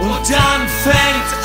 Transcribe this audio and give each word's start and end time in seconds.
Und 0.00 0.30
dann 0.30 0.68
fängt 0.68 1.37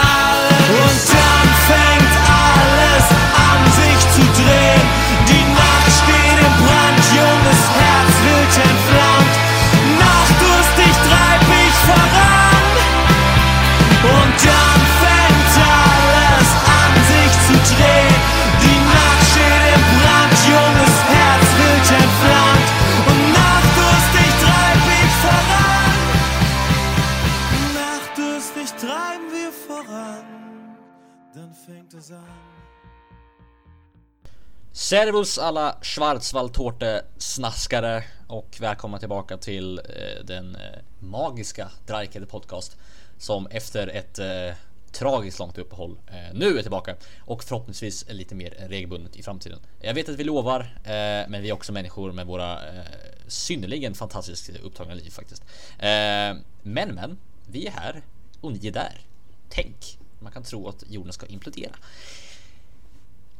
Servus 34.93 35.37
alla 35.37 35.77
Schwarzwaldtårte-snaskare 35.81 38.03
och 38.27 38.57
välkomna 38.59 38.99
tillbaka 38.99 39.37
till 39.37 39.79
eh, 39.79 39.83
den 40.25 40.55
eh, 40.55 40.61
magiska 40.99 41.69
Dreikede 41.87 42.25
podcast 42.25 42.77
som 43.17 43.47
efter 43.47 43.87
ett 43.87 44.19
eh, 44.19 44.51
tragiskt 44.91 45.39
långt 45.39 45.57
uppehåll 45.57 45.97
eh, 46.07 46.33
nu 46.33 46.57
är 46.57 46.61
tillbaka 46.61 46.95
och 47.19 47.43
förhoppningsvis 47.43 48.05
lite 48.09 48.35
mer 48.35 48.55
regelbundet 48.67 49.15
i 49.15 49.23
framtiden. 49.23 49.59
Jag 49.81 49.93
vet 49.93 50.09
att 50.09 50.15
vi 50.15 50.23
lovar, 50.23 50.61
eh, 50.83 50.91
men 51.27 51.41
vi 51.41 51.49
är 51.49 51.53
också 51.53 51.71
människor 51.71 52.11
med 52.11 52.27
våra 52.27 52.53
eh, 52.53 52.83
synnerligen 53.27 53.93
fantastiskt 53.93 54.49
upptagna 54.63 54.93
liv 54.93 55.09
faktiskt. 55.09 55.43
Eh, 55.79 56.33
men 56.61 56.95
men, 56.95 57.17
vi 57.47 57.67
är 57.67 57.71
här 57.71 58.01
och 58.41 58.51
ni 58.51 58.67
är 58.67 58.71
där. 58.71 59.01
Tänk, 59.49 59.97
man 60.19 60.31
kan 60.31 60.43
tro 60.43 60.67
att 60.67 60.83
jorden 60.89 61.13
ska 61.13 61.25
implodera. 61.25 61.75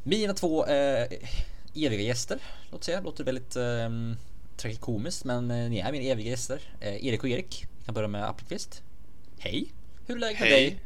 Mina 0.05 0.33
två 0.33 0.65
eh, 0.65 1.07
eviga 1.75 2.01
gäster, 2.01 2.39
låt 2.71 2.83
säga, 2.83 3.01
låter 3.01 3.23
väldigt 3.23 3.55
eh, 3.55 3.89
tragikomiskt 4.57 5.25
men 5.25 5.51
eh, 5.51 5.69
ni 5.69 5.79
är 5.79 5.91
mina 5.91 6.03
eviga 6.03 6.29
gäster. 6.29 6.61
Eh, 6.79 7.05
Erik 7.05 7.23
och 7.23 7.29
Erik, 7.29 7.65
vi 7.79 7.85
kan 7.85 7.93
börja 7.93 8.07
med 8.07 8.29
Appelqvist. 8.29 8.81
Hej! 9.39 9.65
Hur 10.07 10.15
är 10.15 10.19
läget 10.19 10.39
med 10.39 10.51
dig? 10.51 10.79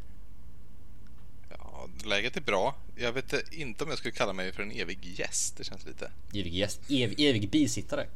Ja, 1.50 1.88
läget 2.06 2.38
är 2.38 2.42
bra. 2.42 2.76
Jag 2.96 3.12
vet 3.12 3.54
inte 3.54 3.84
om 3.84 3.90
jag 3.90 4.00
skulle 4.00 4.12
kalla 4.12 4.34
mig 4.34 4.52
för 4.52 4.64
en 4.64 4.72
evig 4.72 5.20
gäst. 5.20 5.58
Det 5.58 5.64
känns 5.64 5.86
lite... 5.86 6.12
Evig 6.34 6.54
gäst, 6.54 6.82
ev, 6.90 7.14
evig 7.18 7.50
bisittare. 7.50 8.08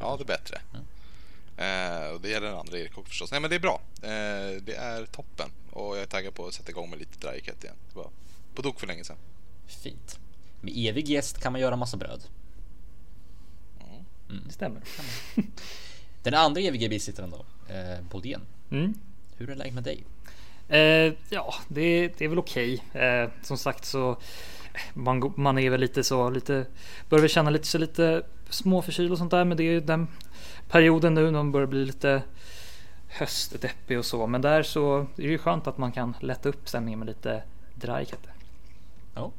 Ja, 0.00 0.16
det 0.16 0.22
är 0.22 0.26
bättre. 0.26 0.60
Eh, 1.56 2.14
och 2.14 2.20
det 2.20 2.28
gäller 2.28 2.46
den 2.46 2.58
andra 2.58 2.78
Erik 2.78 2.98
också 2.98 3.08
förstås. 3.08 3.30
Nej, 3.30 3.40
men 3.40 3.50
det 3.50 3.56
är 3.56 3.60
bra. 3.60 3.80
Eh, 4.02 4.62
det 4.62 4.74
är 4.76 5.06
toppen. 5.06 5.50
Och 5.70 5.96
jag 5.96 6.02
är 6.02 6.06
taggad 6.06 6.34
på 6.34 6.46
att 6.46 6.54
sätta 6.54 6.70
igång 6.70 6.90
med 6.90 6.98
lite 6.98 7.28
Dryket 7.28 7.64
igen. 7.64 7.76
Det 7.92 7.98
var 7.98 8.10
på 8.54 8.62
tok 8.62 8.80
för 8.80 8.86
länge 8.86 9.04
sedan. 9.04 9.16
Fint. 9.66 10.18
Med 10.60 10.72
evig 10.76 11.08
gäst 11.08 11.40
kan 11.40 11.52
man 11.52 11.60
göra 11.60 11.76
massa 11.76 11.96
bröd. 11.96 12.22
Det 14.46 14.52
stämmer. 14.52 14.82
Den 16.22 16.34
andra 16.34 16.60
eviga 16.60 16.88
bisittaren 16.88 17.30
då, 17.30 17.72
eh, 17.74 18.00
Bodén. 18.10 18.40
Mm. 18.70 18.94
Hur 19.36 19.50
är 19.50 19.54
läget 19.54 19.74
med 19.74 19.84
dig? 19.84 20.04
Eh, 20.68 21.14
ja, 21.28 21.54
det, 21.68 22.08
det 22.18 22.24
är 22.24 22.28
väl 22.28 22.38
okej. 22.38 22.84
Eh, 22.92 23.30
som 23.42 23.58
sagt 23.58 23.84
så 23.84 24.16
man, 24.94 25.32
man 25.36 25.58
är 25.58 25.70
väl 25.70 25.80
lite 25.80 26.04
så 26.04 26.30
lite 26.30 26.66
börjar 27.08 27.22
väl 27.22 27.30
känna 27.30 27.50
lite 27.50 27.66
så 27.66 27.78
lite 27.78 28.22
småförkyld 28.50 29.12
och 29.12 29.18
sånt 29.18 29.30
där. 29.30 29.44
Men 29.44 29.56
det 29.56 29.62
är 29.62 29.72
ju 29.72 29.80
den 29.80 30.08
perioden 30.68 31.14
nu 31.14 31.24
när 31.24 31.32
man 31.32 31.52
börjar 31.52 31.66
bli 31.66 31.84
lite 31.84 32.22
höstdeppig 33.08 33.98
och 33.98 34.04
så. 34.04 34.26
Men 34.26 34.42
där 34.42 34.62
så 34.62 34.98
är 34.98 35.06
det 35.16 35.22
ju 35.22 35.38
skönt 35.38 35.66
att 35.66 35.78
man 35.78 35.92
kan 35.92 36.16
lätta 36.20 36.48
upp 36.48 36.68
stämningen 36.68 36.98
med 36.98 37.08
lite 37.08 37.42
drykatter. 37.74 38.32
Ja. 39.14 39.32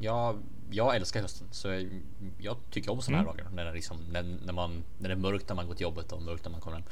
Jag, 0.00 0.42
jag 0.70 0.96
älskar 0.96 1.22
hösten 1.22 1.48
så 1.50 1.68
jag, 1.68 2.02
jag 2.38 2.56
tycker 2.70 2.92
om 2.92 3.02
såna 3.02 3.18
här 3.18 3.24
dagar 3.24 3.46
när 3.52 3.64
det, 3.64 3.72
liksom, 3.72 3.96
när, 4.10 4.22
när, 4.22 4.52
man, 4.52 4.84
när 4.98 5.08
det 5.08 5.14
är 5.14 5.18
mörkt 5.18 5.48
när 5.48 5.56
man 5.56 5.66
går 5.66 5.74
till 5.74 5.82
jobbet 5.82 6.12
och 6.12 6.22
mörkt 6.22 6.44
när 6.44 6.50
man 6.50 6.60
kommer 6.60 6.76
hem. 6.76 6.86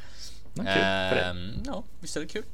Ja, 0.54 0.62
kul 0.62 0.82
för 1.08 1.16
dig. 1.16 1.24
Ehm, 1.24 1.62
ja, 1.66 1.84
visst 2.00 2.16
är 2.16 2.20
det 2.20 2.26
kul. 2.26 2.44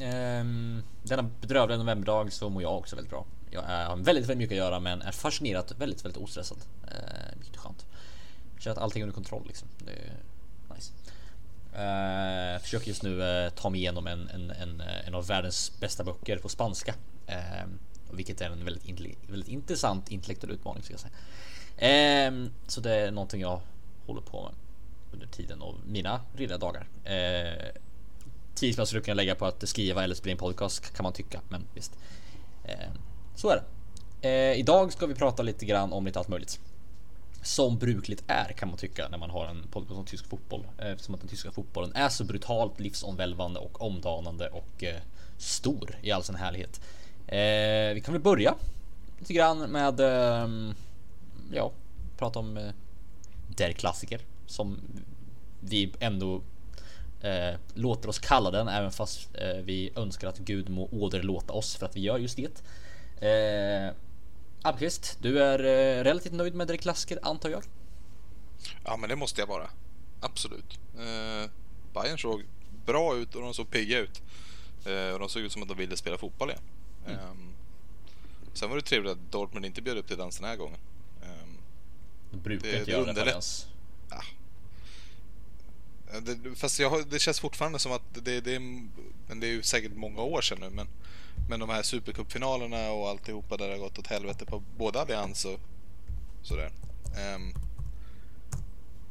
Ehm, 0.00 0.82
denna 1.02 1.22
bedrövliga 1.40 1.78
novemberdag 1.78 2.32
så 2.32 2.48
mår 2.48 2.62
jag 2.62 2.78
också 2.78 2.96
väldigt 2.96 3.10
bra. 3.10 3.24
Jag 3.50 3.62
har 3.62 3.96
väldigt, 3.96 4.24
väldigt 4.24 4.38
mycket 4.38 4.52
att 4.52 4.58
göra 4.58 4.80
men 4.80 5.02
är 5.02 5.12
fascinerat 5.12 5.74
väldigt, 5.78 6.04
väldigt 6.04 6.22
ostressad. 6.22 6.58
Ehm, 6.82 7.38
vilket 7.38 7.56
är 7.56 7.60
skönt. 7.60 7.86
Känner 8.58 8.76
att 8.76 8.82
allting 8.82 9.00
är 9.00 9.04
under 9.04 9.14
kontroll 9.14 9.44
liksom. 9.46 9.68
Det 9.78 9.92
är 9.92 10.12
nice. 10.74 10.92
Ehm, 11.76 12.60
försöker 12.60 12.88
just 12.88 13.02
nu 13.02 13.22
eh, 13.22 13.50
ta 13.50 13.70
mig 13.70 13.80
igenom 13.80 14.06
en, 14.06 14.28
en, 14.28 14.50
en, 14.50 14.80
eh, 14.80 15.08
en 15.08 15.14
av 15.14 15.26
världens 15.26 15.80
bästa 15.80 16.04
böcker 16.04 16.38
på 16.38 16.48
spanska. 16.48 16.94
Ehm, 17.26 17.78
vilket 18.12 18.40
är 18.40 18.50
en 18.50 18.64
väldigt, 18.64 19.18
väldigt 19.28 19.48
intressant 19.48 20.10
intellektuell 20.10 20.52
utmaning 20.52 20.82
ska 20.82 20.92
jag 20.92 21.00
säga. 21.00 21.12
Ehm, 21.76 22.50
så 22.66 22.80
det 22.80 22.94
är 22.94 23.10
någonting 23.10 23.40
jag 23.40 23.60
håller 24.06 24.20
på 24.20 24.42
med 24.42 24.52
under 25.12 25.26
tiden 25.26 25.62
av 25.62 25.74
mina 25.86 26.20
roliga 26.34 26.58
dagar. 26.58 26.86
Eh, 27.04 27.66
tid 28.54 28.74
som 28.74 28.80
jag 28.80 28.88
skulle 28.88 29.02
kunna 29.02 29.14
lägga 29.14 29.34
på 29.34 29.46
att 29.46 29.68
skriva 29.68 30.04
eller 30.04 30.14
spela 30.14 30.30
in 30.30 30.38
podcast 30.38 30.96
kan 30.96 31.02
man 31.02 31.12
tycka, 31.12 31.40
men 31.48 31.66
visst. 31.74 31.92
Ehm, 32.64 32.98
så 33.36 33.48
är 33.48 33.56
det. 33.56 34.28
Ehm, 34.28 34.58
idag 34.58 34.92
ska 34.92 35.06
vi 35.06 35.14
prata 35.14 35.42
lite 35.42 35.64
grann 35.64 35.92
om 35.92 36.06
lite 36.06 36.18
allt 36.18 36.28
möjligt. 36.28 36.60
Som 37.42 37.78
brukligt 37.78 38.24
är 38.26 38.52
kan 38.52 38.68
man 38.68 38.78
tycka 38.78 39.08
när 39.08 39.18
man 39.18 39.30
har 39.30 39.46
en 39.46 39.62
podcast 39.70 39.98
om 39.98 40.04
tysk 40.04 40.26
fotboll. 40.26 40.66
Eftersom 40.78 41.14
att 41.14 41.20
den 41.20 41.30
tyska 41.30 41.52
fotbollen 41.52 41.92
är 41.94 42.08
så 42.08 42.24
brutalt 42.24 42.80
livsomvälvande 42.80 43.60
och 43.60 43.82
omdanande 43.82 44.48
och 44.48 44.84
eh, 44.84 45.00
stor 45.38 45.98
i 46.02 46.12
all 46.12 46.22
sin 46.22 46.34
härlighet. 46.34 46.80
Eh, 47.30 47.94
vi 47.94 48.02
kan 48.04 48.14
väl 48.14 48.22
börja 48.22 48.54
lite 49.18 49.32
grann 49.32 49.58
med 49.58 50.00
eh, 50.00 50.48
ja, 51.52 51.72
prata 52.18 52.38
om 52.38 52.56
eh, 52.56 52.72
der 53.56 53.72
klassiker 53.72 54.20
som 54.46 54.80
vi 55.60 55.92
ändå 56.00 56.42
eh, 57.20 57.54
låter 57.74 58.08
oss 58.08 58.18
kalla 58.18 58.50
den 58.50 58.68
även 58.68 58.92
fast 58.92 59.28
eh, 59.34 59.56
vi 59.64 59.92
önskar 59.96 60.28
att 60.28 60.38
Gud 60.38 60.68
må 60.68 60.88
åderlåta 60.92 61.52
oss 61.52 61.76
för 61.76 61.86
att 61.86 61.96
vi 61.96 62.00
gör 62.00 62.18
just 62.18 62.36
det. 62.36 62.62
Eh, 63.26 63.94
Appelqvist, 64.62 65.18
du 65.20 65.42
är 65.42 65.58
eh, 65.58 66.04
relativt 66.04 66.32
nöjd 66.32 66.54
med 66.54 66.68
der 66.68 66.76
klassiker 66.76 67.18
antar 67.22 67.50
jag? 67.50 67.62
Ja, 68.84 68.96
men 68.96 69.08
det 69.08 69.16
måste 69.16 69.40
jag 69.40 69.46
vara. 69.46 69.70
Absolut. 70.20 70.78
Eh, 70.98 71.50
Bayern 71.94 72.18
såg 72.18 72.44
bra 72.86 73.16
ut 73.16 73.34
och 73.34 73.42
de 73.42 73.54
såg 73.54 73.70
pigga 73.70 73.98
ut. 73.98 74.22
Eh, 74.86 75.12
och 75.12 75.18
de 75.18 75.28
såg 75.28 75.42
ut 75.42 75.52
som 75.52 75.62
att 75.62 75.68
de 75.68 75.76
ville 75.76 75.96
spela 75.96 76.18
fotboll 76.18 76.50
igen. 76.50 76.62
Ehm, 77.06 77.52
sen 78.52 78.68
var 78.70 78.76
det 78.76 78.82
trevligt 78.82 79.12
att 79.12 79.32
Dortmund 79.32 79.66
inte 79.66 79.82
bjöd 79.82 79.98
upp 79.98 80.06
till 80.08 80.16
dans 80.16 80.36
den 80.38 80.48
här 80.48 80.56
gången. 80.56 80.78
Ehm, 81.22 81.56
De 82.30 82.36
brukar 82.40 82.66
Det- 82.68 82.72
inte 82.78 82.84
det 82.84 82.90
göra 82.92 83.04
det 83.04 83.10
underlätt- 83.12 83.28
ens. 83.30 83.66
Eh, 86.12 86.20
Det, 86.22 86.54
fast 86.54 86.78
jag, 86.80 86.90
har- 86.90 87.02
det 87.10 87.18
känns 87.18 87.40
fortfarande 87.40 87.78
som 87.78 87.92
att 87.92 88.02
det, 88.14 88.40
det 88.40 88.54
är... 88.54 88.60
Men 89.28 89.40
det 89.40 89.46
är 89.46 89.50
ju 89.50 89.62
säkert 89.62 89.92
många 89.96 90.20
år 90.22 90.40
sedan 90.42 90.58
nu 90.60 90.70
men... 90.70 90.88
Men 91.48 91.60
de 91.60 91.68
här 91.68 91.82
supercupfinalerna 91.82 92.90
och 92.90 93.08
alltihopa 93.08 93.56
där 93.56 93.66
det 93.68 93.74
har 93.74 93.78
gått 93.78 93.98
åt 93.98 94.06
helvete 94.06 94.46
på 94.46 94.62
både 94.78 95.00
Allians 95.00 95.44
och 95.44 95.60
sådär. 96.42 96.70
Ehm, 97.18 97.54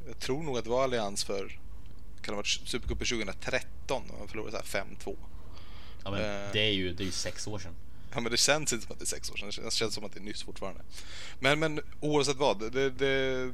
jag 0.07 0.19
tror 0.19 0.43
nog 0.43 0.57
att 0.57 0.63
det 0.63 0.69
var 0.69 0.83
Allians 0.83 1.23
för... 1.23 1.47
Kan 1.47 2.23
det 2.23 2.31
ha 2.31 2.35
varit 2.35 2.47
Supercupen 2.47 3.07
2013? 3.07 4.03
och 4.09 4.19
De 4.19 4.27
förlorade 4.27 4.51
så 4.67 4.77
här 4.77 4.85
5-2. 4.85 5.15
Ja, 6.03 6.11
men 6.11 6.21
Eh. 6.21 6.51
det 6.53 6.59
är 6.59 6.71
ju 6.71 6.93
det 6.93 7.03
är 7.03 7.05
ju 7.05 7.11
sex 7.11 7.47
år 7.47 7.59
sedan. 7.59 7.73
Ja 8.13 8.19
men 8.19 8.31
det 8.31 8.37
känns 8.37 8.73
inte 8.73 8.85
som 8.85 8.93
att 8.93 8.99
det 8.99 9.03
är 9.03 9.07
sex 9.07 9.31
år 9.31 9.35
sedan. 9.37 9.47
Det 9.65 9.71
känns- 9.73 9.93
som 9.93 10.05
att 10.05 10.13
det 10.13 10.19
är 10.19 10.23
nyss 10.23 10.43
fortfarande. 10.43 10.81
Men, 11.39 11.59
men 11.59 11.79
oavsett 11.99 12.37
vad. 12.37 12.71
Det, 12.73 12.89
det, 12.89 13.53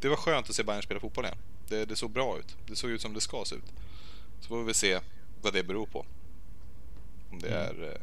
det 0.00 0.08
var 0.08 0.16
skönt 0.16 0.48
att 0.50 0.54
se 0.56 0.62
Bayern 0.62 0.82
spela 0.82 1.00
fotboll 1.00 1.24
igen. 1.24 1.38
Det, 1.68 1.84
det 1.84 1.96
såg 1.96 2.10
bra 2.10 2.38
ut. 2.38 2.56
Det 2.66 2.76
såg 2.76 2.90
ut 2.90 3.00
som 3.00 3.14
det 3.14 3.20
ska 3.20 3.44
se 3.44 3.54
ut. 3.54 3.72
Så 4.40 4.48
får 4.48 4.62
vi 4.64 4.74
se 4.74 5.00
vad 5.42 5.52
det 5.52 5.62
beror 5.62 5.86
på. 5.86 6.06
Om 7.30 7.38
det 7.38 7.48
är 7.48 7.82
eh, 7.84 8.00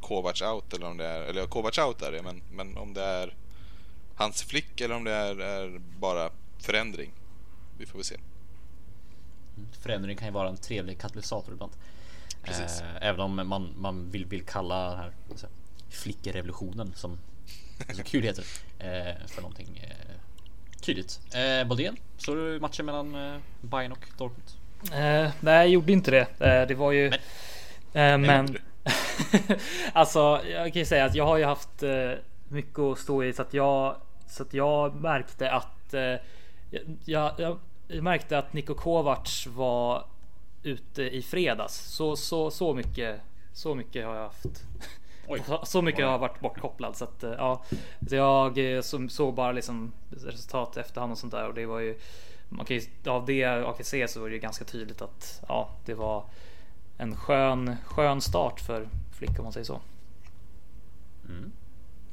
Kovacs 0.00 0.42
out 0.42 0.72
eller 0.74 0.86
om 0.86 0.96
det 0.96 1.06
är... 1.06 1.20
Eller 1.22 1.46
Kovacs 1.46 1.78
out 1.78 2.02
är 2.02 2.12
det 2.12 2.22
men, 2.22 2.42
men 2.52 2.76
om 2.76 2.94
det 2.94 3.02
är 3.02 3.34
hans 4.16 4.42
flick 4.42 4.80
eller 4.80 4.94
om 4.94 5.04
det 5.04 5.12
är, 5.12 5.38
är 5.40 5.80
bara 5.98 6.30
förändring. 6.58 7.10
Vi 7.78 7.86
får 7.86 7.98
väl 7.98 8.04
se. 8.04 8.16
Förändring 9.82 10.16
kan 10.16 10.28
ju 10.28 10.34
vara 10.34 10.48
en 10.48 10.56
trevlig 10.56 11.00
katalysator 11.00 11.52
ibland. 11.54 11.72
Precis. 12.44 12.80
Eh, 12.80 13.08
även 13.08 13.20
om 13.20 13.48
man, 13.48 13.74
man 13.76 14.10
vill, 14.10 14.26
vill 14.26 14.44
kalla 14.44 14.90
den 14.90 14.98
här 14.98 15.12
alltså, 15.30 15.46
flickerevolutionen 15.90 16.92
som 16.96 17.18
så 17.92 18.02
kul 18.04 18.22
heter 18.22 18.44
eh, 18.78 19.26
för 19.26 19.42
någonting 19.42 19.82
eh, 19.82 20.14
tydligt. 20.80 21.20
Eh, 21.34 21.68
Bodén, 21.68 21.96
såg 22.16 22.36
du 22.36 22.60
matchen 22.60 22.86
mellan 22.86 23.14
eh, 23.14 23.40
Bayern 23.60 23.92
och 23.92 24.08
Dortmund? 24.18 24.50
Eh, 24.92 25.30
nej, 25.40 25.56
jag 25.56 25.68
gjorde 25.68 25.92
inte 25.92 26.10
det. 26.10 26.40
Eh, 26.40 26.68
det 26.68 26.74
var 26.74 26.92
ju... 26.92 27.12
Men- 27.92 28.24
eh, 28.24 28.26
men... 28.28 28.58
alltså, 29.92 30.40
jag 30.50 30.72
kan 30.72 30.80
ju 30.80 30.86
säga 30.86 31.04
att 31.04 31.14
jag 31.14 31.26
har 31.26 31.36
ju 31.36 31.44
haft 31.44 31.82
eh, 31.82 32.10
mycket 32.48 32.78
att 32.78 32.98
stå 32.98 33.24
i 33.24 33.32
så 33.32 33.42
att 33.42 33.54
jag 33.54 33.96
så 34.28 34.42
att 34.42 34.54
jag 34.54 34.94
märkte 34.94 35.50
att 35.50 35.94
eh, 35.94 36.14
jag, 37.04 37.32
jag, 37.36 37.58
jag 37.88 38.02
märkte 38.02 38.38
att 38.38 38.52
Niko 38.52 38.74
Kovacs 38.74 39.46
var 39.46 40.04
ute 40.64 41.02
i 41.02 41.22
fredags. 41.22 41.74
Så, 41.74 42.16
så, 42.16 42.50
så 42.50 42.74
mycket 42.74 43.20
Så 43.52 43.74
mycket 43.74 44.06
har 44.06 44.14
jag 44.14 44.22
haft. 44.22 44.46
Oj. 45.28 45.42
Så 45.64 45.82
mycket 45.82 46.04
har 46.04 46.12
jag 46.12 46.18
varit 46.18 46.40
bortkopplad 46.40 46.96
så 46.96 47.04
att 47.04 47.22
eh, 47.22 47.30
ja. 47.30 47.64
Så 48.08 48.14
jag 48.14 48.74
eh, 48.76 48.80
som- 48.80 49.08
såg 49.08 49.34
bara 49.34 49.52
liksom 49.52 49.92
resultat 50.10 50.76
efterhand 50.76 51.12
och 51.12 51.18
sånt 51.18 51.32
där 51.32 51.48
och 51.48 51.54
det 51.54 51.66
var 51.66 51.80
ju 51.80 51.98
man 52.48 52.66
kan 52.66 52.76
ju, 52.76 52.82
av 53.10 53.26
det 53.26 53.32
jag 53.38 53.76
fick 53.76 53.86
se 53.86 54.08
så 54.08 54.20
var 54.20 54.28
det 54.28 54.34
ju 54.34 54.40
ganska 54.40 54.64
tydligt 54.64 55.02
att 55.02 55.42
ja, 55.48 55.70
det 55.84 55.94
var 55.94 56.24
en 56.98 57.16
skön, 57.16 57.76
skön 57.84 58.20
start 58.20 58.60
för 58.60 58.88
Flick 59.18 59.38
om 59.38 59.44
man 59.44 59.52
säger 59.52 59.64
så. 59.66 59.80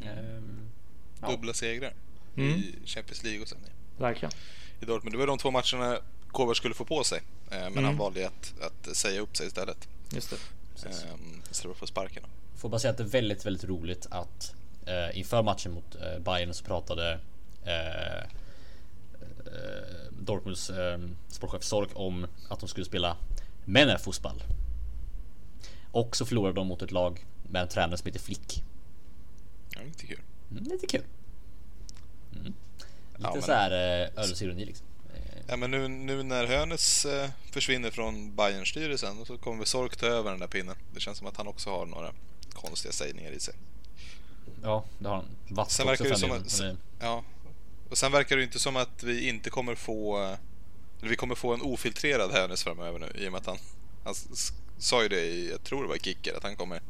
Ehm, 0.01 0.69
Ja. 1.21 1.31
Dubbla 1.31 1.53
segrar 1.53 1.94
Mm. 2.38 2.50
i 2.50 2.75
Champions 2.86 3.24
League 3.24 3.42
och 3.42 3.48
sen 3.48 3.57
i- 3.57 4.01
Verkligen. 4.01 4.31
i 4.81 4.86
Dortmund. 4.86 5.13
Det 5.13 5.19
var 5.19 5.27
de 5.27 5.38
två 5.38 5.51
matcherna 5.51 5.98
Kovac 6.31 6.57
skulle 6.57 6.74
få 6.75 6.86
på 6.86 7.04
sig. 7.04 7.18
eh, 7.51 7.57
Men 7.60 7.68
Mm. 7.72 7.83
han 7.83 7.98
valde 7.98 8.28
att, 8.28 8.54
att 8.62 8.95
säga 8.98 9.22
upp 9.22 9.38
sig 9.38 9.48
istället. 9.48 9.88
Just 10.10 10.30
det. 10.30 10.38
precis. 10.75 11.06
Istället 11.51 11.62
för 11.62 11.69
att 11.72 11.78
få 11.78 11.88
sparken. 11.88 12.24
Får 12.56 12.69
bara 12.69 12.80
säga 12.80 12.92
att 12.92 12.98
det 12.98 13.04
är 13.04 13.07
väldigt, 13.07 13.45
väldigt 13.45 13.63
roligt 13.63 14.07
att 14.10 14.54
eh, 14.86 15.18
inför 15.19 15.44
matchen 15.44 15.72
mot 15.74 15.95
eh, 15.95 16.19
Bayern 16.19 16.54
så 16.54 16.63
pratade 16.66 17.19
eh, 17.66 18.18
eh, 18.18 18.24
Dortmunds 20.19 20.69
eh, 20.69 21.00
sportchef 21.28 21.63
Sork 21.63 21.89
om 21.94 22.28
att 22.50 22.60
de 22.60 22.69
skulle 22.69 22.86
spela 22.86 23.18
Männerfotboll. 23.66 24.44
Och 25.92 26.16
så 26.16 26.25
förlorade 26.25 26.54
de 26.56 26.68
mot 26.68 26.81
ett 26.81 26.92
lag 26.92 27.25
med 27.50 27.62
en 27.62 27.68
tränare 27.68 27.98
som 27.98 28.06
heter 28.06 28.19
Flick. 28.19 28.63
Ja, 29.75 29.81
lite 29.84 30.07
kul. 30.07 30.19
Mm, 30.51 30.63
lite 30.63 30.88
kul. 30.88 31.04
Mm. 32.34 32.44
Lite 32.45 32.56
Ja, 33.18 33.31
men- 33.34 33.42
så 33.42 33.51
här 33.51 33.72
eh, 34.18 34.56
liksom. 34.56 34.86
Ja, 35.51 35.57
men 35.57 35.71
nu, 35.71 35.88
nu 35.88 36.24
när 36.24 36.48
Hönes 36.48 37.06
eh, 37.06 37.30
försvinner 37.51 37.92
från 37.92 38.36
bayern 38.36 38.65
styrelsen 38.65 39.25
så 39.25 39.38
kommer 39.38 39.65
Sork 39.65 39.98
ta 39.98 40.06
över 40.06 40.31
den 40.31 40.39
där 40.39 40.48
pinnen. 40.48 40.75
Det 40.94 41.00
känns 41.00 41.18
som 41.18 41.27
att 41.27 41.38
han 41.38 41.48
också 41.48 41.69
har 41.69 41.86
några 41.86 42.13
konstiga 42.53 42.92
sägningar 42.92 43.31
i 43.31 43.39
sig. 43.39 43.53
Ja, 44.63 44.86
det 45.00 45.07
har 45.07 45.15
han. 45.15 45.25
Watt 45.50 45.71
Sen 45.71 45.88
verkar 45.88 46.06
det 46.06 46.18
som 46.18 46.31
att, 46.31 46.59
men 46.59 46.77
ja. 47.00 47.24
Och 47.89 47.98
sen 47.98 48.12
verkar 48.12 48.38
det 48.38 48.44
inte 48.44 48.59
som 48.59 48.75
att 48.75 49.03
vi 49.03 49.27
inte 49.30 49.50
kommer 49.50 49.75
få 49.75 50.24
eh, 50.24 50.38
eller 51.00 51.09
vi 51.09 51.15
kommer 51.15 51.36
få 51.36 51.53
en 51.53 51.62
ofiltrerad 51.62 52.31
Hönes 52.31 52.63
framöver 52.63 53.00
nu 53.00 53.12
i 53.15 53.27
och 53.27 53.31
med 53.31 53.39
att 53.39 53.48
han, 53.48 53.57
han 54.03 54.15
sa 54.77 55.03
ju 55.03 55.09
det 55.09 55.21
i, 55.21 55.50
jag 55.50 55.63
tror 55.63 55.83
det 55.83 55.89
var 55.89 55.98
Kicker, 55.98 56.33
att 56.38 56.44
han 56.44 56.56
kommer 56.56 56.81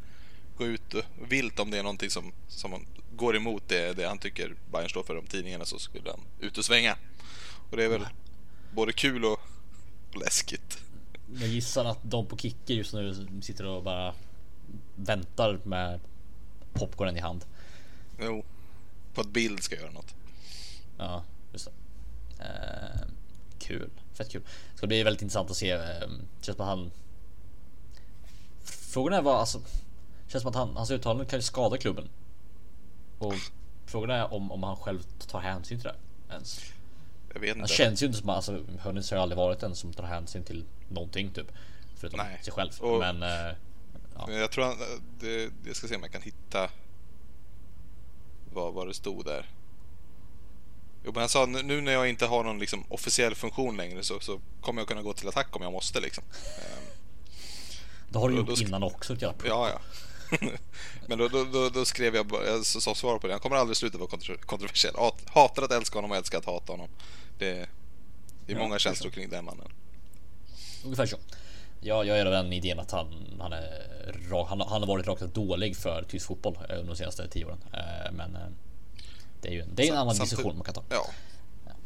gå 0.58 0.66
ut 0.66 0.96
vilt 1.30 1.60
om 1.60 1.72
det 1.72 1.78
är 1.78 1.84
någonting 1.84 2.10
som, 2.10 2.34
som 2.48 2.86
går 3.12 3.36
emot 3.36 3.64
det, 3.68 3.94
det 3.94 4.08
han 4.08 4.18
tycker 4.18 4.56
Bayern 4.72 4.90
står 4.90 5.04
för 5.04 5.18
om 5.18 5.26
tidningarna 5.26 5.66
så 5.66 5.80
skulle 5.80 6.10
han 6.10 6.22
ut 6.40 6.58
och 6.58 6.66
svänga. 6.66 6.98
Och 7.72 7.78
det 7.78 7.84
är 7.84 7.90
väl 7.90 8.06
både 8.72 8.94
kul 8.94 9.26
och 9.26 9.40
läskigt. 10.20 10.78
Jag 11.40 11.50
gissar 11.50 11.86
att 11.86 12.00
de 12.02 12.26
på 12.26 12.38
Kicker 12.38 12.74
just 12.74 12.94
nu 12.94 13.28
sitter 13.42 13.66
och 13.66 13.84
bara 13.84 14.14
väntar 14.96 15.60
med 15.64 16.00
popcornen 16.74 17.18
i 17.18 17.20
hand. 17.20 17.46
Jo, 18.20 18.44
på 19.14 19.22
att 19.22 19.28
bild 19.28 19.64
ska 19.64 19.76
göra 19.76 19.92
något. 19.92 20.16
Ja, 20.98 21.24
just 21.54 21.66
det. 21.66 21.72
Eh, 22.44 23.08
kul, 23.60 23.90
fett 24.14 24.32
kul. 24.32 24.42
Ska 24.76 24.88
bli 24.88 25.04
väldigt 25.04 25.22
intressant 25.22 25.52
att 25.52 25.58
se. 25.58 25.72
Eh, 25.72 26.10
känns 26.42 26.58
som 26.58 26.62
att 26.62 26.78
han. 26.78 26.92
Frågan 28.64 29.14
är 29.14 29.22
vad 29.22 29.40
alltså. 29.40 29.62
Känns 30.28 30.42
som 30.42 30.50
att 30.50 30.56
han, 30.56 30.78
hans 30.78 30.92
uttalanden 30.92 31.28
kan 31.28 31.40
ju 31.40 31.44
skada 31.44 31.78
klubben. 31.78 32.10
Och 33.20 33.34
frågan 33.86 34.10
är 34.10 34.34
om, 34.34 34.52
om 34.52 34.64
han 34.64 34.76
själv 34.76 35.04
tar 35.28 35.40
hänsyn 35.40 35.80
till 35.80 35.90
det 35.90 36.34
ens. 36.34 36.62
Jag 37.34 37.40
vet 37.42 37.50
Han 37.50 37.60
inte. 37.62 37.74
känns 37.74 38.02
ju 38.02 38.06
inte 38.06 38.20
som 38.20 38.30
alltså 38.30 38.64
Hörnitz 38.80 39.12
har 39.12 39.18
ju 39.18 39.22
aldrig 39.22 39.38
varit 39.38 39.64
en 39.64 39.76
som 39.76 39.94
tar 39.94 40.04
hänsyn 40.04 40.44
till 40.44 40.66
någonting 40.90 41.32
typ. 41.32 41.48
Förutom 41.96 42.18
Nej. 42.18 42.40
sig 42.44 42.54
själv. 42.54 42.72
Och- 42.80 43.00
Men 43.00 43.24
eh, 43.24 43.56
ja. 44.18 44.32
Jag 44.32 44.52
tror 44.52 44.64
han, 44.66 44.76
det, 45.20 45.52
jag 45.66 45.76
ska 45.76 45.88
se 45.88 45.96
om 45.96 46.02
jag 46.04 46.12
kan 46.12 46.22
hitta 46.22 46.70
vad, 48.54 48.74
vad 48.74 48.88
det 48.88 48.94
stod 48.94 49.26
där. 49.26 49.46
Jo, 51.06 51.12
men 51.14 51.20
han 51.20 51.30
sa 51.30 51.46
nu- 51.46 51.82
när 51.82 51.92
jag 51.92 52.10
inte 52.10 52.26
har 52.26 52.44
någon 52.44 52.60
liksom, 52.60 52.84
officiell 52.90 53.36
funktion 53.36 53.78
längre 53.78 54.04
så, 54.04 54.20
så 54.20 54.40
kommer 54.62 54.82
jag 54.82 54.88
kunna 54.88 55.02
gå 55.02 55.14
till 55.14 55.28
attack 55.28 55.56
om 55.56 55.62
jag 55.62 55.72
måste 55.72 56.00
liksom. 56.00 56.24
Ehm, 56.58 56.86
det 58.10 58.20
har 58.20 58.30
du 58.30 58.36
då- 58.36 58.40
gjort 58.42 58.60
då 58.60 58.66
innan 58.66 58.84
också. 58.84 59.16
Göra 59.16 59.34
ja, 59.46 59.70
ja. 59.70 59.80
men 61.08 61.18
då, 61.18 61.28
då, 61.28 61.44
då, 61.44 61.70
då 61.70 61.86
skrev 61.86 62.16
jag, 62.16 62.32
jag 62.48 62.66
sa 62.66 62.96
svar 62.96 63.20
på 63.20 63.28
det. 63.28 63.34
Han 63.34 63.40
kommer 63.40 63.56
aldrig 63.56 63.78
sluta 63.78 63.98
vara 63.98 64.10
kontro- 64.10 64.38
kontroversiell. 64.46 64.96
Hat, 64.96 65.22
hatar 65.26 65.64
att 65.64 65.72
älska 65.72 65.98
honom 65.98 66.12
och 66.12 66.18
älskar 66.18 66.38
att 66.38 66.46
hata 66.46 66.74
honom. 66.74 66.90
Det, 67.38 67.46
det 68.46 68.54
är 68.54 68.56
Ja, 68.56 68.60
många 68.60 68.76
är 68.76 68.80
känslor 68.80 69.12
kring 69.12 69.30
den 69.30 69.46
mannen. 69.46 69.68
Ungefär 70.84 71.06
så. 71.06 71.18
Ja, 71.82 72.04
jag 72.04 72.18
gör 72.18 72.26
den 72.26 72.54
idén 72.54 72.80
att 72.80 72.92
han, 72.92 73.08
han, 73.40 73.54
är, 73.54 74.46
han, 74.48 74.62
han 74.62 74.82
har 74.82 74.88
varit 74.88 75.08
rakt 75.08 75.22
dålig 75.22 75.78
för 75.78 76.04
tysk 76.10 76.28
fotboll 76.28 76.56
eh, 76.70 76.76
under 76.80 76.88
de 76.88 76.96
senaste 76.96 77.28
tio 77.28 77.46
åren. 77.46 77.60
Eh, 77.74 78.12
Men 78.12 78.36
eh, 78.36 78.42
det 79.42 79.48
är 79.48 79.52
ju 79.52 79.62
en, 79.62 79.76
det 79.76 79.88
är 79.88 79.92
en 79.92 79.98
annan 79.98 80.16
diskussion 80.16 80.56
man 80.56 80.64
kan 80.66 80.74
ta. 80.74 80.84
Ja, 80.90 81.06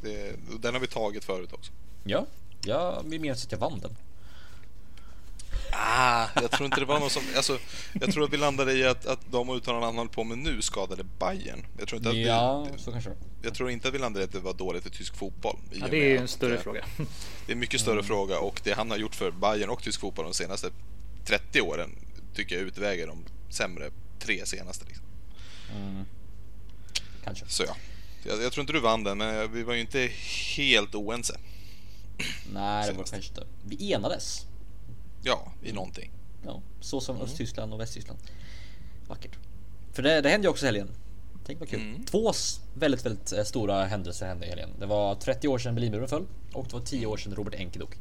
det, 0.02 0.36
den 0.62 0.74
har 0.74 0.82
vi 0.82 0.88
tagit 0.88 1.24
förut 1.24 1.54
också. 1.54 1.72
Ja, 2.04 2.26
jag 2.66 3.04
vill 3.06 3.22
minnas 3.22 3.46
att 3.46 3.52
jag 3.52 3.60
vann 3.60 3.80
den. 3.80 3.98
Ah, 5.77 6.27
jag 6.36 6.51
tror 6.51 6.66
inte 6.66 6.80
det 6.80 6.86
var 6.86 7.00
någon 7.00 7.10
som... 7.10 7.24
Alltså, 7.36 7.60
jag 7.94 8.13
tror 8.13 8.24
att 8.24 8.33
vi 8.33 8.38
landade 8.38 8.74
i 8.74 8.88
att, 8.88 9.06
att 9.06 9.31
de 9.31 9.50
uttalanden 9.50 9.98
han 9.98 10.07
på 10.07 10.24
med 10.24 10.38
nu 10.38 10.62
skadade 10.62 11.04
Bayern. 11.04 11.66
Jag 11.80 11.88
tror 11.88 11.98
inte 11.98 12.10
att 12.10 12.16
Ja, 12.16 12.68
vi, 12.74 12.80
så 12.80 12.92
kanske 12.92 13.12
jag 13.42 13.54
tror 13.54 13.69
inte 13.69 13.88
att 13.88 13.94
vi 13.94 13.98
landade 13.98 14.24
i 14.24 14.25
att 14.25 14.31
det 14.31 14.39
var 14.39 14.54
dåligt 14.54 14.86
i 14.86 14.89
tysk 14.89 15.16
fotboll. 15.16 15.57
i 15.72 15.80
Ja, 15.80 15.88
det 15.88 15.98
är 15.98 16.10
ju 16.10 16.18
en 16.18 16.24
att, 16.24 16.30
större 16.30 16.56
eh, 16.56 16.62
fråga. 16.62 16.86
Det 17.45 17.51
är 17.51 17.54
en 17.54 17.60
mycket 17.60 17.81
större 17.81 18.04
fråga 18.04 18.39
och 18.39 18.62
det 18.63 18.74
han 18.74 18.92
har 18.92 18.98
gjort 18.98 19.16
för 19.16 19.31
Bayern 19.31 19.69
och 19.69 19.83
tysk 19.83 20.00
fotboll 20.00 20.25
de 20.25 20.33
senaste 20.33 20.72
30 21.25 21.62
åren 21.62 21.89
tycker 22.33 22.56
jag 22.56 22.63
utväger 22.63 23.07
de 23.07 23.25
sämre 23.50 23.92
tre 24.19 24.45
senaste. 24.45 24.86
Liksom. 24.86 25.06
Kanske. 27.24 27.45
Så 27.48 27.63
ja, 27.63 27.75
jag, 28.24 28.44
jag 28.44 28.51
tror 28.51 28.62
inte 28.62 28.74
du 28.74 28.80
vann 28.80 29.04
den, 29.04 29.18
men 29.18 29.54
vi 29.54 29.63
var 29.63 29.74
ju 29.74 29.81
inte 29.81 30.10
helt 30.57 30.95
oense. 30.95 31.39
Nej, 32.54 32.88
det 32.88 32.98
var 32.98 33.04
kanske 33.04 33.30
inte. 33.30 33.48
Vi 33.66 33.94
enades. 33.94 34.45
Ja, 35.25 35.51
i 35.63 35.72
någonting. 35.72 36.12
Ja, 36.45 36.62
så 36.80 37.01
som 37.01 37.16
Mm. 37.16 37.25
Östtyskland 37.25 37.74
och 37.74 37.80
Västtyskland. 37.80 38.19
Vackert. 39.07 39.38
För 39.94 40.04
det, 40.04 40.22
det 40.22 40.30
hände 40.30 40.45
ju 40.48 40.51
också 40.51 40.66
helgen. 40.66 40.89
Tänk 41.45 41.60
vad 41.60 41.69
kul. 41.69 41.81
Mm. 41.81 42.06
Två 42.06 42.31
väldigt, 42.74 43.06
väldigt 43.06 43.31
eh, 43.31 43.44
stora 43.44 43.86
händelser 43.86 44.27
hände 44.27 44.45
i 44.45 44.50
helgen. 44.50 44.69
Det 44.80 44.86
var 44.86 45.16
30 45.16 45.48
år 45.48 45.57
sedan 45.57 45.75
Berlinmuren 45.75 46.07
föll 46.07 46.25
och 46.54 46.66
det 46.66 46.74
var 46.74 46.81
10 46.81 47.06
år 47.06 47.18
sedan 47.18 47.36
Robert 47.36 47.54
Enke 47.54 47.80
dog. 47.80 47.98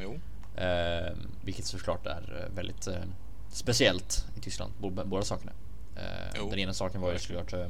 Jo, 0.00 0.20
Eh, 0.58 1.12
vilket 1.44 1.64
såklart 1.64 2.06
är 2.06 2.44
eh, 2.48 2.54
väldigt 2.56 2.86
eh, 2.86 2.94
speciellt 3.48 4.26
i 4.36 4.40
Tyskland, 4.40 4.72
båda, 4.80 5.22
sakerna. 5.22 5.52
Eh, 5.96 6.48
den 6.50 6.58
ena 6.58 6.74
saken 6.74 7.00
var 7.00 7.12
ju 7.12 7.18
såklart 7.18 7.52
eh, 7.52 7.66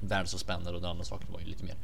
världsomspännande 0.00 0.70
och 0.70 0.80
den 0.80 0.90
andra 0.90 1.04
saken 1.04 1.32
var 1.32 1.40
ju 1.40 1.46
lite 1.46 1.64
mer 1.64 1.76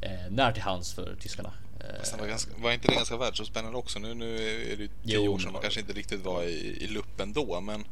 eh, 0.00 0.30
när 0.30 0.52
till 0.52 0.62
hands 0.62 0.92
för 0.92 1.16
tyskarna. 1.20 1.52
Eh, 1.88 1.98
Fast 1.98 2.18
var, 2.18 2.26
ganska, 2.26 2.50
var 2.56 2.72
inte 2.72 2.88
det 2.88 2.94
ganska 2.94 3.16
världsomspännande 3.16 3.78
också? 3.78 3.98
Nu, 3.98 4.14
nu 4.14 4.34
är 4.72 4.76
det 4.76 4.82
ju 4.82 4.88
10 4.88 4.92
Jo, 5.04 5.32
år 5.34 5.38
sedan 5.38 5.52
man 5.52 5.62
kanske 5.62 5.80
inte 5.80 5.92
riktigt 5.92 6.24
var 6.24 6.42
i, 6.42 6.76
i 6.80 6.86
luppen 6.86 7.32
då, 7.32 7.60
men 7.60 7.84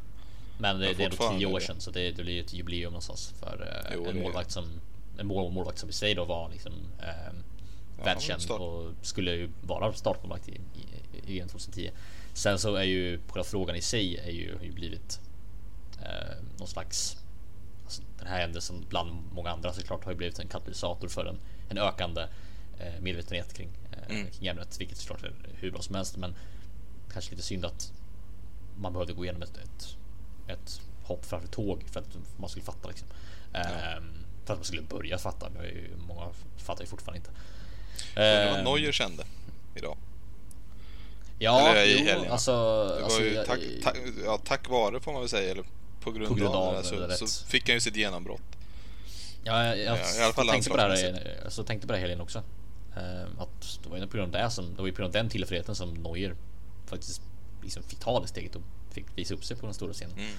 Men 0.58 0.80
det, 0.80 0.87
Men 0.87 0.96
det 0.96 1.02
är 1.02 1.11
ändå 1.11 1.38
10 1.38 1.46
år 1.46 1.61
sedan 1.61 1.80
så 1.80 1.90
det, 1.90 2.11
det 2.11 2.22
blir 2.22 2.34
ju 2.34 2.40
ett 2.40 2.52
jubileum 2.52 2.92
någonstans 2.92 3.34
för 3.40 3.84
eh, 3.87 3.94
Jo, 3.94 4.06
en 4.06 4.22
målvakt 4.22 4.50
som 4.50 4.80
en 5.18 5.26
mål, 5.26 5.52
målvakt 5.52 5.78
som 5.78 5.88
i 5.88 5.92
sig 5.92 6.14
då 6.14 6.25
var 6.25 6.50
liksom 6.50 6.72
eh, 6.99 7.32
världskänd 8.04 8.42
start. 8.42 8.61
och 8.61 8.90
skulle 9.02 9.30
ju 9.34 9.50
vara 9.62 9.92
startmålvakt 9.92 10.49
i, 10.49 10.52
i, 10.52 11.32
i 11.34 11.40
EM 11.40 11.49
2010. 11.49 11.90
Sen 12.34 12.58
så 12.58 12.75
är 12.75 12.82
ju 12.82 13.20
själva 13.28 13.44
frågan 13.44 13.76
i 13.76 13.80
sig 13.80 14.16
är 14.16 14.30
ju, 14.30 14.56
har 14.56 14.64
ju 14.64 14.72
blivit 14.72 15.20
eh, 16.02 16.37
någon 16.58 16.68
slags 16.68 17.16
alltså, 17.84 18.02
den 18.18 18.26
här 18.26 18.40
händelsen 18.40 18.84
bland 18.88 19.11
många 19.32 19.50
andra 19.50 19.72
såklart 19.72 20.04
har 20.04 20.12
ju 20.12 20.18
blivit 20.18 20.38
en 20.38 20.49
katalysator 20.49 21.08
för 21.08 21.26
en, 21.26 21.38
en 21.68 21.78
ökande 21.78 22.22
eh, 22.78 23.00
medvetenhet 23.00 23.54
kring, 23.54 23.68
Mm. 24.08 24.30
kring 24.30 24.49
ämnet, 24.49 24.80
vilket 24.80 24.99
såklart 24.99 25.22
är 25.22 25.32
hur 25.54 25.70
bra 25.70 25.82
som 25.82 25.94
helst. 25.94 26.16
Men 26.16 26.34
kanske 27.12 27.30
lite 27.30 27.42
synd 27.42 27.64
att 27.64 27.92
man 28.76 28.92
behövde 28.92 29.12
gå 29.12 29.25
igenom 29.25 29.42
ett, 29.42 29.56
ett, 29.56 29.96
ett 30.49 30.80
hopp 31.02 31.25
framför 31.25 31.49
tåg 31.49 31.84
för 31.90 32.00
att 32.00 32.06
man 32.37 32.50
skulle 32.50 32.64
fatta 32.64 32.88
liksom. 32.88 33.08
Ehm, 33.52 34.12
för 34.44 34.52
att 34.52 34.58
man 34.58 34.64
skulle 34.64 34.82
börja 34.82 35.18
fatta. 35.18 35.49
Det 35.49 35.66
ju, 35.68 35.90
många 36.08 36.28
fattar 36.56 36.82
ju 36.82 36.87
fortfarande 36.88 37.16
inte. 37.18 37.30
det 38.14 38.50
var 38.50 38.58
Ehm, 38.58 38.64
Neuer 38.64 38.92
kände 38.92 39.25
idag. 39.75 39.96
Ja, 41.38 41.68
eller 41.68 41.99
jo, 41.99 42.04
helgen. 42.04 42.32
alltså, 42.32 42.52
Det 42.52 42.94
var 42.94 43.00
alltså, 43.02 43.20
ju 43.22 43.32
jag- 43.34 43.46
tack, 43.46 43.61
tack, 43.82 43.96
ja, 44.25 44.38
tack 44.44 44.68
vare 44.68 45.00
får 45.00 45.12
man 45.12 45.20
väl 45.20 45.28
säga, 45.28 45.50
eller 45.50 45.64
på 46.00 46.12
grund, 46.12 46.28
På 46.28 46.34
grund 46.34 46.54
av, 46.54 46.68
av 46.68 46.82
det, 46.82 46.88
så, 46.88 46.94
det, 47.06 47.16
så 47.16 47.46
fick 47.46 47.68
han 47.68 47.75
ju 47.76 47.80
sitt 47.80 47.96
genombrott. 47.96 48.42
Ja, 49.44 49.64
jag, 49.66 49.78
jag, 49.78 49.99
Ja, 50.18 50.32
fall 50.32 50.49
tänkte 50.49 50.70
på 50.70 50.76
det 50.76 50.82
här, 50.82 51.40
alltså, 51.44 51.64
tänkte 51.64 51.87
på 51.87 51.92
det 51.92 51.99
här 51.99 52.02
helgen 52.02 52.20
också. 52.20 52.42
Ehm, 52.96 53.38
att 53.38 53.78
det 53.82 53.88
var 53.88 53.96
ju 53.99 54.06
på 54.06 54.16
grund 54.16 54.37
av 54.37 54.42
det 54.42 54.50
som, 54.50 54.75
det 54.75 54.80
var 54.80 54.87
ju 54.87 54.92
på 54.92 54.96
grund 54.96 55.06
av 55.08 55.12
den 55.22 55.28
tillfälligheten 55.28 55.75
som 55.75 55.94
Neuer 55.94 56.34
faktiskt 56.87 57.22
liksom 57.62 57.82
fick 57.82 57.99
ta 57.99 58.20
det 58.20 58.26
steget 58.28 58.56
och 58.56 58.62
fick 58.90 59.06
visa 59.18 59.34
upp 59.34 59.44
sig 59.44 59.56
på 59.56 59.66
den 59.66 59.75
stora 59.75 59.92
scenen. 59.92 60.18
Mm. 60.18 60.30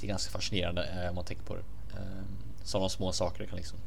Det 0.00 0.06
är 0.06 0.08
ganska 0.08 0.30
fascinerande 0.32 0.84
eh, 0.84 1.08
om 1.08 1.14
man 1.14 1.24
tänker 1.24 1.44
på 1.44 1.54
det. 1.54 1.62
Ehm, 1.98 2.24
Sådana 2.64 2.88
små 2.88 3.12
saker 3.12 3.46
kan 3.46 3.56
liksom 3.56 3.78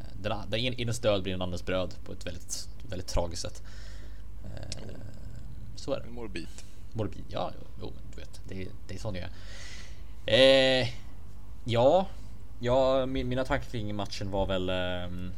eh, 0.00 0.06
den, 0.22 0.36
den 0.50 0.60
en- 0.60 0.80
enens 0.80 0.98
död 0.98 1.22
blir 1.22 1.34
en 1.34 1.42
annans 1.42 1.64
bröd 1.66 1.94
på 2.04 2.12
ett 2.12 2.26
väldigt, 2.26 2.68
väldigt 2.88 3.08
tragiskt 3.08 3.42
sätt. 3.42 3.62
Ehm, 4.44 4.90
Så 5.76 5.92
är 5.92 6.00
det. 6.00 6.10
Morbid. 6.10 6.48
Morbid, 6.92 7.24
ja, 7.28 7.52
jo, 7.80 7.92
du 8.14 8.20
vet. 8.20 8.40
det, 8.48 8.68
det 8.88 8.94
är 8.94 8.98
sån 8.98 9.14
jag 9.14 9.24
är. 9.24 10.82
Eh, 10.82 10.88
ja, 11.64 12.06
ja 12.60 13.06
min, 13.06 13.28
mina 13.28 13.44
tankar 13.44 13.70
kring 13.70 13.94
matchen 13.94 14.30
var 14.30 14.46
väl... 14.46 14.68
Eh, 14.68 15.30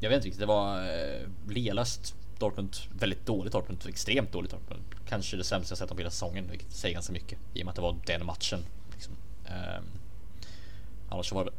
jag 0.00 0.10
vet 0.10 0.16
inte 0.16 0.26
riktigt, 0.26 0.40
det 0.40 0.46
var 0.46 0.80
eh, 0.80 1.28
lealöst 1.48 2.14
Dortmund. 2.38 2.76
Väldigt 2.98 3.26
dåligt 3.26 3.52
Dortmund, 3.52 3.84
extremt 3.88 4.32
dåligt 4.32 4.50
Dortmund. 4.50 4.82
Kanske 5.08 5.36
det 5.36 5.44
sämsta 5.44 5.72
jag 5.72 5.78
sett 5.78 5.88
på 5.88 5.96
hela 5.96 6.10
säsongen, 6.10 6.50
vilket 6.50 6.72
säger 6.72 6.94
ganska 6.94 7.12
mycket 7.12 7.38
i 7.54 7.62
och 7.62 7.64
med 7.64 7.70
att 7.70 7.76
det 7.76 7.82
var 7.82 7.96
den 8.06 8.26
matchen. 8.26 8.60
Liksom. 8.92 9.14
Eh, 9.44 9.82
annars 11.08 11.32
var 11.32 11.44
det 11.44 11.52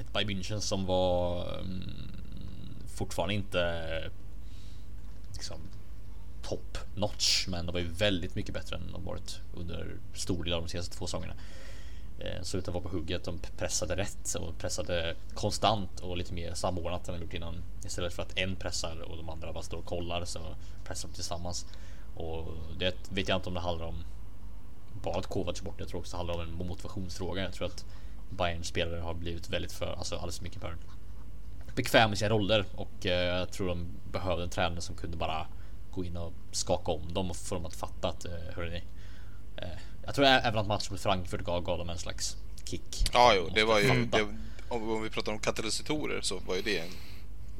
ett 0.00 0.12
Bayern 0.12 0.30
München 0.30 0.60
som 0.60 0.86
var 0.86 1.58
um, 1.58 1.82
fortfarande 2.86 3.34
inte 3.34 4.10
liksom 5.32 5.60
top 6.42 6.78
notch, 6.94 7.46
men 7.48 7.66
de 7.66 7.72
var 7.72 7.80
ju 7.80 7.88
väldigt 7.88 8.34
mycket 8.34 8.54
bättre 8.54 8.76
än 8.76 8.92
de 8.92 9.04
varit 9.04 9.40
under 9.54 9.96
stor 10.14 10.44
del 10.44 10.52
av 10.52 10.62
de 10.62 10.68
senaste 10.68 10.96
två 10.96 11.06
säsongerna. 11.06 11.34
Eh, 12.18 12.38
så 12.38 12.44
såg 12.44 12.58
ut 12.58 12.68
att 12.68 12.74
vara 12.74 12.84
på 12.84 12.90
hugget. 12.90 13.24
De 13.24 13.38
pressade 13.56 13.96
rätt 13.96 14.34
och 14.34 14.58
pressade 14.58 15.16
konstant 15.34 16.00
och 16.00 16.16
lite 16.16 16.34
mer 16.34 16.54
samordnat 16.54 17.08
än 17.08 17.14
de 17.14 17.20
gjort 17.20 17.34
innan. 17.34 17.62
Istället 17.84 18.14
för 18.14 18.22
att 18.22 18.38
en 18.38 18.56
pressar 18.56 19.00
och 19.00 19.16
de 19.16 19.28
andra 19.28 19.52
bara 19.52 19.62
står 19.62 19.78
och 19.78 19.84
kollar 19.84 20.24
så 20.24 20.40
pressar 20.84 21.08
de 21.08 21.14
tillsammans. 21.14 21.66
Och 22.14 22.46
det 22.78 22.96
vet 23.10 23.28
jag 23.28 23.38
inte 23.38 23.48
om 23.48 23.54
det 23.54 23.60
handlar 23.60 23.86
om 23.86 24.04
bara 25.02 25.18
att 25.18 25.26
Kovac 25.26 25.62
bort. 25.62 25.74
Jag 25.78 25.88
tror 25.88 26.00
också 26.00 26.10
det 26.10 26.16
handlar 26.16 26.34
om 26.34 26.40
en 26.40 26.66
motivationsfråga. 26.66 27.42
Jag 27.42 27.52
tror 27.52 27.66
att 27.66 27.84
Bayern 28.30 28.64
spelare 28.64 29.00
har 29.00 29.14
blivit 29.14 29.50
väldigt 29.50 29.72
för, 29.72 29.94
alltså 29.98 30.14
alldeles 30.14 30.36
för 30.36 30.44
mycket 30.44 30.60
för 30.60 30.76
bekväm 31.74 32.12
i 32.12 32.16
sina 32.16 32.30
roller 32.30 32.64
och 32.76 33.06
eh, 33.06 33.38
jag 33.38 33.52
tror 33.52 33.68
de 33.68 33.86
behövde 34.12 34.44
en 34.44 34.50
tränare 34.50 34.80
som 34.80 34.96
kunde 34.96 35.16
bara 35.16 35.46
gå 35.90 36.04
in 36.04 36.16
och 36.16 36.32
skaka 36.52 36.92
om 36.92 37.12
dem 37.12 37.30
och 37.30 37.36
få 37.36 37.54
dem 37.54 37.66
att 37.66 37.76
fatta 37.76 38.08
att 38.08 38.24
eh, 38.24 38.54
hörni, 38.56 38.82
jag 40.06 40.14
tror 40.14 40.24
även 40.26 40.58
att 40.58 40.66
matchen 40.66 40.88
mot 40.90 41.00
Frankfurt 41.00 41.40
gav, 41.44 41.64
dem 41.64 41.90
en 41.90 41.98
slags 41.98 42.36
kick. 42.64 43.04
Ja, 43.12 43.32
jo, 43.36 43.48
det 43.54 43.64
var 43.64 43.80
ju... 43.80 44.04
Det, 44.06 44.26
om 44.68 45.02
vi 45.02 45.10
pratar 45.10 45.32
om 45.32 45.38
katalysatorer 45.38 46.20
så 46.20 46.38
var 46.38 46.56
ju 46.56 46.62
det 46.62 46.78
en 46.78 46.88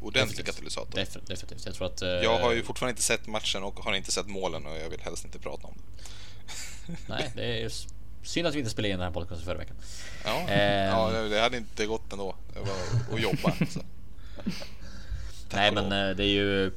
ordentlig 0.00 0.12
Definitivt. 0.46 0.46
katalysator. 0.46 0.94
Definitivt. 1.28 1.66
Jag 1.66 1.74
tror 1.74 1.86
att... 1.86 2.02
eh, 2.02 2.08
Jag 2.08 2.38
har 2.38 2.52
ju 2.52 2.62
fortfarande 2.62 2.90
inte 2.90 3.02
sett 3.02 3.26
matchen 3.26 3.62
och 3.62 3.78
har 3.80 3.94
inte 3.94 4.12
sett 4.12 4.26
målen 4.26 4.66
och 4.66 4.76
jag 4.76 4.90
vill 4.90 5.00
helst 5.00 5.24
inte 5.24 5.38
prata 5.38 5.66
om 5.66 5.74
det. 5.76 6.92
Nej, 7.06 7.32
det 7.36 7.44
är 7.44 7.62
just 7.62 7.88
synd 8.22 8.46
att 8.46 8.54
vi 8.54 8.58
inte 8.58 8.70
spelade 8.70 8.92
in 8.92 8.98
den 8.98 9.06
här 9.06 9.12
podcasten 9.14 9.44
förra 9.44 9.58
veckan. 9.58 9.76
Ja, 10.24 10.40
Ehm. 10.48 10.88
ja 10.98 11.10
det- 11.28 11.40
hade 11.40 11.56
inte 11.56 11.86
gått 11.86 12.12
ändå. 12.12 12.34
Det 12.54 12.60
var 12.60 13.14
att 13.16 13.22
jobba. 13.22 13.52
Nej, 15.54 15.72
men 15.72 15.84
eh, 15.84 16.16
det 16.16 16.24
är 16.24 16.28
ju... 16.28 16.72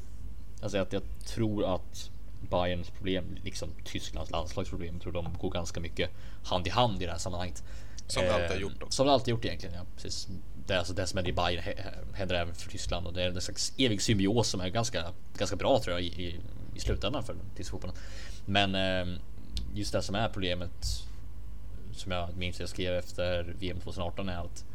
Alltså 0.61 0.77
att 0.77 0.93
jag 0.93 1.01
tror 1.25 1.75
att 1.75 2.09
Bayerns 2.49 2.89
problem, 2.89 3.37
liksom 3.43 3.69
Tysklands 3.85 4.31
landslagsproblem, 4.31 4.99
tror 4.99 5.13
de 5.13 5.33
går 5.39 5.51
ganska 5.51 5.79
mycket 5.79 6.09
hand 6.43 6.67
i 6.67 6.69
hand 6.69 7.01
i 7.01 7.05
det 7.05 7.11
här 7.11 7.19
sammanhanget. 7.19 7.63
Som 8.07 8.23
det 8.23 8.33
alltid 8.33 8.49
har 8.49 8.55
Eh, 8.55 8.61
gjort 8.61 8.83
också. 8.83 8.95
Som 8.95 9.05
det 9.07 9.13
alltid 9.13 9.31
gjort 9.31 9.45
egentligen, 9.45 9.75
ja. 9.75 9.81
Precis. 9.95 10.27
Det, 10.67 10.73
är 10.73 10.77
alltså 10.77 10.93
det 10.93 11.07
som 11.07 11.17
händer 11.17 11.31
i 11.31 11.33
Bayern 11.33 11.63
hä- 11.63 11.77
hä- 11.77 12.15
händer 12.15 12.35
även 12.35 12.55
för 12.55 12.69
Tyskland 12.69 13.07
och 13.07 13.13
det 13.13 13.23
är 13.23 13.29
en 13.29 13.41
slags 13.41 13.73
evig 13.77 14.01
symbios 14.01 14.47
som 14.47 14.61
är 14.61 14.69
ganska, 14.69 15.13
ganska 15.37 15.55
bra 15.55 15.79
tror 15.83 15.93
jag 15.93 16.03
i, 16.03 16.39
i, 16.75 16.79
slutändan 16.79 17.23
för 17.23 17.35
tyska 17.55 17.71
fotbollen. 17.71 17.95
Men 18.45 18.75
eh, 18.75 19.19
just 19.73 19.91
det 19.93 20.01
som 20.01 20.15
är 20.15 20.29
problemet 20.29 20.85
som 21.91 22.11
jag 22.11 22.37
minns 22.37 22.59
jag 22.59 22.69
skrev 22.69 22.93
efter 22.93 23.55
VM 23.59 23.79
2018 23.79 24.29
är 24.29 24.37
att 24.37 24.65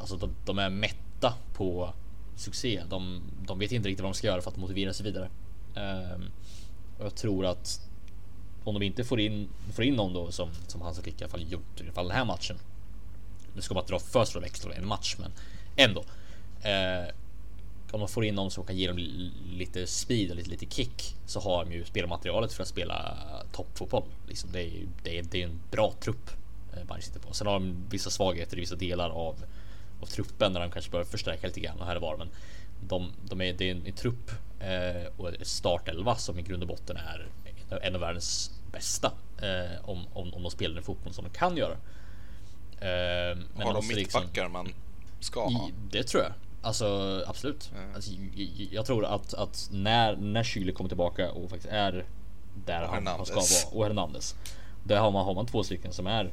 alltså 0.00 0.16
de, 0.16 0.34
de 0.44 0.58
är 0.58 0.70
mätta 0.70 1.34
på 1.54 1.92
succé. 2.36 2.82
De, 2.88 3.22
de 3.46 3.58
vet 3.58 3.72
inte 3.72 3.88
riktigt 3.88 4.02
vad 4.02 4.12
de 4.12 4.14
ska 4.16 4.26
göra 4.26 4.40
för 4.42 4.50
att 4.50 4.56
motivera 4.56 4.92
sig 4.92 5.04
vidare. 5.04 5.28
Ehm, 5.74 6.22
och 6.22 6.43
jag 6.98 7.14
tror 7.14 7.46
att 7.46 7.80
om 8.64 8.74
de 8.74 8.82
inte 8.82 9.04
får 9.04 9.20
in, 9.20 9.48
får 9.72 9.84
in 9.84 9.94
någon 9.94 10.12
då 10.12 10.32
som, 10.32 10.50
som 10.66 10.82
Hansa 10.82 11.02
Flick 11.02 11.20
i 11.20 11.24
alla 11.24 11.30
fall 11.30 11.52
gjort 11.52 11.80
i 11.80 11.82
alla 11.82 11.92
fall 11.92 12.08
den 12.08 12.16
här 12.16 12.24
matchen. 12.24 12.56
Nu 13.54 13.62
ska 13.62 13.74
man 13.74 13.82
inte 13.82 13.92
dra 13.92 13.98
för 13.98 14.24
stora 14.24 14.42
växlar 14.42 14.72
i 14.74 14.76
en 14.76 14.86
match, 14.86 15.16
men 15.18 15.32
ändå. 15.76 16.04
Eh, 16.62 17.14
om 17.94 18.00
de 18.00 18.08
får 18.08 18.24
in 18.24 18.34
någon 18.34 18.50
som 18.50 18.64
kan 18.64 18.76
ge 18.76 18.88
dem 18.88 18.98
lite 19.50 19.86
speed 19.86 20.30
och 20.30 20.36
lite, 20.36 20.50
lite 20.50 20.66
kick 20.66 21.16
så 21.26 21.40
har 21.40 21.64
de 21.64 21.72
ju 21.72 21.84
spelmaterialet 21.84 22.52
för 22.52 22.62
att 22.62 22.68
spela 22.68 23.16
toppfotboll. 23.52 24.04
Liksom 24.28 24.52
det, 24.52 24.62
är, 24.62 24.86
det, 25.02 25.18
är, 25.18 25.22
det 25.22 25.42
är 25.42 25.46
en 25.46 25.60
bra 25.70 25.92
trupp 26.00 26.30
eh, 26.72 26.88
man 26.88 27.02
sitter 27.02 27.20
på. 27.20 27.32
Sen 27.32 27.46
har 27.46 27.54
de 27.54 27.76
vissa 27.90 28.10
svagheter 28.10 28.56
i 28.56 28.60
vissa 28.60 28.74
delar 28.74 29.10
av, 29.10 29.44
av 30.00 30.06
truppen 30.06 30.52
där 30.52 30.60
de 30.60 30.70
kanske 30.70 30.90
behöver 30.90 31.10
förstärka 31.10 31.46
lite 31.46 31.60
grann 31.60 31.80
och 31.80 31.86
här 31.86 31.96
och 31.96 32.02
var. 32.02 32.16
Men 32.16 32.28
de, 32.88 33.10
de 33.28 33.40
är, 33.40 33.52
det 33.52 33.70
är 33.70 33.70
en, 33.70 33.86
en 33.86 33.92
trupp 33.92 34.30
och 35.16 35.28
ett 35.34 35.46
startelva 35.46 36.16
som 36.16 36.38
i 36.38 36.42
grund 36.42 36.62
och 36.62 36.68
botten 36.68 36.96
är 36.96 37.28
en 37.70 37.76
av- 37.76 37.82
en 37.82 37.94
av 37.94 38.00
världens 38.00 38.50
bästa. 38.72 39.12
Eh, 39.42 39.88
om, 39.88 40.06
om, 40.12 40.34
om 40.34 40.42
de 40.42 40.50
spelar 40.50 40.74
den 40.74 40.84
fotboll 40.84 41.12
som 41.12 41.24
de 41.24 41.30
kan 41.30 41.56
göra. 41.56 41.72
Eh, 41.72 43.36
men 43.36 43.46
har 43.56 43.64
de 43.64 43.72
måste 43.74 43.94
liksom- 43.94 44.20
mittbackar 44.22 44.48
man 44.48 44.68
ska 45.20 45.44
ha? 45.44 45.70
det 45.90 46.02
tror 46.02 46.22
jag. 46.22 46.32
Alltså 46.62 47.22
absolut. 47.26 47.70
Ja. 47.74 47.94
Alltså, 47.94 48.10
jag, 48.70 48.86
tror 48.86 49.04
att, 49.04 49.34
att 49.34 49.68
när, 49.72 50.16
när 50.16 50.42
Schüle 50.42 50.72
kommer 50.72 50.88
tillbaka 50.88 51.30
och 51.32 51.50
faktiskt 51.50 51.72
är 51.72 52.04
där 52.66 52.82
Och 52.82 52.88
han, 52.88 53.06
han 53.06 53.26
ska 53.26 53.34
vara 53.34 53.76
och 53.78 53.84
Hernandez. 53.84 54.34
Där 54.84 55.00
har 55.00 55.10
man, 55.10 55.24
har 55.24 55.34
man 55.34 55.46
två 55.46 55.64
stycken 55.64 55.92
som 55.92 56.06
är 56.06 56.32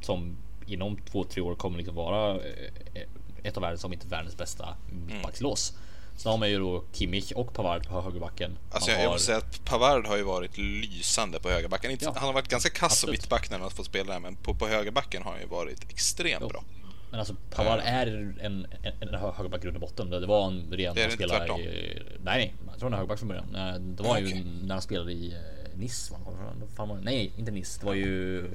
som 0.00 0.36
inom 0.66 0.96
två, 0.96 1.24
tre 1.24 1.42
år 1.42 1.54
kommer 1.54 1.76
liksom 1.78 1.94
vara 1.94 2.34
eh, 2.34 3.02
ett 3.42 3.56
av 3.56 3.60
världens, 3.60 3.84
om 3.84 3.92
inte 3.92 4.06
världens 4.08 4.36
bästa 4.36 4.76
mittbackslås. 5.06 5.78
Sen 6.18 6.30
har 6.30 6.38
man 6.38 6.50
ju 6.50 6.58
då 6.58 6.84
Kimmich 6.92 7.32
och 7.32 7.52
Pavard 7.54 7.88
på 7.88 8.00
högerbacken. 8.00 8.58
Alltså 8.70 8.90
jag, 8.90 9.00
jag 9.00 9.04
har- 9.04 9.12
måste 9.14 9.26
säga 9.26 9.38
att 9.38 9.64
Pavard 9.64 10.06
har 10.06 10.16
ju 10.16 10.22
varit 10.22 10.58
lysande 10.58 11.40
på 11.40 11.48
högerbacken. 11.50 11.90
Inte, 11.90 12.04
Ja, 12.04 12.12
han 12.16 12.26
har 12.26 12.32
varit 12.32 12.48
ganska 12.48 12.70
kass 12.70 12.98
som 12.98 13.10
mittback 13.10 13.50
när 13.50 13.56
han 13.58 13.62
har 13.62 13.70
fått 13.70 13.86
spela 13.86 14.12
där, 14.12 14.20
men 14.20 14.36
på, 14.36 14.54
på 14.54 14.66
högerbacken 14.68 15.22
har 15.22 15.30
han 15.32 15.40
ju 15.40 15.46
varit 15.46 15.90
extremt 15.90 16.38
Jo. 16.42 16.48
bra. 16.48 16.64
Men 17.10 17.20
alltså 17.20 17.34
Pavard 17.50 17.80
är 17.84 18.06
en, 18.06 18.38
en, 18.40 18.66
en 19.00 19.14
högerback 19.14 19.62
grund 19.62 19.76
och 19.76 19.80
botten. 19.80 20.10
Det 20.10 20.20
det 20.20 20.26
var 20.26 20.46
en 20.46 20.66
redan 20.70 20.94
Det 20.94 21.02
är 21.02 21.04
han 21.38 21.50
inte 21.60 21.62
i... 21.70 22.02
Nej, 22.24 22.38
nej. 22.38 22.54
Jag 22.70 22.78
tror 22.78 22.86
han 22.86 22.92
är 22.92 22.96
högerback 22.96 23.18
från 23.18 23.28
början. 23.28 23.54
Eh, 23.54 23.74
Det 23.80 24.02
var 24.02 24.18
ju 24.18 24.26
Okej. 24.26 24.44
när 24.62 24.74
han 24.74 24.82
spelade 24.82 25.12
i 25.12 25.32
eh, 25.32 25.38
var 26.76 26.96
det? 26.96 27.02
Nej, 27.02 27.32
inte 27.36 27.50
Nice. 27.50 27.80
Det 27.80 27.86
var 27.86 27.94
ju... 27.94 28.50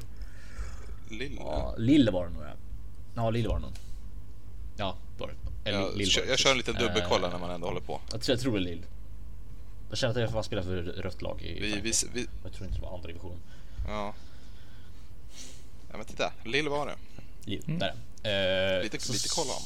Lille. 1.10 1.36
Ja, 1.42 1.76
Lille 1.78 2.12
var 2.12 2.26
det 2.28 2.34
nog. 2.34 2.44
ja. 2.44 2.48
Ja, 3.16 3.30
Lille 3.30 3.48
var 3.50 3.56
det 3.56 3.62
nog. 3.62 3.72
Ja, 4.78 4.96
det. 5.13 5.13
Eller 5.64 5.80
jag, 5.80 5.98
Lille 5.98 6.10
kör, 6.12 6.26
jag 6.26 6.40
kör 6.40 6.52
en 6.52 6.58
liten 6.58 6.76
dubbelkoll 6.76 7.24
Eh, 7.24 7.30
när 7.32 7.40
man 7.40 7.50
ändå 7.52 7.68
håller 7.68 7.82
på. 7.82 8.02
Jag 8.12 8.22
tror, 8.22 8.34
jag 8.34 8.42
tror 8.42 8.54
det 8.54 8.60
är 8.60 8.62
Lille. 8.62 8.84
Jag 9.90 9.98
känner 9.98 10.14
att 10.16 10.22
jag 10.22 10.32
får 10.32 10.44
spela 10.44 10.64
för 10.64 10.76
rött 10.84 11.22
lag 11.22 11.42
i 11.42 11.60
Vi, 11.60 11.82
vi, 11.82 11.92
vi, 12.14 12.28
Jag 12.44 12.54
tror 12.54 12.68
inte 12.68 12.80
det 12.80 12.86
var 12.86 12.96
andra 12.96 13.08
divisionen. 13.08 13.40
ja. 13.88 14.14
ja, 15.92 15.98
men 15.98 16.06
titta. 16.06 16.32
Lille 16.46 16.70
var 16.70 16.86
det. 16.88 16.96
Lille, 17.46 17.64
Mm. 17.68 17.80
där. 17.80 17.94
Eh, 18.78 18.84
Lite, 18.84 19.00
så- 19.00 19.14
lite 19.14 19.30
koll 19.30 19.48
om. 19.48 19.64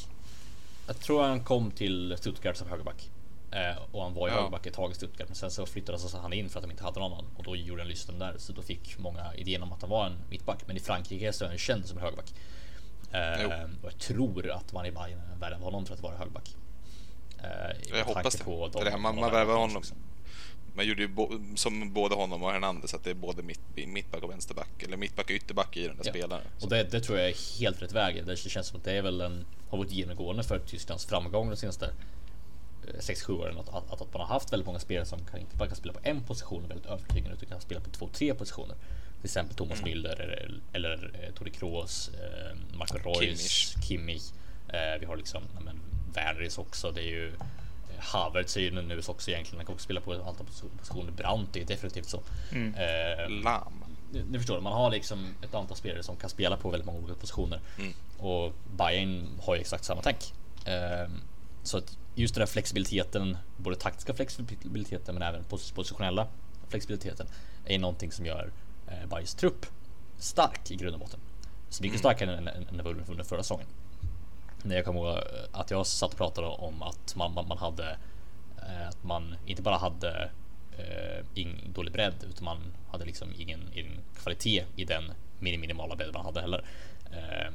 Jag 0.86 1.00
tror 1.00 1.22
han 1.22 1.44
kom 1.44 1.70
till 1.70 2.14
Stuttgart 2.18 2.56
som 2.56 2.68
högerback. 2.68 3.10
Eh, 3.52 3.82
och 3.92 4.02
han 4.02 4.14
var 4.14 4.28
ju 4.28 4.34
Ja. 4.34 4.38
högerback 4.38 4.66
ett 4.66 4.74
tag 4.74 4.90
i 4.90 4.94
Stuttgart 4.94 5.28
men 5.28 5.36
sen 5.36 5.50
så 5.50 5.66
flyttades 5.66 6.14
han 6.14 6.32
in 6.32 6.48
för 6.48 6.58
att 6.58 6.64
de 6.64 6.70
inte 6.70 6.84
hade 6.84 7.00
någon 7.00 7.12
annan 7.12 7.24
och 7.36 7.44
då 7.44 7.56
gjorde 7.56 7.82
han 7.82 7.88
Lysten 7.88 8.18
där 8.18 8.34
så 8.38 8.52
då 8.52 8.62
fick 8.62 8.98
många 8.98 9.34
idén 9.34 9.62
om 9.62 9.72
att 9.72 9.80
han 9.80 9.90
var 9.90 10.06
en 10.06 10.16
mittback 10.30 10.58
men 10.66 10.76
i 10.76 10.80
Frankrike 10.80 11.32
så 11.32 11.44
är 11.44 11.48
han 11.48 11.58
känd 11.58 11.86
som 11.86 11.98
en 11.98 12.02
högerback. 12.04 12.34
Eh, 13.12 13.44
och 13.82 13.86
jag 13.92 13.98
tror 13.98 14.50
att 14.50 14.72
man 14.72 14.86
i 14.86 14.90
Bayern 14.92 15.20
värvade 15.40 15.64
honom 15.64 15.86
för 15.86 15.94
att 15.94 16.00
vara 16.02 16.16
högerback. 16.16 16.56
Eh, 17.38 17.98
Jag 17.98 18.04
hoppas 18.04 18.34
det. 18.34 18.44
på 18.44 18.68
de- 18.72 18.80
Eller 18.80 18.90
man, 18.98 19.14
de 19.14 19.20
man 19.20 19.30
värvar 19.30 19.44
värvar 19.46 19.64
också. 19.64 19.76
honom. 19.94 20.04
Man 20.74 20.86
gjorde 20.86 21.02
ju 21.02 21.08
som 21.56 21.92
både 21.92 22.14
honom 22.14 22.42
och 22.42 22.52
Hernandez 22.52 22.94
att 22.94 23.04
det 23.04 23.10
är 23.10 23.14
både 23.14 23.42
mitt, 23.42 23.60
mittback 23.86 24.22
och 24.22 24.30
vänsterback. 24.30 24.82
Eller 24.82 24.96
mittback 24.96 25.24
och 25.24 25.30
ytterback 25.30 25.76
i 25.76 25.86
den 25.86 25.96
där 25.96 26.04
Ja. 26.06 26.10
spelaren. 26.12 26.42
Och 26.62 26.68
det, 26.68 26.82
det 26.84 27.00
tror 27.00 27.18
jag 27.18 27.28
är 27.28 27.58
helt 27.60 27.82
rätt 27.82 27.92
väg. 27.92 28.26
Det 28.26 28.36
känns 28.36 28.66
som 28.66 28.78
att 28.78 28.84
det 28.84 28.92
är 28.92 29.02
väl 29.02 29.20
en, 29.20 29.44
har 29.70 29.78
varit 29.78 29.92
genomgående 29.92 30.42
för 30.42 30.58
Tysklands 30.58 31.06
framgång 31.06 31.50
de 31.50 31.56
senaste 31.56 31.90
6-7 33.00 33.30
åren. 33.32 33.58
Att, 33.58 33.68
att, 33.68 33.92
att 34.02 34.12
man 34.12 34.20
har 34.20 34.26
haft 34.28 34.52
väldigt 34.52 34.66
många 34.66 34.78
spelare 34.78 35.06
som 35.06 35.18
kan, 35.24 35.40
inte 35.40 35.56
bara 35.56 35.68
kan 35.68 35.76
spela 35.76 35.92
på 35.92 36.00
en 36.02 36.20
position 36.24 36.68
väldigt 36.68 36.86
övertygande 36.86 37.32
utan 37.36 37.48
kan 37.48 37.60
spela 37.60 37.80
på 37.80 37.90
två, 37.90 38.08
tre 38.12 38.34
positioner. 38.34 38.76
Till 39.20 39.24
exempel 39.26 39.56
Thomas 39.56 39.78
Mm. 39.80 39.90
Müller 39.90 40.20
eller, 40.20 40.60
eller 40.72 41.10
eh, 41.22 41.34
Toni 41.34 41.50
Kroos, 41.50 42.08
eh, 42.08 42.76
Marco 42.78 42.98
Reus, 42.98 43.20
Kimmich. 43.20 43.74
Kimmich. 43.88 44.22
Eh, 44.68 45.00
vi 45.00 45.06
har 45.06 45.16
liksom 45.16 45.42
ja, 45.54 45.60
men, 45.60 45.80
Werneris 46.14 46.58
också. 46.58 46.90
Det 46.90 47.00
är 47.00 47.06
ju 47.08 47.28
eh, 47.28 47.34
Havertz 47.98 48.56
är 48.56 48.60
ju 48.60 48.70
nu 48.82 49.00
också 49.06 49.30
egentligen. 49.30 49.58
Han 49.58 49.66
kan 49.66 49.74
också 49.74 49.84
spela 49.84 50.00
på 50.00 50.14
ett 50.14 50.26
antal 50.26 50.46
positioner. 50.78 51.12
Brandt 51.12 51.56
är 51.56 51.64
definitivt 51.64 52.08
så. 52.08 52.20
Mm. 52.52 52.74
Eh, 52.74 53.30
Lam. 53.42 53.84
ni 54.30 54.38
förstår, 54.38 54.60
man 54.60 54.72
har 54.72 54.90
liksom 54.90 55.34
ett 55.42 55.54
antal 55.54 55.76
spelare 55.76 56.02
som 56.02 56.16
kan 56.16 56.30
spela 56.30 56.56
på 56.56 56.70
väldigt 56.70 56.86
många 56.86 56.98
olika 56.98 57.20
positioner. 57.20 57.60
Mm. 57.78 57.92
Och 58.18 58.52
Bayern 58.76 59.28
har 59.42 59.54
ju 59.54 59.60
exakt 59.60 59.84
samma 59.84 60.02
tänk. 60.02 60.34
Ehm, 60.64 61.20
så 61.62 61.78
att 61.78 61.96
just 62.14 62.34
den 62.34 62.40
där 62.40 62.46
flexibiliteten, 62.46 63.36
både 63.56 63.76
taktiska 63.76 64.14
flexibiliteten 64.14 65.14
men 65.14 65.22
även 65.22 65.44
pos- 65.44 65.74
positionella 65.74 66.26
flexibiliteten 66.68 67.26
är 67.64 67.78
någonting 67.78 68.12
som 68.12 68.26
gör 68.26 68.44
eh, 68.44 68.50
Bayerns 69.08 69.34
trupp 69.34 69.66
stark 70.18 70.70
i 70.70 70.76
grund 70.76 70.94
och 70.94 71.00
botten. 71.00 71.20
Så 71.68 71.82
mycket 71.82 71.98
starkare 71.98 72.36
än, 72.36 72.48
än, 72.48 72.68
än 72.68 72.80
under 72.80 73.24
förra 73.24 73.42
säsongen. 73.42 73.66
När 74.62 74.76
jag 74.76 74.84
kommer 74.84 75.00
ihåg 75.00 75.16
eh, 75.16 75.22
att 75.52 75.70
jag 75.70 75.86
satt 75.86 76.10
och 76.10 76.16
pratade 76.16 76.46
om 76.46 76.82
att 76.82 77.16
man, 77.16 77.34
man, 77.34 77.48
man 77.48 77.58
hade 77.58 77.98
eh, 78.56 78.88
att 78.88 79.04
man 79.04 79.34
inte 79.46 79.62
bara 79.62 79.76
hade 79.76 80.30
eh, 80.78 81.24
ingen 81.34 81.72
dålig 81.72 81.92
bredd 81.92 82.14
utan 82.30 82.44
man 82.44 82.58
hade 82.90 83.04
liksom 83.04 83.28
ingen, 83.38 83.60
ingen 83.74 83.92
kvalitet 84.22 84.64
i 84.76 84.84
den 84.84 85.12
minimala 85.38 85.96
bredd 85.96 86.12
man 86.14 86.24
hade 86.24 86.40
heller. 86.40 86.64
Eh, 87.12 87.52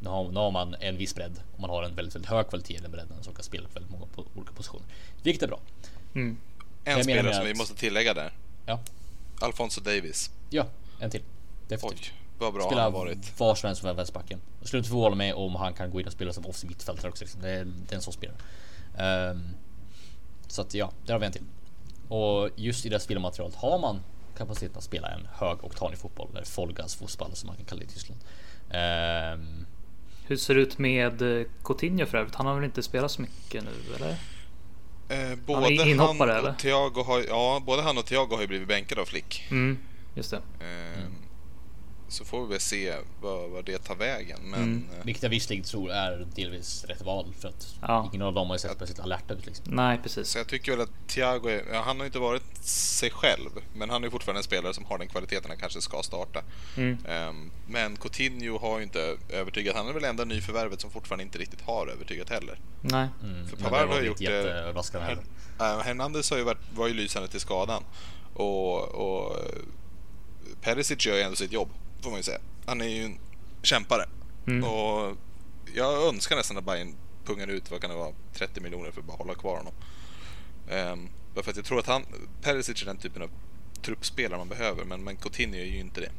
nu, 0.00 0.08
har, 0.08 0.28
nu 0.28 0.38
har 0.40 0.50
man 0.50 0.74
en 0.80 0.96
viss 0.96 1.14
bredd 1.14 1.40
och 1.54 1.60
man 1.60 1.70
har 1.70 1.82
en 1.82 1.94
väldigt, 1.94 2.14
väldigt 2.14 2.30
hög 2.30 2.48
kvalitet 2.48 2.74
i 2.74 2.78
den 2.78 2.90
bredden 2.90 3.22
som 3.22 3.34
kan 3.34 3.44
spela 3.44 3.68
på 3.68 3.74
väldigt 3.74 3.92
många 3.92 4.06
på, 4.06 4.24
olika 4.34 4.52
positioner. 4.52 4.86
Vilket 5.22 5.42
är 5.42 5.46
bra. 5.46 5.60
En 6.14 6.36
Jag 6.84 7.02
spelare 7.04 7.34
som 7.34 7.42
att- 7.42 7.48
vi 7.48 7.54
måste 7.54 7.74
tillägga 7.74 8.14
där. 8.14 8.32
Ja, 8.66 8.80
Alfonso 9.40 9.80
Davis. 9.80 10.30
ja 10.50 10.66
en 11.00 11.10
till. 11.10 11.22
Definitivt. 11.68 12.00
Oj, 12.00 12.14
vad 12.38 12.54
bra 12.54 12.62
Spela 12.66 12.82
han 12.82 12.92
har 12.92 13.00
varit. 13.00 13.40
var 13.40 13.54
som 13.54 13.66
helst 13.66 13.82
från 13.82 13.96
vänsterbacken. 13.96 14.40
Jag 14.58 14.68
skulle 14.68 14.78
inte 14.78 14.90
förvåna 14.90 15.16
mig 15.16 15.32
om 15.32 15.54
han 15.56 15.74
kan 15.74 15.90
gå 15.90 16.00
in 16.00 16.06
och 16.06 16.12
spela 16.12 16.32
som 16.32 16.46
offensiv 16.46 16.68
mittfältare 16.70 17.10
också. 17.10 17.24
Liksom. 17.24 17.40
Det, 17.42 17.50
är, 17.50 17.64
det 17.64 17.92
är 17.92 17.96
en 17.96 18.02
sån 18.02 18.12
spelare. 18.12 18.36
Ehm, 18.98 19.42
så 20.46 20.62
att 20.62 20.74
ja, 20.74 20.92
där 21.06 21.12
har 21.12 21.20
vi 21.20 21.26
en 21.26 21.32
till. 21.32 21.44
Och 22.08 22.50
just 22.56 22.86
i 22.86 22.88
det 22.88 22.94
här 22.94 23.00
spelmaterialet 23.00 23.54
har 23.56 23.78
man 23.78 24.00
kapaciteten 24.36 24.78
att 24.78 24.84
spela 24.84 25.08
en 25.08 25.28
hög 25.32 25.64
oktanig 25.64 25.98
fotboll 25.98 26.28
eller 26.34 26.44
Folgas 26.44 26.94
fotboll 26.94 27.30
som 27.34 27.46
man 27.46 27.56
kan 27.56 27.64
kalla 27.64 27.78
det 27.78 27.84
i 27.84 27.88
Tyskland. 27.88 28.20
Ehm, 28.70 29.66
Hur 30.26 30.36
ser 30.36 30.54
det 30.54 30.60
ut 30.60 30.78
med 30.78 31.22
eh, 31.22 31.46
Coutinho 31.64 32.06
för 32.06 32.18
övrigt? 32.18 32.34
Han 32.34 32.46
har 32.46 32.54
väl 32.54 32.64
inte 32.64 32.82
spelat 32.82 33.10
så 33.10 33.22
mycket 33.22 33.64
nu 33.64 33.94
eller? 33.96 34.16
Eh, 35.08 35.38
både 35.46 35.94
han, 35.98 36.20
eller? 36.20 36.50
och 36.50 36.58
Thiago 36.58 37.02
har, 37.02 37.24
ja, 37.28 37.62
både 37.66 37.82
han 37.82 37.98
och 37.98 38.06
Thiago 38.06 38.34
har 38.34 38.40
ju 38.40 38.46
blivit 38.46 38.68
bänkade 38.68 39.00
av 39.00 39.04
Flick. 39.04 39.46
Mm, 39.50 39.78
just 40.14 40.30
det. 40.30 40.36
Eh, 40.36 41.04
Så 42.10 42.24
får 42.24 42.42
vi 42.42 42.48
väl 42.50 42.60
se 42.60 42.94
vad, 43.20 43.50
vad 43.50 43.64
det 43.64 43.78
tar 43.78 43.94
vägen. 43.94 44.38
Men 44.44 44.62
Mm. 44.62 44.84
eh, 44.98 45.04
vilket 45.04 45.22
jag 45.22 45.30
visserligen 45.30 45.64
tror 45.64 45.90
är 45.90 46.26
delvis 46.34 46.84
rätt 46.84 47.02
val 47.02 47.34
för 47.40 47.48
att 47.48 47.74
Ja. 47.82 48.10
ingen 48.12 48.22
av 48.26 48.32
dem 48.34 48.46
har 48.48 48.54
ju 48.54 48.58
sett 48.58 48.72
speciellt 48.76 49.00
alerta 49.00 49.34
ut 49.34 49.46
liksom. 49.46 49.64
Nej, 49.68 49.98
precis. 50.02 50.28
Så 50.28 50.38
jag 50.38 50.48
tycker 50.48 50.72
väl 50.72 50.80
att 50.80 50.90
Thiago, 51.08 51.48
är, 51.48 51.64
ja, 51.72 51.80
han 51.82 51.98
har 51.98 52.06
inte 52.06 52.18
varit 52.18 52.56
sig 52.64 53.10
själv, 53.10 53.50
men 53.74 53.90
han 53.90 54.04
är 54.04 54.10
fortfarande 54.10 54.38
en 54.38 54.44
spelare 54.44 54.74
som 54.74 54.84
har 54.84 54.98
den 54.98 55.08
kvaliteten 55.08 55.50
han 55.50 55.58
kanske 55.58 55.80
ska 55.80 56.02
starta. 56.02 56.42
Mm. 56.76 56.98
Ehm, 57.08 57.50
men 57.68 57.96
Coutinho 57.96 58.58
har 58.58 58.78
ju 58.78 58.84
inte 58.84 59.16
övertygat. 59.28 59.76
Han 59.76 59.88
är 59.88 59.92
väl 59.92 60.04
enda 60.04 60.24
nyförvärvet 60.24 60.80
som 60.80 60.90
fortfarande 60.90 61.24
inte 61.24 61.38
riktigt 61.38 61.60
har 61.60 61.86
övertygat 61.86 62.30
heller. 62.30 62.58
Nej. 62.80 63.08
Mm, 63.22 63.46
För 63.48 63.56
Pavard 63.56 63.88
har 63.88 64.00
ju 64.00 64.06
gjort 64.06 64.20
inte 64.20 64.42
det-. 64.42 64.72
Uh, 65.60 65.80
Hernandez 65.80 66.30
har 66.30 66.36
ju 66.38 66.44
varit, 66.44 66.58
var 66.74 66.86
ju 66.88 66.94
lysande 66.94 67.28
till 67.28 67.40
skadan. 67.40 67.82
Och, 68.34 68.78
och 68.88 69.36
Perisic 70.60 71.06
gör 71.06 71.16
ju 71.16 71.22
ändå 71.22 71.36
sitt 71.36 71.52
jobb, 71.52 71.68
får 72.02 72.10
man 72.10 72.18
ju 72.18 72.22
säga. 72.22 72.38
Han 72.66 72.80
är 72.80 72.88
ju 72.88 73.04
en 73.04 73.18
kämpare. 73.62 74.04
Mm. 74.46 74.64
Och 74.64 75.16
jag 75.74 76.08
önskar 76.08 76.36
nästan 76.36 76.56
att 76.56 76.64
Bayern 76.64 76.94
pungar 77.24 77.48
ut, 77.48 77.70
vad 77.70 77.80
kan 77.80 77.90
det 77.90 77.96
vara, 77.96 78.12
30 78.34 78.60
miljoner 78.60 78.90
för 78.90 79.00
att 79.00 79.06
bara 79.06 79.16
hålla 79.16 79.34
kvar 79.34 79.56
honom. 79.56 79.72
Um, 80.70 81.08
för 81.34 81.50
att 81.50 81.56
jag 81.56 81.64
tror 81.64 81.78
att 81.78 81.86
han, 81.86 82.02
Perisic 82.42 82.82
är 82.82 82.86
den 82.86 82.98
typen 82.98 83.22
av 83.22 83.30
truppspelare 83.82 84.38
man 84.38 84.48
behöver, 84.48 84.84
men, 84.84 85.04
men 85.04 85.16
Coutinho 85.16 85.58
är 85.58 85.64
ju 85.64 85.78
inte 85.78 86.00
det. 86.00 86.10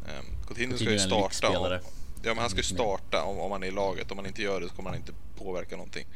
Um, 0.00 0.46
Coutinho 0.46 0.76
ska 0.76 0.90
ju 0.90 0.98
starta. 0.98 1.58
Om, 1.58 1.78
ja, 2.22 2.34
men 2.34 2.38
han 2.38 2.50
ska 2.50 2.56
ju 2.56 2.62
starta 2.62 3.22
om, 3.22 3.38
om 3.38 3.52
han 3.52 3.62
är 3.62 3.66
i 3.66 3.70
laget. 3.70 4.10
Om 4.10 4.18
han 4.18 4.26
inte 4.26 4.42
gör 4.42 4.60
det 4.60 4.68
så 4.68 4.74
kommer 4.74 4.90
han 4.90 4.98
inte 4.98 5.12
påverka 5.36 5.76
någonting. 5.76 6.06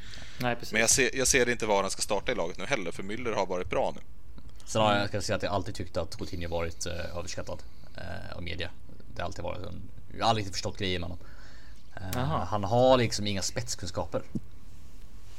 Nej, 0.41 0.57
precis. 0.57 0.73
Men 0.73 0.81
jag 0.81 0.91
ser, 0.91 1.17
jag 1.17 1.29
ser 1.29 1.49
inte 1.49 1.67
var 1.67 1.83
han 1.83 1.91
ska 1.91 2.02
starta 2.02 2.33
i 2.33 2.35
laget 2.35 2.59
nu 2.59 2.64
heller, 2.64 2.91
för 2.91 3.02
Müller 3.02 3.35
har 3.35 3.47
varit 3.47 3.71
bra 3.71 3.93
nu. 3.97 4.00
Sen 4.64 4.83
har 4.83 4.95
jag 4.95 5.09
ska 5.09 5.23
säga 5.23 5.37
att 5.37 5.43
jag 5.43 5.52
alltid 5.52 5.75
tyckt 5.75 5.97
att 5.97 6.17
Coutinho 6.17 6.49
varit 6.49 6.87
eh, 6.87 7.17
överskattad 7.17 7.62
eh, 7.97 8.37
av 8.37 8.43
media. 8.43 8.71
Det 9.14 9.23
har 9.23 9.26
alltid 9.26 9.45
varit 9.45 9.66
en, 9.66 9.83
jag 10.19 10.25
har 10.25 10.28
aldrig 10.31 10.42
riktigt 10.42 10.54
förstått 10.54 10.78
grejen 10.78 11.00
med 11.00 11.11
honom. 11.11 11.25
Eh, 11.97 12.02
Jaha. 12.14 12.45
han 12.45 12.64
har 12.64 12.99
liksom 12.99 13.26
inga 13.26 13.42
spetskunskaper. 13.42 14.23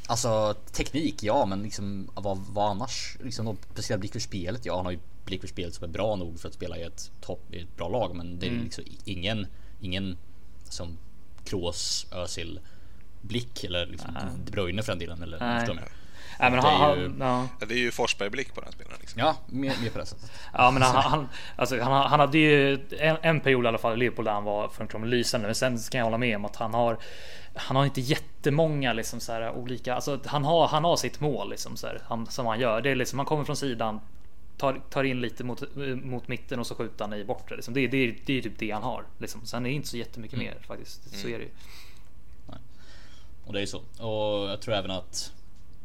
Alltså 0.08 0.56
teknik, 0.72 1.24
ja, 1.24 1.46
men 1.46 1.64
liksom 1.64 2.10
vad, 2.14 2.38
vad 2.38 2.70
annars? 2.72 3.18
Liksom 3.24 3.46
någon 3.46 3.58
speciell 3.72 4.00
blick 4.00 4.12
för 4.14 4.20
spelet. 4.20 4.66
Ja, 4.66 4.76
han 4.76 4.86
har 4.86 4.92
ju 4.92 5.00
blick 5.26 5.42
för 5.42 5.48
spelet 5.48 5.74
som 5.76 5.84
är 5.84 5.88
bra 5.88 6.16
nog 6.16 6.40
för 6.40 6.48
att 6.48 6.54
spela 6.54 6.78
i 6.78 6.84
ett 6.84 7.12
topp 7.22 7.42
i 7.54 7.60
ett 7.62 7.78
bra 7.78 7.90
lag, 7.90 8.16
men 8.16 8.40
det 8.40 8.46
är 8.46 8.52
Mm. 8.52 8.64
liksom 8.64 8.84
ingen, 9.06 9.48
ingen 9.82 10.18
som 10.70 10.98
Kroos, 11.46 12.08
Özil 12.12 12.60
blick 13.22 13.64
eller 13.64 13.86
liksom 13.86 14.18
De 14.46 14.52
Bruyne 14.52 14.84
för 14.84 14.92
den 14.92 15.00
delen. 15.00 15.24
Eller, 15.24 15.40
Nej. 15.40 15.60
förstår 15.60 15.76
jag? 15.78 15.88
Nej, 16.40 16.52
men 16.52 16.64
det 16.64 16.68
han, 16.70 16.92
är 16.92 16.96
ju- 16.96 17.08
han, 17.20 17.48
ja. 17.60 17.66
Det 17.68 17.74
är 17.74 17.78
ju 17.78 17.92
Forsberg-blick 17.92 18.54
på 18.54 18.62
den 18.62 18.72
spelaren. 18.72 18.98
Liksom. 19.00 19.20
Ja, 19.20 19.36
mer, 19.48 19.74
mer 19.82 19.90
på 19.90 20.00
det 20.00 20.06
sättet. 20.06 20.32
Ja 20.54 20.72
men 20.72 20.82
han, 20.82 20.96
han, 20.96 21.30
alltså, 21.56 21.80
han, 21.80 22.10
han 22.10 22.20
hade 22.20 22.38
ju 22.38 22.74
en, 23.00 23.18
en 23.22 23.40
period 23.40 23.66
i 23.66 23.68
alla 23.68 23.78
fall 23.78 23.94
i 23.94 23.98
Liverpool 23.98 24.26
där 24.26 24.32
han 24.32 24.44
var 24.44 24.68
fullkomligt 24.70 25.12
lysande. 25.12 25.48
Men 25.48 25.56
sen 25.56 25.78
kan 25.92 25.98
jag 25.98 26.06
hålla 26.06 26.18
med 26.18 26.36
om 26.36 26.46
att 26.46 26.56
han 26.56 26.74
har 26.74 26.98
Han 27.56 27.76
har 27.76 27.86
inte 27.86 28.02
jättemånga 28.02 28.94
liksom 28.94 29.20
så 29.20 29.32
här 29.32 29.52
olika. 29.52 29.96
Alltså 29.96 30.20
han 30.26 30.44
har, 30.44 30.68
han 30.68 30.84
har 30.84 30.96
sitt 30.96 31.20
mål 31.20 31.50
liksom 31.50 31.78
så 31.78 31.88
här, 31.88 32.02
han, 32.06 32.26
som 32.28 32.46
han 32.46 32.60
gör. 32.60 32.82
Det 32.82 32.90
är 32.90 32.96
liksom 32.96 33.20
han 33.20 33.26
kommer 33.26 33.44
från 33.44 33.56
sidan. 33.58 34.00
Tar, 34.58 34.82
tar 34.90 35.04
in 35.04 35.22
lite 35.22 35.44
mot, 35.44 35.64
mot 36.04 36.28
mitten 36.28 36.60
och 36.60 36.68
så 36.68 36.76
skjuter 36.76 37.06
han 37.06 37.14
i 37.14 37.24
bortre. 37.26 37.56
Liksom. 37.56 37.74
Det, 37.74 37.88
det, 37.88 38.16
det 38.26 38.38
är 38.38 38.42
typ 38.42 38.60
det 38.60 38.72
han 38.72 38.84
har. 38.84 39.04
Liksom. 39.18 39.46
Sen 39.46 39.66
är 39.66 39.70
det 39.70 39.76
inte 39.76 39.88
så 39.88 39.98
jättemycket 39.98 40.40
mer 40.40 40.56
faktiskt. 40.68 41.20
Så 41.22 41.28
är 41.28 41.38
det 41.40 41.44
ju. 41.44 41.50
Och 43.46 43.54
det 43.54 43.60
är 43.60 43.62
ju 43.62 43.68
så. 43.68 43.78
Och 43.78 44.50
jag 44.50 44.62
tror 44.62 44.76
även 44.76 44.92
att 44.92 45.32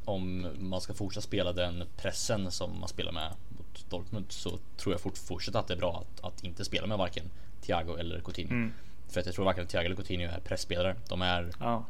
om 0.09 0.49
man 0.59 0.81
ska 0.81 0.95
fortsätta 0.95 1.23
spela 1.27 1.53
den 1.53 1.85
pressen 1.97 2.51
som 2.51 2.81
man 2.81 2.89
spelar 2.89 3.13
med 3.13 3.33
mot 3.49 3.91
Dortmund 3.91 4.27
så 4.29 4.59
tror 4.77 4.95
jag 4.95 5.01
fort, 5.01 5.19
fortsatt 5.19 5.55
att 5.55 5.67
det 5.69 5.75
är 5.75 5.79
bra 5.79 6.05
att, 6.05 6.25
att 6.25 6.45
inte 6.45 6.65
spela 6.65 6.87
med 6.87 6.99
varken 6.99 7.25
Thiago 7.63 7.97
eller 7.97 8.21
Coutinho. 8.21 8.53
Mm. 8.55 8.73
För 9.09 9.21
att 9.21 9.27
jag 9.27 9.35
tror 9.35 9.45
varken 9.45 9.67
Thiago 9.67 9.85
eller 9.87 9.97
Coutinho 9.97 10.27
är 10.29 10.41
pressspelare. 10.41 10.97
De 11.09 11.23
är 11.23 11.51
Ja. 11.61 11.85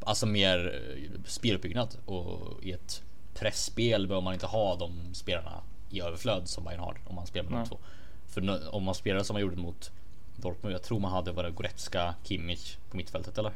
alltså 0.00 0.26
mer 0.26 0.80
eh, 0.96 1.20
speluppbyggnad 1.24 1.96
och 2.06 2.62
i 2.64 2.72
ett 2.72 3.02
pressspel 3.34 4.06
behöver 4.06 4.24
man 4.24 4.34
inte 4.34 4.46
ha 4.46 4.76
de 4.76 5.14
spelarna 5.14 5.60
i 5.90 6.00
överflöd 6.00 6.48
som 6.48 6.64
Bayern 6.64 6.80
har 6.80 6.98
om 7.06 7.14
man 7.14 7.26
spelar 7.26 7.50
med 7.50 7.60
de 7.60 7.68
två. 7.68 7.78
För 8.26 8.74
om 8.74 8.82
man 8.84 8.94
spelar 8.94 9.22
som 9.22 9.34
man 9.34 9.42
gjorde 9.42 9.56
mot 9.56 9.90
Dortmund, 10.36 10.74
jag 10.74 10.82
tror 10.82 11.00
man 11.00 11.10
hade 11.12 11.32
bara 11.32 11.50
Goretzka, 11.50 12.14
Kimmich 12.24 12.76
på 12.90 12.96
mittfältet 12.96 13.38
eller? 13.38 13.52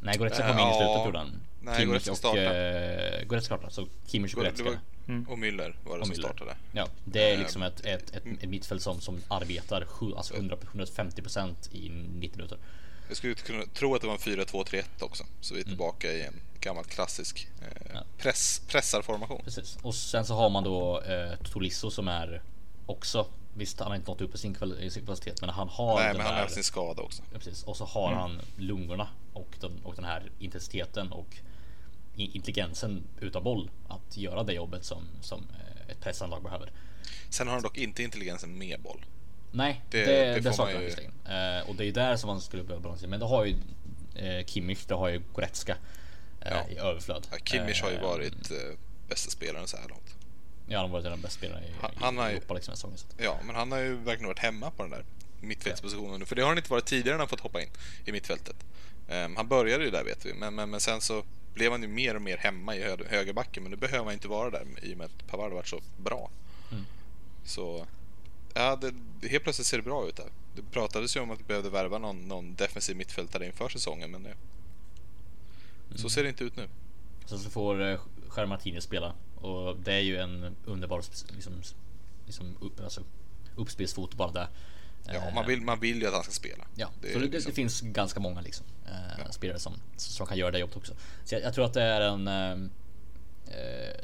Nej, 0.00 0.18
Goretzka 0.18 0.48
kom 0.48 0.58
in 0.58 0.68
i 0.68 0.74
slutet 0.76 1.04
gjorde 1.06 1.18
han. 1.18 1.40
Nej, 1.62 1.74
Kimmich 1.76 1.88
Goretzka 1.88 2.10
och 2.12 2.18
startade. 2.18 3.18
eh, 3.20 3.26
Goretzka 3.26 3.46
startade, 3.46 3.72
så 3.72 3.86
Kimmich 4.06 4.34
och 4.34 4.40
Goretzka. 4.40 4.64
var, 4.64 4.72
och 5.28 5.38
Müller 5.38 5.74
var 5.84 5.96
det 5.96 6.00
Och 6.00 6.06
som 6.06 6.14
Müller. 6.16 6.20
startade. 6.22 6.56
Ja, 6.72 6.88
det 7.04 7.30
är 7.30 7.34
Eh, 7.34 7.38
liksom 7.38 7.62
ett, 7.62 7.80
ett, 7.86 8.16
ett, 8.16 8.22
ett 8.42 8.48
mittfält 8.48 8.82
som, 8.82 9.00
som 9.00 9.20
arbetar 9.28 9.84
sju- 9.84 10.14
alltså 10.16 10.34
100, 10.34 10.56
150% 10.72 11.54
i 11.72 11.88
90 12.20 12.36
minuter. 12.36 12.58
Jag 13.08 13.16
skulle 13.16 13.34
kunna 13.34 13.64
tro 13.74 13.94
att 13.94 14.00
det 14.00 14.06
var 14.06 14.14
en 14.14 14.20
4-2-3-1 14.20 14.84
också. 15.00 15.24
Så 15.40 15.54
vi 15.54 15.60
är 15.60 15.64
tillbaka 15.64 16.12
i 16.12 16.22
en 16.22 16.40
gammal 16.60 16.84
klassisk 16.84 17.48
eh, 17.60 17.66
Mm. 17.90 17.92
Ja. 17.94 18.02
press, 18.18 18.62
pressarformation. 18.68 19.40
Precis. 19.44 19.78
Och 19.82 19.94
sen 19.94 20.24
så 20.24 20.34
har 20.34 20.50
man 20.50 20.64
då 20.64 21.00
eh, 21.00 21.36
Tolisso 21.52 21.90
som 21.90 22.08
är 22.08 22.42
också 22.86 23.26
Visst, 23.54 23.78
han 23.80 23.88
har 23.88 23.96
inte 23.96 24.10
nått 24.10 24.20
upp 24.20 24.34
i 24.34 24.38
sin, 24.38 24.54
kval- 24.54 24.78
i 24.80 24.90
sin 24.90 25.02
kapacitet, 25.02 25.40
men 25.40 25.50
han 25.50 25.68
har 25.68 26.00
Nej, 26.00 26.12
men 26.16 26.26
han 26.26 26.34
har 26.34 26.46
sin 26.46 26.64
skada 26.64 27.02
också. 27.02 27.22
ja, 27.32 27.38
precis. 27.38 27.62
Och 27.62 27.76
så 27.76 27.84
har 27.84 28.12
han 28.14 28.40
lungorna 28.56 29.08
och 29.32 29.56
den, 29.60 29.80
och 29.84 29.94
den 29.94 30.04
här 30.04 30.30
intensiteten 30.38 31.12
och 31.12 31.36
intelligensen 32.16 33.02
utan 33.20 33.42
boll 33.44 33.70
att 33.88 34.16
göra 34.16 34.42
det 34.42 34.52
jobbet 34.52 34.84
som, 34.84 35.02
som 35.20 35.40
eh, 35.40 35.90
ett 35.90 36.00
pressande 36.00 36.36
lag 36.36 36.42
behöver. 36.42 36.72
Sen 37.30 37.46
har 37.46 37.54
han 37.54 37.62
dock 37.62 37.78
inte 37.78 38.02
intelligensen 38.02 38.58
med 38.58 38.80
boll. 38.80 39.04
Nej, 39.52 39.82
Det- 39.90 40.04
det, 40.04 40.34
det 40.34 40.40
det, 40.40 40.52
saknar 40.52 40.74
han 40.74 40.84
visserligen. 40.84 41.12
Eh, 41.26 41.68
och 41.68 41.76
det 41.76 41.84
är 41.86 41.92
där 41.92 42.16
som 42.16 42.28
man 42.28 42.40
skulle 42.40 42.62
behöva 42.62 42.82
balansera. 42.82 43.08
Men 43.10 43.20
det 43.20 43.26
har 43.26 43.44
ju 43.44 43.56
eh, 44.14 44.44
Kimmich, 44.46 44.84
det 44.86 44.94
har 44.94 45.08
ju 45.08 45.22
Goretzka 45.32 45.76
eh, 46.40 46.52
Ja. 46.52 46.64
i 46.68 46.78
överflöd. 46.78 47.26
Ja, 47.30 47.36
Kimmich 47.44 47.82
har 47.82 47.90
ju 47.90 47.96
Eh, 47.96 48.02
varit 48.02 48.50
eh, 48.50 48.56
bästa 49.08 49.30
spelaren 49.30 49.66
så 49.68 49.76
här 49.76 49.88
långt. 49.88 50.14
Ja, 50.72 50.76
han 50.80 50.90
har 50.90 50.92
varit 50.92 51.04
den 51.04 51.20
bästa 51.20 51.38
spelaren 51.38 51.64
i, 51.64 51.66
Han- 51.80 51.90
i 51.92 51.94
han 52.20 52.30
ju- 52.30 52.36
Europa 52.36 52.54
liksom, 52.54 52.74
säsongen. 52.76 52.98
Ja, 53.16 53.38
men 53.46 53.54
han 53.56 53.72
har 53.72 53.78
ju 53.78 53.94
verkligen 53.96 54.26
varit 54.28 54.38
hemma 54.38 54.70
på 54.70 54.82
den 54.82 54.90
där 54.90 55.04
mittfältspositionen 55.40 56.20
nu. 56.20 56.26
För 56.26 56.36
det 56.36 56.42
har 56.42 56.48
han 56.48 56.58
inte 56.58 56.70
varit 56.70 56.86
tidigare 56.86 57.14
när 57.16 57.18
han 57.18 57.28
fått 57.28 57.40
hoppa 57.40 57.62
in 57.62 57.68
i 58.04 58.12
mittfältet. 58.12 58.56
Ehm, 59.08 59.36
han 59.36 59.48
började 59.48 59.84
ju 59.84 59.90
där 59.90 60.04
vet 60.04 60.26
vi, 60.26 60.34
men, 60.34 60.54
men, 60.54 60.70
men 60.70 60.80
sen 60.80 61.00
så 61.00 61.24
blev 61.54 61.72
han 61.72 61.82
ju 61.82 61.88
mer 61.88 62.14
och 62.14 62.22
mer 62.22 62.36
hemma 62.36 62.76
i 62.76 62.82
hö- 62.82 63.04
högerbacken. 63.08 63.62
Men 63.62 63.70
nu 63.70 63.76
behöver 63.76 64.04
han 64.04 64.14
inte 64.14 64.28
vara 64.28 64.50
där 64.50 64.66
i 64.82 64.94
och 64.94 64.98
med 64.98 65.04
att 65.04 65.26
Pavard 65.26 65.50
har 65.50 65.56
varit 65.56 65.68
så 65.68 65.80
bra. 65.98 66.30
Mm. 66.72 66.84
Så 67.44 67.86
ja, 68.54 68.76
det, 68.76 69.28
helt 69.28 69.42
plötsligt 69.44 69.66
ser 69.66 69.76
det 69.76 69.82
bra 69.82 70.08
ut 70.08 70.16
där. 70.16 70.26
Det 70.56 70.62
pratades 70.62 71.16
ju 71.16 71.20
om 71.20 71.30
att 71.30 71.40
vi 71.40 71.44
behövde 71.44 71.70
värva 71.70 71.98
någon, 71.98 72.28
någon 72.28 72.54
defensiv 72.54 72.96
mittfältare 72.96 73.46
inför 73.46 73.68
säsongen, 73.68 74.10
men 74.10 74.26
Mm. 74.26 75.98
så 75.98 76.10
ser 76.10 76.22
det 76.22 76.28
inte 76.28 76.44
ut 76.44 76.56
nu. 76.56 76.68
Sen 77.26 77.38
så 77.38 77.50
får 77.50 77.82
eh, 77.82 77.98
Jair 78.36 78.46
Martinez 78.46 78.84
spela 78.84 79.14
och 79.40 79.76
det 79.76 79.92
är 79.92 80.00
ju 80.00 80.18
en 80.18 80.56
underbar 80.64 81.02
liksom, 81.34 81.62
liksom 82.26 82.56
upp, 82.60 82.80
alltså, 82.80 83.02
uppspelsfot 83.56 84.14
bara 84.14 84.32
där. 84.32 84.48
Ja, 85.06 85.14
Eh, 85.14 85.34
man 85.34 85.46
vill, 85.46 85.60
man 85.62 85.80
vill 85.80 86.00
ju 86.00 86.06
att 86.06 86.14
han 86.14 86.22
ska 86.22 86.32
spela. 86.32 86.64
Ja, 86.74 86.88
Det 87.00 87.12
så 87.12 87.18
det, 87.18 87.24
liksom- 87.26 87.50
det 87.50 87.54
finns 87.56 87.80
ganska 87.80 88.20
många 88.20 88.40
liksom, 88.40 88.66
eh, 88.86 89.30
spelare 89.30 89.58
som, 89.58 89.74
som 89.96 90.26
kan 90.26 90.36
göra 90.38 90.50
det 90.50 90.58
jobbet 90.58 90.76
också. 90.76 90.94
Så 91.24 91.34
jag, 91.34 91.42
jag 91.42 91.54
tror 91.54 91.64
att 91.64 91.74
det 91.74 91.82
är 91.82 92.00
en 92.00 92.28
eh, 92.28 92.68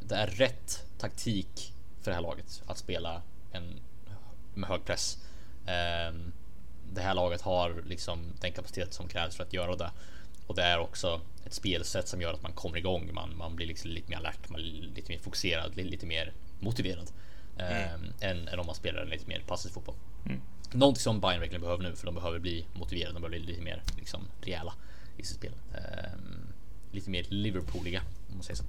Det 0.03 0.15
är 0.15 0.27
rätt 0.27 0.85
taktik 0.99 1.73
för 2.03 2.11
det 2.11 2.15
här 2.15 2.23
laget 2.23 2.63
att 2.67 2.79
spela 2.79 3.23
en 3.53 3.81
med 4.55 4.69
hög 4.69 4.85
press. 4.85 5.19
Eh, 5.67 6.15
det 6.93 7.01
här 7.03 7.15
laget 7.15 7.41
har 7.41 7.83
liksom 7.87 8.33
den 8.41 8.53
kapacitet 8.53 8.95
som 8.95 9.09
krävs 9.09 9.37
för 9.37 9.45
att 9.45 9.53
göra 9.53 9.77
det. 9.77 9.91
Och 10.47 10.55
det 10.55 10.63
är 10.63 10.79
också 10.79 11.21
ett 11.47 11.55
spelsätt 11.55 12.09
som 12.09 12.21
gör 12.21 12.33
att 12.33 12.43
man 12.43 12.53
kommer 12.53 12.77
igång. 12.79 13.11
Man, 13.15 13.37
man 13.37 13.57
blir 13.57 13.67
liksom 13.67 13.91
lite 13.91 14.11
mer 14.11 14.17
alert, 14.17 14.49
man 14.51 14.61
lite 14.63 15.13
mer 15.13 15.19
fokuserad, 15.19 15.77
li- 15.77 15.85
lite 15.85 16.07
mer 16.07 16.33
motiverad. 16.61 17.11
Eh, 17.59 17.95
Mm. 17.95 18.13
än, 18.21 18.49
än 18.49 18.59
om 18.59 18.67
man 18.67 18.75
spelar 18.75 19.03
en 19.03 19.09
lite 19.09 19.27
mer 19.29 19.43
passiv 19.47 19.71
fotboll. 19.71 19.95
Mm. 20.27 20.41
Någonting 20.73 21.01
som 21.03 21.21
Bayern 21.21 21.41
verkligen 21.41 21.61
behöver 21.63 21.83
nu 21.83 21.97
för 21.97 22.07
de 22.07 22.15
behöver 22.15 22.39
bli 22.39 22.67
motiverade, 22.75 23.13
de 23.15 23.21
behöver 23.21 23.39
bli 23.39 23.47
lite 23.53 23.63
mer 23.63 23.83
liksom, 23.99 24.21
rejäla 24.41 24.75
i 25.17 25.25
sitt 25.25 25.37
spel. 25.37 25.53
Eh, 25.75 26.11
lite 26.93 27.11
mer 27.11 27.27
Liverpooliga 27.29 28.03
om 28.29 28.35
man 28.35 28.43
säger 28.43 28.57
så 28.57 28.65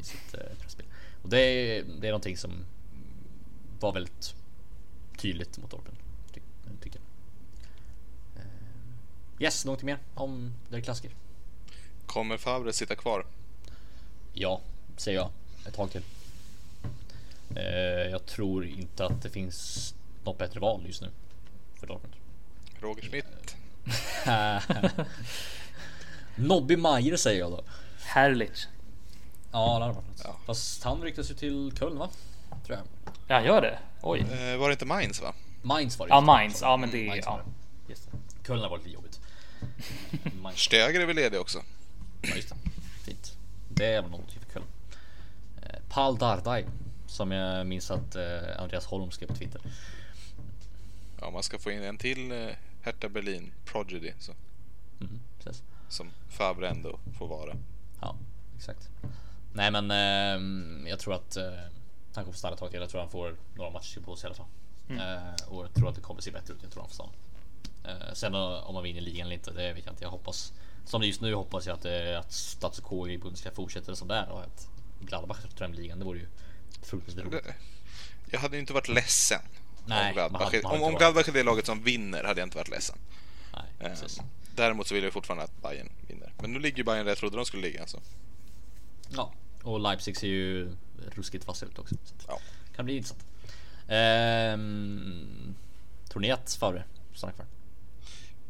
i 0.00 0.04
sitt 0.04 0.34
eh, 0.34 0.40
pressspel. 0.60 0.86
Och 1.22 1.28
det 1.28 1.38
är, 1.40 1.84
det 2.00 2.06
är 2.06 2.10
någonting 2.10 2.36
som 2.36 2.64
var 3.80 3.92
väldigt 3.92 4.34
tydligt 5.18 5.58
mot 5.58 5.70
Dortmund. 5.70 5.96
Ty, 6.34 6.40
tycker 6.82 7.00
jag. 7.00 7.06
Eh, 8.44 8.50
yes, 9.42 9.64
någonting 9.64 9.86
mer 9.86 9.98
om 10.14 10.54
det 10.70 10.80
klassiker? 10.82 11.10
Kommer 12.06 12.36
Favre 12.36 12.72
sitta 12.72 12.94
kvar? 12.96 13.26
Ja, 14.32 14.60
säger 14.96 15.18
jag. 15.18 15.30
Ett 15.68 15.74
tag 15.74 15.90
till. 15.90 16.02
Eh, 17.56 17.62
jag 18.10 18.26
tror 18.26 18.66
inte 18.66 19.06
att 19.06 19.22
det 19.22 19.30
finns 19.30 19.94
något 20.24 20.38
bättre 20.38 20.60
val 20.60 20.82
just 20.86 21.02
nu 21.02 21.10
för 21.80 21.86
Dortmund. 21.86 22.14
Roger 22.80 23.02
Schmidt? 23.02 23.56
Nobby 26.36 26.76
Mayer 26.76 27.16
säger 27.16 27.40
jag 27.40 27.50
då. 27.50 27.64
Härligt. 28.00 28.68
Ja, 29.52 29.78
det 29.78 29.84
hade 29.84 29.94
varit. 29.94 30.20
Ja. 30.24 30.36
Fast 30.46 30.84
han 30.84 31.02
ryktas 31.02 31.30
ju 31.30 31.34
till 31.34 31.72
Köln 31.78 31.98
va? 31.98 32.08
Tror 32.66 32.78
jag. 32.78 32.86
Ja, 33.28 33.46
gör 33.46 33.62
det? 33.62 33.78
Oj. 34.02 34.20
Eh, 34.20 34.56
var 34.56 34.68
det 34.68 34.72
inte 34.72 34.84
Mainz 34.86 35.22
va? 35.22 35.34
Mainz 35.62 35.98
var 35.98 36.06
det 36.06 36.10
Ja. 36.14 36.20
Mainz. 36.20 36.62
Ja, 36.62 36.76
men 36.76 36.90
det 36.90 37.08
är... 37.08 37.16
Ja. 37.16 37.40
Köln 38.46 38.60
har 38.60 38.68
varit 38.68 38.84
lite 38.84 38.94
jobbigt. 38.94 39.20
Stöger 40.54 41.00
är 41.00 41.06
väl 41.06 41.16
ledig 41.16 41.40
också? 41.40 41.62
Ja, 42.28 42.36
just 42.36 42.48
det. 42.48 42.56
Fint. 43.04 43.36
Det 43.68 43.86
är 43.94 44.02
väl 44.02 44.10
någonting 44.10 44.38
för 44.40 44.52
Köln. 44.52 44.66
Eh, 45.62 45.78
Pal 45.88 46.18
Dardai. 46.18 46.64
Som 47.06 47.30
jag 47.30 47.66
minns 47.66 47.90
att 47.90 48.16
eh, 48.16 48.22
Andreas 48.58 48.86
Holm 48.86 49.10
skrev 49.10 49.26
på 49.26 49.34
Twitter. 49.34 49.60
Ja, 51.20 51.30
man 51.30 51.42
ska 51.42 51.58
få 51.58 51.70
in 51.70 51.82
en 51.82 51.98
till 51.98 52.32
eh, 52.32 52.48
Hertha 52.82 53.08
Berlin 53.08 53.52
Prodigy 53.64 54.12
så, 54.18 54.32
Mm, 55.00 55.20
precis. 55.38 55.62
som 55.88 56.10
Favre 56.28 56.68
ändå 56.68 56.98
får 57.18 57.28
vara. 57.28 57.56
Ja, 58.00 58.16
exakt. 58.56 58.88
Nej 59.52 59.70
men 59.70 59.90
eh, 59.90 60.88
jag 60.90 60.98
tror 60.98 61.14
att 61.14 61.36
eh, 61.36 61.44
han 62.14 62.24
kommer 62.24 62.32
få 62.32 62.38
stanna 62.38 62.54
ett 62.54 62.60
tag 62.60 62.70
till. 62.70 62.80
Jag 62.80 62.90
tror 62.90 63.00
han 63.00 63.10
får 63.10 63.36
några 63.54 63.70
matcher 63.70 64.00
på 64.00 64.16
sig 64.16 64.26
i 64.26 64.32
alla 64.32 64.34
fall. 64.34 64.46
Eh, 64.90 65.46
och 65.48 65.64
jag 65.64 65.74
tror 65.74 65.88
att 65.88 65.94
det 65.94 66.00
kommer 66.00 66.20
se 66.20 66.30
bättre 66.30 66.54
ut. 66.54 66.60
Jag 66.62 66.70
tror 66.72 66.82
han 66.82 66.88
får 66.90 66.94
stanna. 66.94 67.12
Sen 68.14 68.34
om 68.34 68.74
man 68.74 68.82
vinner 68.82 69.00
ligan 69.00 69.26
eller 69.26 69.34
inte, 69.34 69.50
det 69.52 69.72
vet 69.72 69.84
jag 69.86 69.92
inte. 69.92 70.04
Jag 70.04 70.10
hoppas 70.10 70.52
som 70.84 71.00
det 71.00 71.06
just 71.06 71.20
nu 71.20 71.34
hoppas 71.34 71.66
jag 71.66 71.74
att, 71.74 71.84
eh, 71.84 72.18
att 72.18 72.32
status 72.32 72.80
quo 72.80 73.08
i 73.08 73.18
Bundesliga 73.18 73.54
fortsätter 73.54 73.94
som 73.94 74.08
det 74.08 74.14
är 74.14 74.28
och 74.28 74.42
att 74.42 74.68
Gladbach 75.00 75.38
tar 75.56 75.64
hem 75.64 75.74
ligan. 75.74 75.98
Det 75.98 76.04
vore 76.04 76.18
ju 76.18 76.26
fruktansvärt 76.82 77.24
roligt. 77.24 77.46
Jag 78.30 78.40
hade 78.40 78.58
inte 78.58 78.72
varit 78.72 78.88
ledsen. 78.88 79.40
Nej, 79.86 80.08
om 80.08 80.14
Gladbach, 80.14 80.52
man 80.52 80.62
man 80.62 80.72
om, 80.72 80.82
om. 80.82 80.94
Gladbach 80.94 81.28
är 81.28 81.32
det 81.32 81.42
laget 81.42 81.66
som 81.66 81.82
vinner 81.82 82.24
hade 82.24 82.40
jag 82.40 82.46
inte 82.46 82.56
varit 82.56 82.70
ledsen. 82.70 82.98
Nej, 83.52 83.90
Eh, 83.90 84.24
däremot 84.54 84.86
så 84.86 84.94
vill 84.94 85.04
jag 85.04 85.12
fortfarande 85.12 85.44
att 85.44 85.62
Bayern 85.62 85.88
vinner. 86.08 86.32
Men 86.38 86.52
nu 86.52 86.58
ligger 86.58 86.84
Bayern 86.84 87.04
där 87.04 87.10
jag 87.10 87.18
trodde 87.18 87.36
de 87.36 87.44
skulle 87.44 87.62
ligga. 87.62 87.86
Så. 87.86 88.00
Ja, 89.08 89.32
och 89.62 89.80
Leipzig 89.80 90.16
ser 90.16 90.26
ju 90.26 90.76
ruskigt 91.14 91.46
vassa 91.46 91.66
ut 91.66 91.78
också. 91.78 91.94
Så 91.94 92.24
Ja. 92.28 92.38
Kan 92.76 92.84
bli 92.84 92.96
intressant. 92.96 93.24
Ehm, 93.88 95.54
tror 96.08 96.20
ni 96.20 96.30
att 96.30 96.54
Favre 96.54 96.84
stannar 97.14 97.32
kvar? 97.32 97.46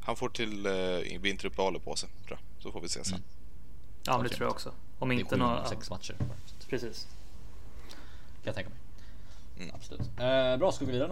Han 0.04 0.16
får 0.16 0.28
till 0.28 0.66
eh, 0.66 1.20
vinteruppehållet 1.20 1.84
på 1.84 1.96
sig, 1.96 2.08
tror 2.26 2.38
jag. 2.38 2.62
Så 2.62 2.72
får 2.72 2.80
vi 2.80 2.88
se 2.88 3.04
sen. 3.04 3.14
Mm. 3.14 3.24
Ja, 4.06 4.16
men 4.16 4.22
det 4.22 4.28
tror 4.28 4.46
jag 4.46 4.52
också. 4.52 4.72
Om 4.98 5.08
Det 5.08 5.14
inte 5.14 5.36
några... 5.36 5.66
sex 5.66 5.90
matcher. 5.90 6.16
Precis. 6.68 7.08
Kan 7.90 7.96
jag 8.44 8.54
tänka 8.54 8.70
mig. 8.70 8.78
Mm. 9.58 9.74
Absolut. 9.74 10.00
Eh, 10.00 10.56
bra, 10.56 10.72
ska 10.72 10.84
vi 10.84 10.86
gå 10.86 10.92
vidare 10.92 11.08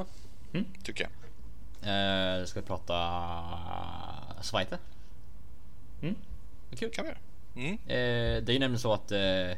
då? 0.52 0.60
Tycker 0.84 1.04
jag. 1.04 1.10
Eh, 2.40 2.44
ska 2.44 2.60
vi 2.60 2.66
prata 2.66 2.94
Schweiz? 4.42 4.68
Mm. 6.02 6.14
Kul. 6.76 6.90
Kan 6.90 7.04
vi 7.04 7.10
göra. 7.10 7.18
Mm. 7.54 7.72
Eh, 7.72 8.44
det 8.44 8.52
är 8.52 8.52
ju 8.52 8.58
nämligen 8.58 8.78
så 8.78 8.92
att 8.92 9.12
eh, 9.12 9.50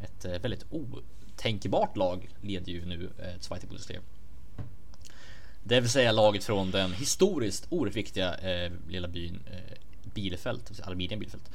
ett 0.00 0.24
eh, 0.24 0.38
väldigt 0.38 0.64
otänkbart 0.70 1.96
lag 1.96 2.28
leder 2.40 2.72
ju 2.72 2.84
nu 2.86 3.10
eh, 3.18 3.40
Zweite 3.40 3.66
Bundesliga. 3.66 4.00
Det 5.64 5.80
vill 5.80 5.90
säga 5.90 6.12
laget 6.12 6.44
från 6.44 6.70
den 6.70 6.92
historiskt 6.92 7.66
oerhört 7.70 7.96
viktiga 7.96 8.34
eh, 8.34 8.72
lilla 8.88 9.08
byn 9.08 9.40
eh, 9.46 9.78
Bielefeld, 10.14 10.60
alltså 10.68 10.82
Arminia 10.84 11.16
Bielefeld. 11.16 11.48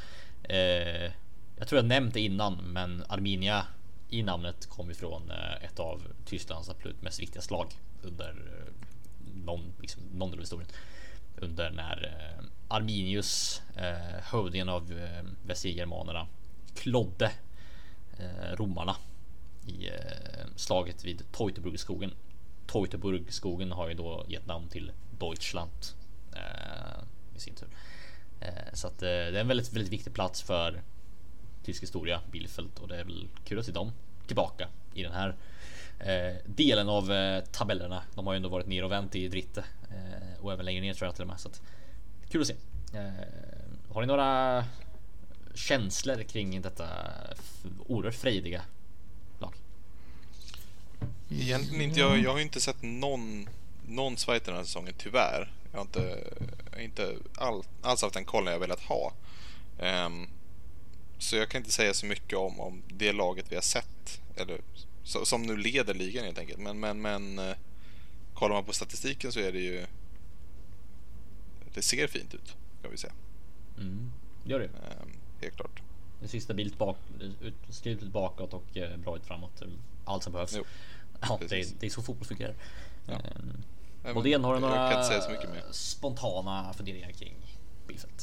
Eh, 0.44 1.12
jag 1.58 1.68
tror 1.68 1.78
jag 1.80 1.86
nämnt 1.86 2.14
det 2.14 2.20
innan, 2.20 2.54
men 2.54 3.04
Arminia 3.10 3.66
i 4.10 4.24
namnet 4.24 4.66
kom 4.66 4.92
ifrån 4.92 5.32
eh, 5.32 5.66
ett 5.66 5.80
av 5.80 6.02
Tysklands 6.26 6.70
absolut 6.70 7.02
mest 7.02 7.20
viktiga 7.20 7.42
slag 7.42 7.68
under 8.02 8.30
eh, 8.30 8.74
någon, 9.46 9.74
liksom, 9.82 10.04
någon 10.14 10.30
del 10.30 10.40
av 10.40 10.44
historien. 10.44 10.70
Under 11.38 11.72
när 11.72 12.04
eh, 12.06 12.46
Arminius, 12.68 13.62
eh, 13.76 14.24
hövdingen 14.24 14.70
av 14.70 14.92
eh, 14.92 15.24
västgermanerna, 15.46 16.28
klodde 16.76 17.32
eh, 18.18 18.56
romarna 18.56 18.96
i 19.66 19.88
eh, 19.88 20.48
slaget 20.56 21.06
vid 21.06 21.32
Teutoburgskogen. 21.32 22.12
Teutoburgskogen 22.68 23.72
har 23.72 23.88
ju 23.88 23.94
då 23.94 24.26
gett 24.28 24.48
namn 24.48 24.68
till 24.68 24.92
Deutschland 25.20 25.72
eh, 26.36 27.04
i 27.36 27.40
sin 27.40 27.56
tur. 27.56 27.68
Eh, 28.40 28.74
så 28.74 28.88
att 28.88 29.02
eh, 29.02 29.08
det 29.08 29.38
är 29.38 29.42
en 29.42 29.48
väldigt, 29.48 29.74
väldigt 29.74 29.94
viktig 29.94 30.14
plats 30.14 30.42
för 30.42 30.82
tysk 31.64 31.84
historia, 31.84 32.22
Bielefeld 32.32 32.80
och 32.82 32.88
det 32.88 33.00
är 33.00 33.04
väl 33.04 33.28
kul 33.46 33.60
att 33.60 33.66
se 33.66 33.72
dem 33.72 33.92
tillbaka 34.28 34.68
i 34.94 35.04
den 35.04 35.12
här 35.12 35.36
eh, 36.00 36.36
delen 36.46 36.90
av 36.90 37.12
eh, 37.12 37.44
tabellerna. 37.44 38.04
De 38.16 38.28
har 38.28 38.34
ju 38.34 38.38
ändå 38.38 38.50
varit 38.50 38.68
ner 38.68 38.84
och 38.84 38.92
vänt 38.92 39.16
i 39.16 39.28
Dritte 39.28 39.64
eh, 39.92 40.44
och 40.44 40.54
även 40.54 40.66
längre 40.66 40.82
ner 40.82 40.94
tror 40.94 41.08
jag 41.08 41.16
till 41.16 41.24
och 41.24 41.28
med. 41.28 41.40
Så 41.40 41.48
att, 41.48 41.62
kul 42.30 42.42
att 42.42 42.48
se. 42.48 42.56
Eh, 42.94 43.94
har 43.94 44.02
ni 44.02 44.08
några 44.08 44.64
känslor 45.54 46.24
kring 46.24 46.62
detta 46.62 46.88
oerhört 47.88 48.16
frejdiga? 48.16 48.62
Egentligen 51.30 51.82
inte. 51.82 52.00
Jag, 52.00 52.20
jag 52.20 52.32
har 52.32 52.40
inte 52.40 52.60
sett 52.60 52.82
någon, 52.82 53.50
någon 53.88 54.18
Schweiz 54.18 54.44
den 54.44 54.56
här 54.56 54.64
säsongen, 54.64 54.94
tyvärr. 54.98 55.52
Jag 55.72 55.80
har 55.80 55.86
inte, 55.86 56.24
inte 56.80 57.16
all, 57.36 57.64
alls 57.82 58.02
haft 58.02 58.14
den 58.14 58.26
kollen 58.26 58.54
jag 58.54 58.60
velat 58.60 58.82
ha. 58.82 59.14
Ehm, 59.80 60.28
så 61.18 61.36
jag 61.36 61.50
kan 61.50 61.60
inte 61.60 61.72
säga 61.72 61.94
så 61.94 62.06
mycket 62.06 62.38
om, 62.38 62.60
om 62.60 62.84
det 62.88 63.14
laget 63.14 63.46
vi 63.52 63.56
har 63.56 63.62
sett. 63.62 64.22
Eller, 64.36 64.62
så, 65.04 65.26
som 65.26 65.42
nu 65.42 65.58
leder 65.58 65.94
ligan 65.94 66.26
helt 66.26 66.40
enkelt. 66.40 66.60
Men, 66.60 66.80
men, 66.80 67.02
men 67.02 67.40
eh, 67.40 67.56
kollar 68.34 68.56
man 68.56 68.64
på 68.64 68.74
statistiken 68.74 69.32
så 69.32 69.40
är 69.40 69.52
det 69.52 69.60
ju... 69.60 69.86
Det 71.74 71.82
ser 71.82 72.08
fint 72.08 72.34
ut, 72.34 72.56
kan 72.82 72.92
vi 72.92 72.98
säga. 72.98 73.14
Mm, 73.78 74.12
gör 74.44 74.60
det. 74.60 74.66
Ehm, 74.66 75.10
helt 75.42 75.56
klart. 75.56 75.82
Det 76.22 76.28
ser 76.28 76.40
stabilt 76.40 76.78
bak, 76.78 76.98
ut, 77.84 78.04
bakåt 78.04 78.54
och 78.54 78.78
eh, 78.78 78.98
bra 78.98 79.16
ut 79.18 79.26
framåt. 79.26 79.62
Allt 80.06 80.24
som 80.24 80.34
behövs. 80.34 80.54
Jo, 80.58 80.64
ja, 81.22 81.40
det, 81.50 81.56
är, 81.56 81.66
det 81.80 81.86
är 81.86 81.90
så 81.90 82.02
fotboll 82.02 82.28
fungerar. 82.28 82.56
Ja. 83.06 83.14
Eh, 83.14 83.20
Nej, 84.04 84.14
men 84.14 84.14
Modén, 84.14 84.44
har 84.44 84.54
du 84.54 84.60
några 84.60 85.04
spontana 85.72 86.74
funderingar 86.74 87.12
kring 87.12 87.36
Bielefeld? 87.88 88.14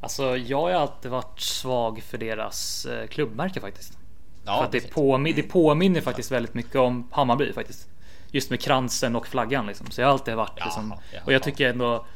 Alltså, 0.00 0.36
jag 0.36 0.60
har 0.60 0.70
alltid 0.70 1.10
varit 1.10 1.40
svag 1.40 2.02
för 2.02 2.18
deras 2.18 2.86
eh, 2.86 3.06
klubbmärke 3.06 3.60
faktiskt. 3.60 3.98
Ja, 4.44 4.56
för 4.58 4.64
att 4.64 4.72
det, 4.72 4.90
påmin 4.90 5.36
det 5.36 5.42
påminner 5.42 6.00
faktiskt 6.00 6.30
väldigt 6.30 6.54
mycket 6.54 6.76
om 6.76 7.08
Hammarby 7.10 7.52
faktiskt. 7.52 7.88
Just 8.30 8.50
med 8.50 8.60
kransen 8.60 9.16
och 9.16 9.26
flaggan 9.26 9.66
liksom. 9.66 9.90
Så 9.90 10.00
jag 10.00 10.06
har 10.08 10.12
alltid 10.12 10.34
varit 10.34 10.64
liksom. 10.64 10.94
jaha. 11.12 11.22
Och 11.24 11.32
jag 11.32 11.42
tycker 11.42 11.68
ändå. 11.68 12.06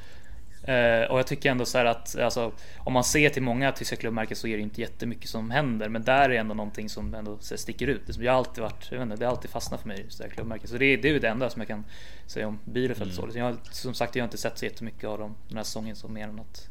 Eh, 0.64 1.10
och 1.10 1.18
jag 1.18 1.26
tycker 1.26 1.50
ändå 1.50 1.64
så 1.64 1.78
här 1.78 1.84
att 1.84 2.18
alltså, 2.18 2.52
om 2.78 2.92
man 2.92 3.04
ser 3.04 3.28
till 3.30 3.42
många 3.42 3.72
tyska 3.72 3.96
klubbmärken 3.96 4.36
så 4.36 4.46
är 4.46 4.56
det 4.56 4.62
inte 4.62 4.80
jättemycket 4.80 5.28
som 5.30 5.50
händer. 5.50 5.88
Men 5.88 6.02
där 6.04 6.30
är 6.30 6.34
ändå 6.40 6.54
någonting 6.54 6.88
som 6.88 7.14
ändå 7.14 7.38
så 7.40 7.54
här, 7.54 7.58
sticker 7.58 7.86
ut. 7.86 8.02
Liksom, 8.06 8.24
jag 8.24 8.32
har 8.32 8.38
alltid 8.38 8.62
varit, 8.62 8.88
jag 8.90 8.98
vet 8.98 9.02
inte, 9.06 9.16
det 9.16 9.24
har 9.24 9.30
alltid 9.32 9.50
fastnat 9.50 9.80
för 9.80 9.88
mig 9.88 10.00
just 10.04 10.18
det 10.18 10.24
här 10.24 10.30
klubbmärket. 10.30 10.70
Så 10.70 10.78
det, 10.78 10.84
är- 10.86 10.96
det 10.98 11.08
är 11.08 11.12
ju 11.12 11.18
det 11.18 11.28
enda 11.28 11.50
som 11.50 11.60
jag 11.60 11.68
kan 11.68 11.84
säga 12.26 12.48
om 12.48 12.58
Bielefeld. 12.64 13.10
Mm. 13.10 13.16
Så. 13.16 13.26
Liksom, 13.26 13.40
jag, 13.42 13.56
som 13.70 13.94
sagt, 13.94 14.16
jag 14.16 14.22
har 14.22 14.26
inte 14.26 14.38
sett 14.38 14.58
så 14.58 14.64
jättemycket 14.64 15.04
av 15.04 15.18
dem 15.18 15.34
den 15.48 15.56
här 15.56 15.64
säsongen 15.64 15.96
så 15.96 16.08
mer 16.08 16.28
än 16.28 16.40
att 16.40 16.68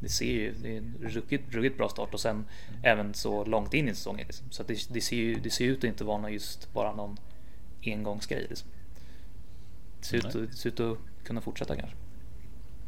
det 0.00 0.08
ser 0.08 0.24
ju 0.32 0.52
det 0.62 0.72
är 0.72 0.78
en 0.78 0.94
ruggigt, 1.02 1.54
ruggigt 1.54 1.76
bra 1.78 1.88
start 1.88 2.14
och 2.14 2.20
sen 2.20 2.44
även 2.82 3.14
så 3.14 3.44
långt 3.44 3.74
in 3.74 3.88
i 3.88 3.94
säsongen. 3.94 4.26
Liksom. 4.26 4.46
Så 4.50 4.62
det, 4.62 4.78
det, 4.90 5.00
ser 5.00 5.16
ju, 5.16 5.34
det 5.34 5.50
ser 5.50 5.64
ut 5.64 5.78
att 5.78 5.84
inte 5.84 6.04
vara 6.04 6.18
någon 6.18 6.32
just 6.32 6.72
bara 6.72 6.92
någon 6.92 7.16
engångsgrej. 7.84 8.46
Liksom. 8.48 8.68
Det 10.00 10.06
ser, 10.06 10.16
ut, 10.16 10.50
det 10.50 10.56
ser 10.56 10.68
ut 10.68 10.80
att 10.80 10.98
kunna 11.24 11.40
fortsätta 11.40 11.76
kanske. 11.76 11.96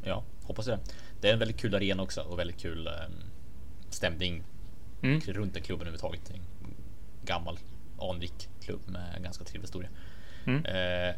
Ja, 0.09 0.23
hoppas 0.43 0.67
det. 0.67 0.79
Det 1.21 1.29
är 1.29 1.33
en 1.33 1.39
väldigt 1.39 1.61
kul 1.61 1.75
arena 1.75 2.03
också 2.03 2.21
och 2.21 2.39
väldigt 2.39 2.61
kul 2.61 2.87
eh, 2.87 2.93
stämning 3.91 4.43
Mm. 5.03 5.21
runt 5.21 5.55
den 5.55 5.63
klubben 5.63 5.87
överhuvudtaget. 5.87 6.31
En 6.31 6.41
gammal 7.25 7.59
anrik 8.01 8.49
klubb 8.61 8.81
med 8.87 9.23
ganska 9.23 9.45
trevlig 9.45 9.63
historia. 9.63 9.89
Mm. 10.45 10.65
Eh, 10.65 11.15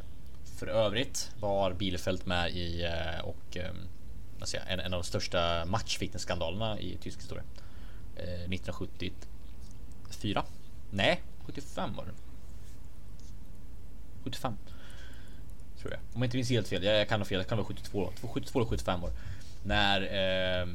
för 0.58 0.66
övrigt 0.66 1.30
var 1.40 1.72
Bielefeld 1.72 2.26
med 2.26 2.50
i 2.50 2.84
eh, 2.84 3.20
och 3.24 3.56
eh, 3.56 3.70
jag, 4.54 4.62
en, 4.68 4.80
en 4.80 4.94
av 4.94 5.00
de 5.02 5.06
största 5.06 5.64
matchfitnessskandalerna 5.64 6.80
i 6.80 6.96
tysk 7.00 7.18
historia. 7.18 7.44
Eh, 8.16 8.22
1974. 8.24 10.44
Nej, 10.90 11.22
75 11.46 11.94
var 11.94 12.04
det. 12.04 12.12
75. 14.24 14.54
Tror 15.80 15.92
jag. 15.92 16.00
Om 16.14 16.22
jag 16.22 16.26
inte 16.26 16.36
minns 16.36 16.50
helt 16.50 16.68
fel. 16.68 16.84
Jag, 16.84 17.00
jag 17.00 17.08
kan 17.08 17.20
ha 17.20 17.24
fel. 17.24 17.38
Det 17.38 17.44
kan 17.44 17.58
vara 17.58 17.66
72. 17.66 18.12
72 18.22 18.58
eller 18.58 18.68
75 18.68 19.04
år. 19.04 19.10
När 19.64 20.00
eh, 20.02 20.68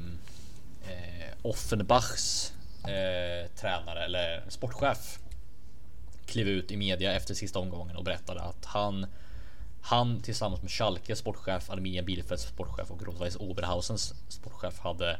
eh, 0.91 1.31
Offenbachs 1.41 2.53
eh, 2.83 3.49
tränare 3.55 4.05
eller 4.05 4.43
sportchef 4.49 5.19
klev 6.25 6.47
ut 6.47 6.71
i 6.71 6.77
media 6.77 7.13
efter 7.13 7.33
sista 7.33 7.59
omgången 7.59 7.95
och 7.95 8.03
berättade 8.03 8.41
att 8.41 8.65
han 8.65 9.07
han 9.81 10.21
tillsammans 10.21 10.61
med 10.61 10.71
Schalke 10.71 11.15
sportchef, 11.15 11.69
Arminia 11.69 12.03
Bielefelds 12.03 12.43
sportchef 12.43 12.91
och 12.91 13.03
Rotweiss 13.03 13.35
Oberhausens 13.35 14.13
sportchef 14.27 14.79
hade 14.79 15.19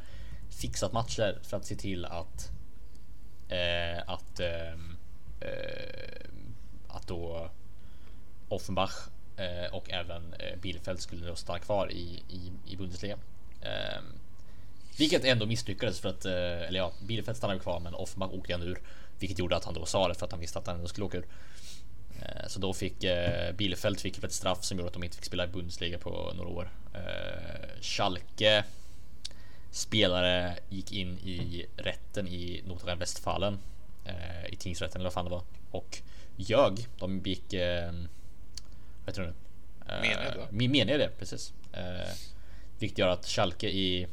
fixat 0.49 0.93
matcher 0.93 1.39
för 1.43 1.57
att 1.57 1.65
se 1.65 1.75
till 1.75 2.05
att 2.05 2.51
eh, 3.49 4.03
att 4.07 4.39
ehm, 4.39 4.97
eh, 5.39 6.27
att 6.87 7.07
då 7.07 7.49
Offenbach 8.49 9.09
Eh, 9.37 9.73
och 9.73 9.91
även 9.91 10.33
eh, 10.33 10.55
Bielefeld 10.61 10.99
skulle 10.99 11.25
då 11.27 11.35
stanna 11.35 11.59
kvar 11.59 11.91
i, 11.91 12.23
i, 12.29 12.51
i 12.67 12.75
Bundesliga. 12.75 13.17
Eh, 13.61 14.01
vilket 14.97 15.25
ändå 15.25 15.45
misslyckades 15.45 15.99
för 15.99 16.09
att, 16.09 16.25
eh, 16.25 16.33
eller 16.67 16.79
ja, 16.79 16.91
Bielefeld 17.07 17.37
stannade 17.37 17.59
kvar 17.59 17.79
men 17.79 17.93
Offenbach 17.95 18.31
åkte 18.33 18.53
ändå 18.53 18.65
ur. 18.65 18.79
Vilket 19.19 19.39
gjorde 19.39 19.55
att 19.55 19.65
han 19.65 19.73
då 19.73 19.85
sa 19.85 20.07
det 20.07 20.15
för 20.15 20.25
att 20.25 20.31
han 20.31 20.41
visste 20.41 20.59
att 20.59 20.67
han 20.67 20.75
ändå 20.75 20.87
skulle 20.87 21.05
åka 21.05 21.17
ur. 21.17 21.25
Eh, 22.21 22.47
Så 22.47 22.59
då 22.59 22.73
fick 22.73 23.03
eh, 23.03 23.51
Bielefeld 23.55 23.99
fick 23.99 24.23
ett 24.23 24.31
straff 24.33 24.63
som 24.63 24.77
gjorde 24.77 24.87
att 24.87 24.93
de 24.93 25.03
inte 25.03 25.15
fick 25.17 25.25
spela 25.25 25.43
i 25.43 25.47
Bundesliga 25.47 25.97
på 25.99 26.33
några 26.35 26.49
år. 26.49 26.71
Eh, 26.93 27.81
Schalke 27.81 28.63
spelare 29.71 30.57
gick 30.69 30.91
in 30.91 31.17
i 31.19 31.65
rätten 31.77 32.27
i 32.27 32.63
Nordrhein-Westfalen 32.67 33.57
eh, 34.05 34.53
i 34.53 34.55
tingsrätten 34.55 35.01
eller 35.01 35.09
vad 35.09 35.13
fan 35.13 35.25
det 35.25 35.31
var 35.31 35.43
och 35.71 35.97
ljög. 36.35 36.87
De 36.99 37.21
gick. 37.25 37.53
Eh, 37.53 37.91
det 39.05 39.17
nu? 39.17 39.33
Eh, 39.89 40.01
Mened, 40.01 40.37
va? 40.37 40.47
mi- 40.51 40.67
Mened 40.69 40.99
det 40.99 41.09
precis. 41.19 41.53
Eh, 41.73 42.09
vilket 42.79 42.97
gör 42.97 43.07
att 43.07 43.25
Schalke 43.25 43.69
i, 43.69 44.07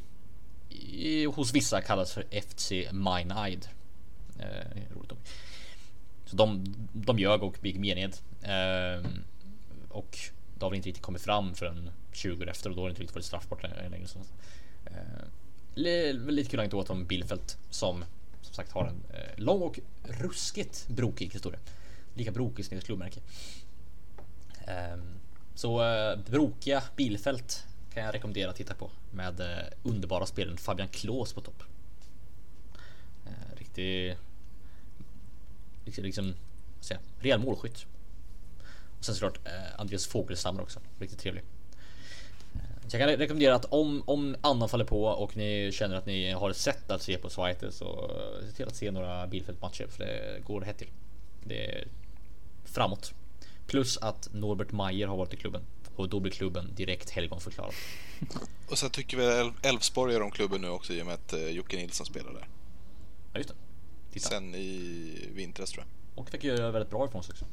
i 0.69 1.25
hos 1.25 1.53
vissa 1.53 1.81
kallas 1.81 2.13
för 2.13 2.25
FC 2.41 2.71
Meineid. 2.91 3.67
Eh, 4.39 4.93
roligt 4.95 5.11
ord. 5.11 5.17
Så 6.25 6.35
de, 6.35 6.63
de 6.93 7.19
ljög 7.19 7.43
och 7.43 7.57
gick 7.65 7.77
mened. 7.77 8.15
Och 9.89 10.17
det 10.57 10.65
har 10.65 10.69
väl 10.69 10.77
inte 10.77 10.89
riktigt 10.89 11.03
kommit 11.03 11.21
fram 11.21 11.55
förrän 11.55 11.89
20 12.11 12.43
år 12.43 12.49
efter 12.49 12.69
och 12.69 12.75
då 12.75 12.81
har 12.81 12.87
det 12.87 12.91
inte 12.91 13.01
riktigt 13.01 13.15
varit 13.15 13.25
straffbart 13.25 13.63
längre. 13.63 14.07
Så, 14.07 14.19
eh, 14.85 14.93
li- 15.75 16.13
lite 16.13 16.49
kul 16.51 16.59
anekdot 16.59 16.89
om 16.89 17.05
Bielfeldt 17.05 17.57
som 17.69 18.05
som 18.41 18.53
sagt 18.53 18.71
har 18.71 18.85
en 18.85 19.03
eh, 19.13 19.43
lång 19.43 19.61
och 19.61 19.79
ruskigt 20.03 20.87
brokig 20.87 21.33
historia. 21.33 21.59
Lika 22.15 22.31
brokig 22.31 22.65
som 22.65 22.75
deras 22.75 22.85
klubbmärke. 22.85 23.19
Ehm, 24.67 25.19
så 25.55 25.83
eh, 25.83 26.19
brokiga 26.19 26.83
bilfält 26.95 27.65
kan 27.93 28.03
jag 28.03 28.13
rekommendera 28.13 28.49
att 28.49 28.55
titta 28.55 28.73
på 28.73 28.89
med 29.11 29.39
eh, 29.39 29.65
underbara 29.83 30.25
spelen 30.25 30.57
Fabian 30.57 30.87
Klås 30.87 31.33
på 31.33 31.41
topp. 31.41 31.63
Eh, 33.25 33.57
riktig 33.57 34.17
liksom, 35.85 36.03
liksom 36.03 36.35
vad 36.75 36.85
säger 36.85 37.01
rejäl 37.19 37.39
målskytt. 37.39 37.85
Och 38.99 39.05
sen 39.05 39.15
såklart 39.15 39.39
Andreas 39.77 40.07
Fogelstam 40.07 40.59
också. 40.59 40.79
Riktigt 40.99 41.19
trevlig. 41.19 41.43
Så 42.87 42.97
jag 42.97 43.09
kan 43.09 43.17
rekommendera 43.17 43.55
att 43.55 43.65
om, 43.65 44.03
om 44.05 44.35
andan 44.41 44.69
faller 44.69 44.85
på 44.85 45.03
och 45.05 45.37
ni 45.37 45.71
känner 45.73 45.95
att 45.95 46.05
ni 46.05 46.31
har 46.31 46.49
ett 46.49 46.57
sätt 46.57 46.91
att 46.91 47.01
se 47.01 47.17
på 47.17 47.29
Zweite 47.29 47.71
så 47.71 48.11
se 48.45 48.51
till 48.51 48.67
att 48.67 48.75
se 48.75 48.91
några 48.91 49.27
Bielfeldt-matcher 49.27 49.87
för 49.87 50.05
det 50.05 50.41
går 50.45 50.61
hett 50.61 50.77
till. 50.77 50.89
Det 51.43 51.65
är 51.65 51.87
framåt. 52.65 53.13
Plus 53.67 53.97
att 53.97 54.29
Norbert 54.33 54.71
Mayer 54.71 55.07
har 55.07 55.17
varit 55.17 55.33
i 55.33 55.37
klubben 55.37 55.61
och 55.95 56.09
då 56.09 56.19
blir 56.19 56.31
klubben 56.31 56.75
direkt 56.75 57.09
helgonförklarad. 57.09 57.73
Och 58.69 58.77
sen 58.77 58.89
tycker 58.89 59.17
vi 59.17 59.23
Elf- 59.23 59.53
Elfsborg 59.67 60.13
gör 60.13 60.21
om 60.21 60.31
klubben 60.31 60.61
nu 60.61 60.69
också 60.69 60.93
i 60.93 61.01
och 61.01 61.05
med 61.05 61.15
att 61.15 61.33
eh, 61.33 61.47
Jocke 61.49 61.77
Nilsson 61.77 62.05
spelar 62.05 62.33
där. 62.33 62.47
Ja 63.33 63.37
just 63.37 63.49
det. 63.49 63.55
Titta. 64.13 64.29
Sen 64.29 64.55
i 64.55 65.29
vintras 65.33 65.71
tror 65.71 65.85
jag. 65.85 66.19
Och 66.23 66.29
fick 66.29 66.43
göra 66.43 66.71
väldigt 66.71 66.89
bra 66.89 67.05
ifrån 67.07 67.23
sig 67.23 67.31
också. 67.31 67.45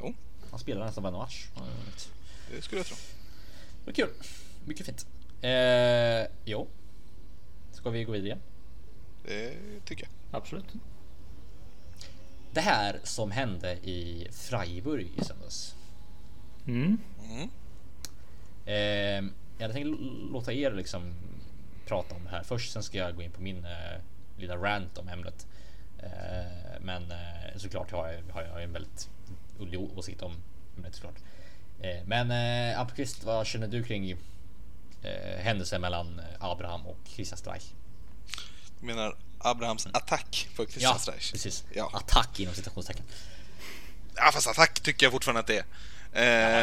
Jo, 0.00 0.14
Han 0.50 0.58
spelar 0.58 0.86
nästan 0.86 1.02
varje 1.04 1.16
match. 1.16 1.46
Det 2.50 2.56
det 2.56 2.62
skulle 2.62 2.78
jag 2.78 2.86
tro. 2.86 2.96
var 3.84 3.92
kul. 3.92 4.08
Mycket 4.64 4.86
fint. 4.86 5.06
Eh, 5.42 6.30
jo. 6.44 6.68
Ska 7.72 7.90
vi 7.90 8.04
gå 8.04 8.12
vidare? 8.12 8.38
Det 9.24 9.54
tycker 9.84 10.04
jag. 10.04 10.38
Absolut. 10.40 10.64
Det 12.52 12.60
här 12.60 13.00
som 13.04 13.30
hände 13.30 13.72
i 13.72 14.28
Freiburg 14.32 15.08
i 15.16 15.24
söndags. 15.24 15.74
Mm. 16.66 16.98
Mm. 17.24 17.48
Eh, 18.66 19.32
jag 19.58 19.62
hade 19.62 19.72
tänkt 19.74 19.86
l- 19.86 20.28
låta 20.32 20.52
er 20.52 20.72
liksom 20.72 21.14
prata 21.86 22.14
om 22.14 22.24
det 22.24 22.30
här 22.30 22.42
först. 22.42 22.72
Sen 22.72 22.82
ska 22.82 22.98
jag 22.98 23.16
gå 23.16 23.22
in 23.22 23.30
på 23.30 23.42
min 23.42 23.64
eh, 23.64 24.00
lilla 24.38 24.56
rant 24.56 24.98
om 24.98 25.08
ämnet. 25.08 25.46
Eh, 25.98 26.80
men 26.80 27.10
eh, 27.10 27.56
såklart 27.56 27.92
har 27.92 28.08
jag, 28.08 28.22
har 28.34 28.42
jag 28.42 28.62
en 28.62 28.72
väldigt 28.72 29.08
ullig 29.58 29.80
åsikt 29.80 30.22
om 30.22 30.32
ämnet 30.76 30.94
såklart. 30.94 31.18
Eh, 31.80 32.00
men 32.06 32.30
eh, 32.30 32.80
Appelqvist, 32.80 33.24
vad 33.24 33.46
känner 33.46 33.68
du 33.68 33.82
kring 33.84 34.10
eh, 35.02 35.38
händelsen 35.38 35.80
mellan 35.80 36.20
Abraham 36.40 36.86
och 36.86 36.98
Christian 37.04 37.38
Streich? 37.38 37.70
Du 38.80 38.86
menar 38.86 39.16
Abrahams 39.44 39.86
attack 39.92 40.48
på 40.56 40.62
Christian 40.66 40.90
Mm. 40.90 40.94
Ja, 40.94 40.98
Streich? 40.98 41.32
precis. 41.32 41.64
Ja. 41.74 41.90
Attack 41.94 42.40
inom 42.40 42.54
citationstecken. 42.54 43.04
ja, 44.14 44.30
fast 44.32 44.46
attack 44.46 44.80
tycker 44.80 45.06
jag 45.06 45.12
fortfarande 45.12 45.40
att 45.40 45.46
det 45.46 45.56
är. 45.58 45.64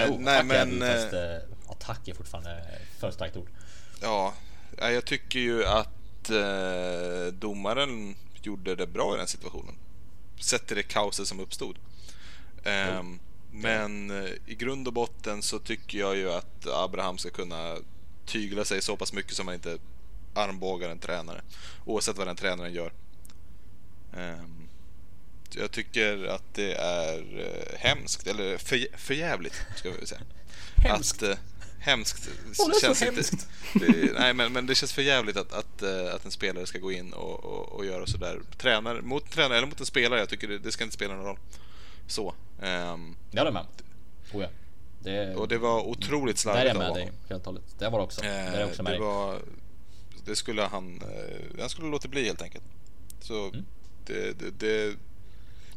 Eh, 0.01 0.07
Jo, 0.07 0.17
nej, 0.19 0.35
attack 0.35 0.45
men... 0.47 0.81
är, 0.81 1.01
fast, 1.01 1.13
eh, 1.13 1.19
eh, 1.19 1.71
attack 1.71 2.07
är 2.07 2.13
fortfarande 2.13 2.63
för 2.99 3.11
starkt 3.11 3.37
ord. 3.37 3.47
Ja, 4.01 4.33
ja, 4.77 4.91
jag 4.91 5.05
tycker 5.05 5.39
ju 5.39 5.65
att 5.65 6.29
eh, 6.29 7.33
domaren 7.33 8.15
gjorde 8.41 8.75
det 8.75 8.87
bra 8.87 9.15
i 9.15 9.17
den 9.17 9.27
situationen. 9.27 9.75
Sett 10.41 10.67
till 10.67 10.77
det 10.77 10.83
kaoset 10.83 11.27
som 11.27 11.39
uppstod. 11.39 11.77
Ehm, 12.63 13.19
men 13.51 14.11
eh, 14.25 14.31
i 14.45 14.55
grund 14.55 14.87
och 14.87 14.93
botten 14.93 15.41
så 15.41 15.59
tycker 15.59 15.97
jag 15.99 16.15
ju 16.15 16.31
att 16.33 16.67
Abraham 16.67 17.17
ska 17.17 17.29
kunna 17.29 17.75
tygla 18.25 18.65
sig 18.65 18.81
så 18.81 18.97
pass 18.97 19.13
mycket 19.13 19.33
som 19.33 19.45
man 19.45 19.55
inte 19.55 19.77
armbågar 20.33 20.89
en 20.89 20.99
tränare. 20.99 21.41
Oavsett 21.85 22.17
vad 22.17 22.27
den 22.27 22.35
tränaren 22.35 22.73
gör. 22.73 22.93
Ehm, 24.17 24.67
jag 25.55 25.71
tycker 25.71 26.25
att 26.25 26.53
det 26.53 26.73
är 26.75 27.17
eh, 27.39 27.79
hemskt, 27.79 28.27
eller 28.27 28.57
för, 28.57 28.97
förjävligt 28.97 29.65
ska 29.75 29.91
vi 30.01 30.07
säga. 30.07 30.21
Hemskt. 30.75 31.23
Att, 31.23 31.29
eh, 31.29 31.37
hemskt. 31.79 32.29
Åh, 32.59 32.67
det 32.69 32.73
så 32.75 32.79
känns 32.81 33.01
hemskt. 33.01 33.33
Inte, 33.73 33.85
det, 33.91 34.13
nej, 34.19 34.33
men, 34.33 34.53
men 34.53 34.65
det 34.65 34.75
känns 34.75 34.93
för 34.93 35.01
jävligt 35.01 35.37
att, 35.37 35.53
att, 35.53 35.81
eh, 35.81 36.13
att 36.15 36.25
en 36.25 36.31
spelare 36.31 36.65
ska 36.65 36.79
gå 36.79 36.91
in 36.91 37.13
och, 37.13 37.43
och, 37.43 37.69
och 37.69 37.85
göra 37.85 38.05
sådär. 38.07 38.39
Tränare, 38.57 39.01
mot 39.01 39.23
en 39.23 39.29
tränare 39.29 39.57
eller 39.57 39.67
mot 39.67 39.79
en 39.79 39.85
spelare, 39.85 40.19
jag 40.19 40.29
tycker 40.29 40.47
det, 40.47 40.59
det 40.59 40.71
ska 40.71 40.83
inte 40.83 40.95
spela 40.95 41.15
någon 41.15 41.25
roll. 41.25 41.39
Så. 42.07 42.33
ehm, 42.61 43.15
Det 43.31 43.39
håller 43.39 43.51
jag 43.51 43.53
med. 43.53 43.65
Oh, 44.33 44.41
ja. 44.43 44.49
det, 44.99 45.35
och 45.35 45.47
det 45.47 45.57
var 45.57 45.81
otroligt 45.87 46.43
Där 46.43 46.51
är 46.51 46.55
slarvigt 46.55 46.67
jag 46.67 46.75
av 46.75 46.77
med 46.79 46.87
honom. 46.87 47.05
dig 47.05 47.11
helt 47.29 47.41
och 47.47 47.53
hållet. 47.53 47.63
Det 47.79 47.89
var 47.89 47.99
det 47.99 48.03
också. 48.05 48.21
det 48.21 48.27
är 48.27 48.51
jag 48.53 48.61
Eh, 48.61 48.67
också 48.67 48.83
med 48.83 48.91
det 48.93 48.97
dig. 48.97 49.05
var... 49.07 49.39
Det 50.29 50.35
skulle 50.35 50.61
han... 50.61 51.01
eh, 51.01 51.59
Han 51.59 51.69
skulle 51.69 51.87
låta 51.87 52.07
bli 52.07 52.25
helt 52.25 52.41
enkelt. 52.41 52.63
Så 53.21 53.33
Mm. 53.49 53.65
det, 54.05 54.39
det, 54.39 54.51
det... 54.59 54.95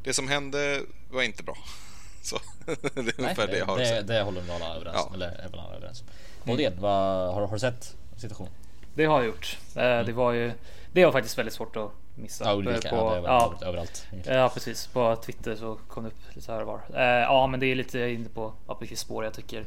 Det 0.05 0.13
som 0.15 0.29
hände 0.29 0.81
var 1.11 1.23
inte 1.23 1.43
bra. 1.43 1.57
Så 2.23 2.39
det 2.67 2.73
är 2.99 3.03
Nej, 3.03 3.13
ungefär 3.19 3.47
det 3.47 3.59
jag 3.59 3.67
har 3.67 3.79
det, 3.79 3.87
säga. 3.87 4.03
det 4.03 4.23
håller 4.23 4.43
nog 4.43 4.51
alla 4.51 4.77
överens 4.77 4.97
Ja. 4.97 5.11
Eller 5.15 5.49
väl 5.51 5.61
alla 5.61 5.77
överens 5.77 6.01
om. 6.01 6.07
Modén, 6.45 6.73
vad, 6.81 7.35
har, 7.35 7.47
har 7.47 7.53
du 7.53 7.59
sett 7.59 7.97
situationen? 8.17 8.53
Det 8.95 9.05
har 9.05 9.19
jag 9.19 9.27
gjort. 9.27 9.59
Eh, 9.77 10.01
Det 10.05 10.13
var 10.13 10.33
ju. 10.33 10.53
Det 10.93 11.05
var 11.05 11.13
faktiskt 11.13 11.39
väldigt 11.39 11.55
svårt 11.55 11.77
att 11.77 11.91
missa. 12.15 12.45
Ja, 12.45 12.55
Ulrika, 12.57 12.91
på, 12.91 12.97
ja, 12.97 13.15
det 13.15 13.21
var 13.21 13.29
ja, 13.29 13.67
överallt. 13.69 14.07
Ja 14.27 14.51
precis, 14.55 14.87
på 14.87 15.17
Twitter 15.17 15.57
så 15.57 15.79
kom 15.89 16.03
det 16.05 16.09
upp 16.09 16.35
lite 16.37 16.53
här 16.53 16.61
och 16.61 16.67
var. 16.67 16.83
Eh, 17.01 17.03
ja 17.23 17.47
men 17.47 17.61
det 17.61 17.67
är 17.67 17.75
lite 17.75 17.99
inne 18.01 18.29
på 18.29 18.53
Appelqvists 18.67 19.05
spår. 19.05 19.25
Jag 19.25 19.35
tycker 19.35 19.65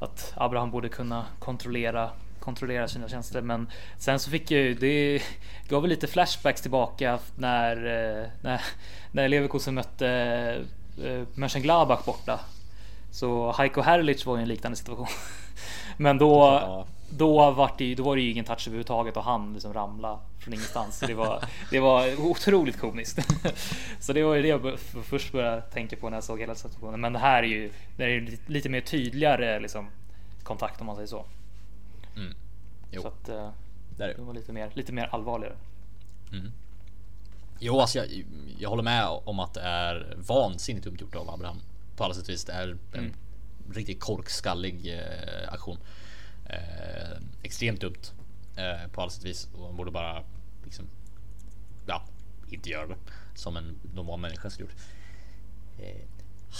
att 0.00 0.32
Abraham 0.36 0.70
borde 0.70 0.88
kunna 0.88 1.26
kontrollera 1.38 2.10
kontrollera 2.46 2.88
sina 2.88 3.08
tjänster. 3.08 3.40
Men 3.42 3.70
sen 3.98 4.18
så 4.18 4.30
fick 4.30 4.50
jag 4.50 4.60
ju, 4.60 4.74
det 4.74 5.22
gav 5.68 5.82
väl 5.82 5.88
lite 5.90 6.06
flashbacks 6.06 6.60
tillbaka 6.62 7.18
när, 7.36 7.76
eh, 7.76 8.28
när, 8.42 8.60
när 9.12 9.28
Leverkusen 9.28 9.74
mötte 9.74 10.08
eh, 11.04 11.22
Mönchengladbach 11.34 12.04
borta. 12.04 12.40
Så 13.10 13.52
Heiko 13.52 13.80
Herrlich 13.80 14.26
var 14.26 14.36
ju 14.36 14.42
en 14.42 14.48
liknande 14.48 14.76
situation. 14.76 15.06
Men 15.96 16.18
då, 16.18 16.86
då, 17.10 17.50
var 17.50 17.70
det, 17.78 17.84
ju- 17.84 17.94
då 17.94 18.02
var 18.02 18.16
det 18.16 18.22
ju 18.22 18.30
ingen 18.30 18.44
touch 18.44 18.66
överhuvudtaget 18.68 19.16
och 19.16 19.24
han 19.24 19.52
liksom 19.52 19.72
ramla 19.74 20.18
från 20.38 20.54
ingenstans. 20.54 20.98
Så 20.98 21.06
det 21.06 21.14
var, 21.14 21.44
det 21.70 21.80
var 21.80 22.20
otroligt 22.30 22.78
komiskt. 22.80 23.18
Så 24.00 24.12
det 24.12 24.22
var 24.22 24.34
ju 24.34 24.42
det 24.42 24.48
jag 24.48 24.78
först 25.04 25.32
började 25.32 25.60
tänka 25.62 25.96
på 25.96 26.10
när 26.10 26.16
jag 26.16 26.24
såg 26.24 26.40
hela 26.40 26.54
situationen. 26.54 27.00
Men 27.00 27.12
det 27.12 27.18
här 27.18 27.42
är 27.42 27.46
ju, 27.46 27.70
det 27.96 28.04
är 28.04 28.08
ju 28.08 28.20
lite- 28.20 28.52
lite 28.52 28.68
mer 28.68 28.80
tydligare 28.80 29.60
liksom, 29.60 29.88
kontakt 30.42 30.80
om 30.80 30.86
man 30.86 30.96
säger 30.96 31.08
så. 31.08 31.24
Mm. 32.16 32.34
Jo, 32.90 33.02
Så 33.02 33.08
att 33.08 33.28
eh, 33.28 33.50
det 33.96 34.14
var 34.18 34.34
lite 34.34 34.52
mer, 34.52 34.70
lite 34.74 34.92
mer 34.92 35.04
allvarligare. 35.06 35.56
Jo, 37.58 37.80
alltså 37.80 37.98
jag, 37.98 38.24
jag 38.58 38.68
håller 38.70 38.82
med 38.82 39.06
om 39.24 39.40
att 39.40 39.54
det 39.54 39.60
är 39.60 40.14
vansinnigt 40.16 40.84
dumt 40.84 40.96
gjort 41.00 41.14
av 41.14 41.30
Abraham. 41.30 41.60
på 41.96 42.04
alla 42.04 42.14
sätt 42.14 42.22
och 42.24 42.28
vis. 42.28 42.44
Det 42.44 42.52
är 42.52 42.68
en 42.68 42.98
Mm. 42.98 43.12
riktigt 43.72 44.00
korkskallig 44.00 44.94
eh, 44.98 45.52
aktion. 45.52 45.78
Eh, 46.46 47.18
extremt 47.42 47.80
dumt 47.80 48.12
eh, 48.56 48.90
på 48.92 49.00
alla 49.02 49.10
sätt 49.10 49.22
och 49.22 49.28
vis. 49.28 49.48
Och 49.54 49.60
man 49.60 49.76
borde 49.76 49.90
bara 49.90 50.22
liksom, 50.64 50.84
ja, 51.86 52.02
inte 52.50 52.70
göra 52.70 52.86
det 52.86 52.96
som 53.34 53.56
en 53.56 53.78
normal 53.94 54.20
människa 54.20 54.50
skulle 54.50 54.68
gjort. 54.68 54.78
Eh, 55.78 56.02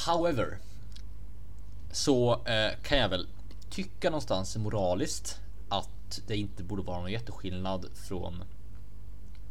however, 0.07 0.59
så 1.93 2.45
eh, 2.47 2.73
kan 2.83 2.99
jag 2.99 3.09
väl 3.09 3.27
tycka 3.71 4.11
någonstans 4.11 4.57
moraliskt 4.57 5.41
att 5.69 6.21
det 6.27 6.37
inte 6.37 6.63
borde 6.63 6.83
vara 6.83 7.01
någon 7.01 7.13
jätteskillnad 7.13 7.87
från 7.95 8.45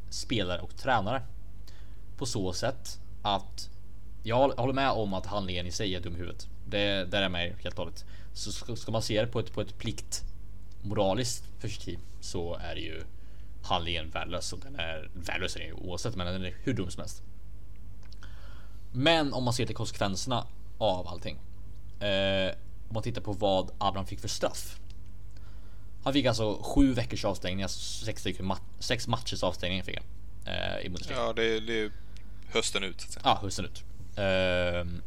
spelare 0.09 0.61
och 0.61 0.77
tränare. 0.77 1.21
På 2.17 2.25
så 2.25 2.53
sätt 2.53 2.99
att 3.21 3.69
jag 4.23 4.49
håller 4.49 4.73
med 4.73 4.91
om 4.91 5.13
att 5.13 5.25
handlingen 5.25 5.67
i 5.67 5.71
sig 5.71 5.95
är 5.95 6.01
dum 6.01 6.15
i 6.15 6.17
huvudet. 6.17 6.47
Det 6.67 7.11
där 7.11 7.21
är 7.21 7.29
mig 7.29 7.49
med 7.49 7.59
helt 7.63 7.75
och 7.79 7.85
hållet. 7.85 8.05
Så 8.33 8.51
ska, 8.51 8.75
ska 8.75 8.91
man 8.91 9.01
se 9.01 9.21
det 9.21 9.27
på 9.27 9.39
ett, 9.39 9.53
på 9.53 9.61
ett 9.61 9.77
plikt 9.77 10.23
moraliskt 10.81 11.61
perspektiv 11.61 11.99
så 12.19 12.55
är 12.55 12.75
det 12.75 12.81
ju 12.81 13.03
handlingen 13.63 14.09
värdelös 14.09 14.53
och 14.53 14.59
den 14.59 14.75
är 14.75 15.09
värdelös 15.13 15.55
är 15.55 15.59
den 15.59 15.67
ju 15.67 15.73
oavsett 15.73 16.15
men 16.15 16.27
den 16.27 16.45
är 16.45 16.55
hur 16.63 16.73
dum 16.73 16.91
som 16.91 17.01
helst. 17.01 17.23
Men 18.91 19.33
om 19.33 19.43
man 19.43 19.53
ser 19.53 19.65
till 19.65 19.75
konsekvenserna 19.75 20.47
av 20.77 21.07
allting. 21.07 21.39
Eh, 21.99 22.55
om 22.87 22.93
man 22.93 23.03
tittar 23.03 23.21
på 23.21 23.33
vad 23.33 23.71
Abraham 23.77 24.05
fick 24.05 24.19
för 24.19 24.27
straff. 24.27 24.79
Han 26.05 26.13
fick 26.13 26.25
alltså 26.25 26.61
sju 26.63 26.93
veckors 26.93 27.25
avstängning, 27.25 27.63
alltså 27.63 28.05
sex, 28.05 28.21
stycken 28.21 28.45
ma- 28.51 28.59
sex 28.79 29.07
matchers 29.07 29.43
avstängning 29.43 29.83
fick 29.83 29.97
han. 29.97 30.05
Eh, 30.53 30.85
I 30.85 30.89
Bundesliga. 30.89 31.19
Ja, 31.19 31.33
det, 31.33 31.59
det 31.59 31.79
är 31.79 31.91
hösten 32.49 32.83
ut 32.83 33.01
så 33.01 33.07
att 33.07 33.13
säga. 33.13 33.21
Ja, 33.25 33.39
hösten 33.41 33.65
ut. 33.65 33.83
Ehm, 34.15 35.01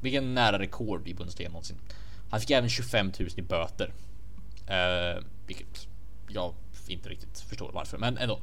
vilken 0.00 0.34
nära 0.34 0.58
rekord 0.58 1.08
i 1.08 1.14
Bundesliga 1.14 1.48
någonsin. 1.48 1.76
Han 2.30 2.40
fick 2.40 2.50
även 2.50 2.70
25 2.70 3.12
000 3.18 3.28
i 3.36 3.42
böter. 3.42 3.92
Uh, 4.70 5.24
vilket 5.46 5.86
jag 6.28 6.54
inte 6.88 7.08
riktigt 7.08 7.40
förstår 7.40 7.72
varför, 7.72 7.98
men 7.98 8.18
ändå. 8.18 8.40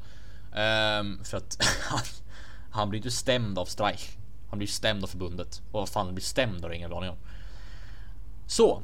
Ehm, 0.56 1.24
för 1.24 1.38
att 1.38 1.58
han, 1.82 2.02
han 2.72 2.89
blir 2.89 2.98
inte 2.98 3.12
stämd 3.12 3.60
av 3.60 3.65
Streich. 3.65 4.10
Han 4.50 4.58
blir 4.58 4.67
stämd 4.67 5.04
av 5.04 5.08
förbundet. 5.08 5.62
Och 5.72 5.80
vad 5.80 5.89
fan 5.89 6.06
han 6.06 6.15
blir 6.15 6.26
stämd 6.26 6.63
jag 6.63 6.76
ingen 6.76 6.93
aning 6.93 7.10
om. 7.10 7.17
Så. 8.48 8.82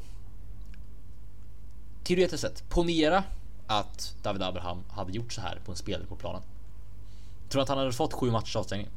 Teoretiskt 2.05 2.41
sett, 2.41 2.69
ponera 2.69 3.23
att 3.67 4.15
David 4.21 4.41
Abraham 4.41 4.83
hade 4.89 5.11
gjort 5.11 5.33
så 5.33 5.41
här 5.41 5.59
på 5.65 5.71
en 5.71 5.77
spelare 5.77 6.05
på 6.07 6.15
planen. 6.15 6.41
Tror 7.49 7.59
du 7.59 7.63
att 7.63 7.69
han 7.69 7.77
hade 7.77 7.93
fått 7.93 8.13
sju 8.13 8.31
matchers 8.31 8.55
avstängning? 8.55 8.87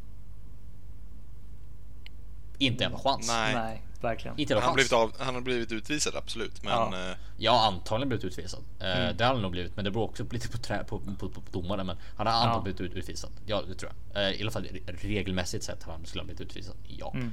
Inte 2.59 2.85
en 2.85 2.99
chans. 2.99 3.29
Nej. 3.29 3.55
Nej, 3.55 3.83
verkligen. 4.01 4.39
Inte 4.41 4.55
en 4.55 4.59
Han 4.61 4.63
har, 4.63 4.69
chans. 4.69 4.75
blivit 4.91 4.93
av, 4.93 5.13
han 5.27 5.35
har 5.35 5.43
blivit 5.43 5.73
utvisad, 5.73 6.17
absolut. 6.17 6.63
Men 6.63 6.73
Ja. 6.73 7.11
eh, 7.11 7.17
Ja, 7.41 7.67
antagligen 7.67 8.09
blivit 8.09 8.25
utvisad. 8.25 8.61
Eh, 8.81 8.87
Mm. 8.99 9.17
Det 9.17 9.25
har 9.25 9.33
han 9.33 9.43
nog 9.43 9.51
blivit, 9.51 9.77
men 9.77 9.85
det 9.85 9.91
beror 9.91 10.05
också 10.05 10.25
lite 10.31 10.49
på, 10.49 10.59
trä, 10.59 10.85
på, 10.85 10.99
på, 10.99 11.15
på, 11.29 11.41
på 11.41 11.41
domaren. 11.51 11.87
Men 11.87 11.97
han 12.17 12.27
har 12.27 12.35
antagligen 12.35 12.57
Ja. 12.57 12.63
blivit 12.63 12.81
ut- 12.81 12.99
utvisad. 12.99 13.31
Ja, 13.47 13.63
det 13.69 13.75
tror 13.75 13.93
jag. 14.13 14.23
Eh, 14.29 14.33
I 14.37 14.43
alla 14.43 14.51
fall 14.51 14.65
re- 14.65 14.97
regelmässigt 15.01 15.65
sett 15.65 15.83
har 15.83 15.93
han 15.93 16.07
skulle 16.07 16.21
han 16.21 16.27
blivit 16.27 16.41
utvisad. 16.41 16.75
Ja. 16.89 17.11
Mm. 17.15 17.33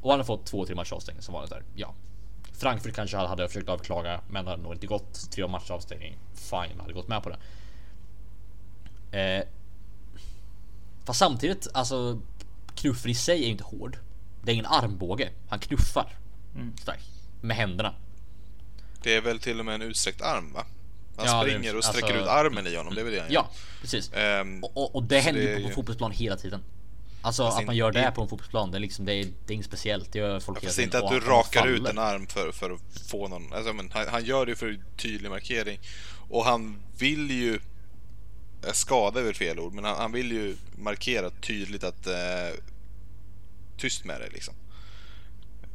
Och 0.00 0.10
han 0.10 0.20
har 0.20 0.24
fått 0.24 0.46
två, 0.46 0.66
tre 0.66 0.74
matchers 0.74 0.92
avstängning 0.92 1.22
som 1.22 1.34
vanligt 1.34 1.50
där. 1.50 1.62
Ja. 1.74 1.94
Frankfurt 2.60 2.94
kanske 2.94 3.16
hade, 3.16 3.48
försökt 3.48 3.68
överklaga, 3.68 4.20
men 4.30 4.46
hade 4.46 4.62
nog 4.62 4.72
inte 4.72 4.86
gått. 4.86 5.30
Tre 5.30 5.46
matchers 5.46 5.70
avstängning. 5.70 6.16
Fine, 6.34 6.70
man 6.76 6.80
hade 6.80 6.92
gått 6.92 7.08
med 7.08 7.22
på 7.22 7.30
det. 7.30 7.38
Eh, 9.20 9.44
fast 11.04 11.18
samtidigt, 11.18 11.68
alltså 11.74 12.20
knuffen 12.74 13.10
i 13.10 13.14
sig 13.14 13.40
är 13.40 13.44
ju 13.44 13.50
inte 13.52 13.64
hård. 13.64 13.98
Det 14.42 14.50
är 14.50 14.54
ingen 14.54 14.66
armbåge. 14.66 15.30
Han 15.48 15.58
knuffar. 15.58 16.16
Mm. 16.54 16.76
Stark. 16.76 17.00
Med 17.40 17.56
händerna. 17.56 17.94
det 19.02 19.14
är 19.16 19.20
väl 19.20 19.38
till 19.38 19.58
och 19.60 19.64
med 19.66 19.74
en 19.74 19.82
utsträckt 19.82 20.22
arm 20.22 20.52
va? 20.52 20.64
Han 21.16 21.26
Ja, 21.26 21.42
springer 21.42 21.76
och 21.76 21.84
sträcker 21.84 22.06
alltså- 22.06 22.22
ut 22.22 22.28
armen 22.28 22.66
i 22.66 22.76
honom, 22.76 22.94
det 22.94 23.00
är 23.00 23.04
väl 23.04 23.12
det 23.14 23.20
han 23.20 23.28
gör. 23.32 23.34
Ja, 23.34 23.50
precis. 23.80 24.12
Ehm, 24.12 24.64
Och, 24.64 24.76
och, 24.76 24.94
och 24.96 25.02
det 25.02 25.18
händer 25.20 25.42
det 25.42 25.48
ju 25.48 25.54
på, 25.56 25.62
på 25.62 25.68
ju- 25.68 25.74
fotbollsplan 25.74 26.10
hela 26.12 26.36
tiden. 26.36 26.60
Alltså 27.22 27.44
Fast 27.44 27.58
att 27.58 27.66
man 27.66 27.76
gör 27.76 27.92
det 27.92 28.12
på 28.14 28.22
en 28.22 28.28
fotbollsplan, 28.28 28.70
det 28.70 28.78
är 28.78 28.80
liksom 28.80 29.04
det 29.04 29.12
är, 29.14 29.24
det 29.24 29.52
är 29.52 29.54
inget 29.54 29.66
speciellt. 29.66 30.12
Det 30.12 30.18
gör 30.18 30.40
folk 30.40 30.58
Ja, 30.62 30.66
fast 30.66 30.78
inte 30.78 30.98
att 30.98 31.10
du 31.10 31.20
rakar 31.20 31.60
faller. 31.60 31.72
ut 31.74 31.88
en 31.88 31.98
arm 31.98 32.26
för, 32.26 32.52
för 32.52 32.70
att 32.70 32.80
få 33.10 33.28
någon... 33.28 33.52
Alltså, 33.52 33.72
men 33.72 33.90
han, 33.92 34.08
han 34.08 34.24
gör 34.24 34.46
det 34.46 34.50
ju 34.50 34.56
för 34.56 34.78
tydlig 34.96 35.30
markering. 35.30 35.80
Och 36.30 36.44
han 36.44 36.76
vill 36.98 37.30
ju... 37.30 37.60
Skada 38.72 39.20
är 39.20 39.24
väl 39.24 39.34
fel 39.34 39.58
ord, 39.58 39.72
men 39.72 39.84
han, 39.84 39.96
han 39.96 40.12
vill 40.12 40.32
ju 40.32 40.56
markera 40.78 41.30
tydligt 41.30 41.84
att... 41.84 42.06
Eh, 42.06 42.14
tyst 43.76 44.04
med 44.04 44.20
det 44.20 44.28
liksom. 44.32 44.54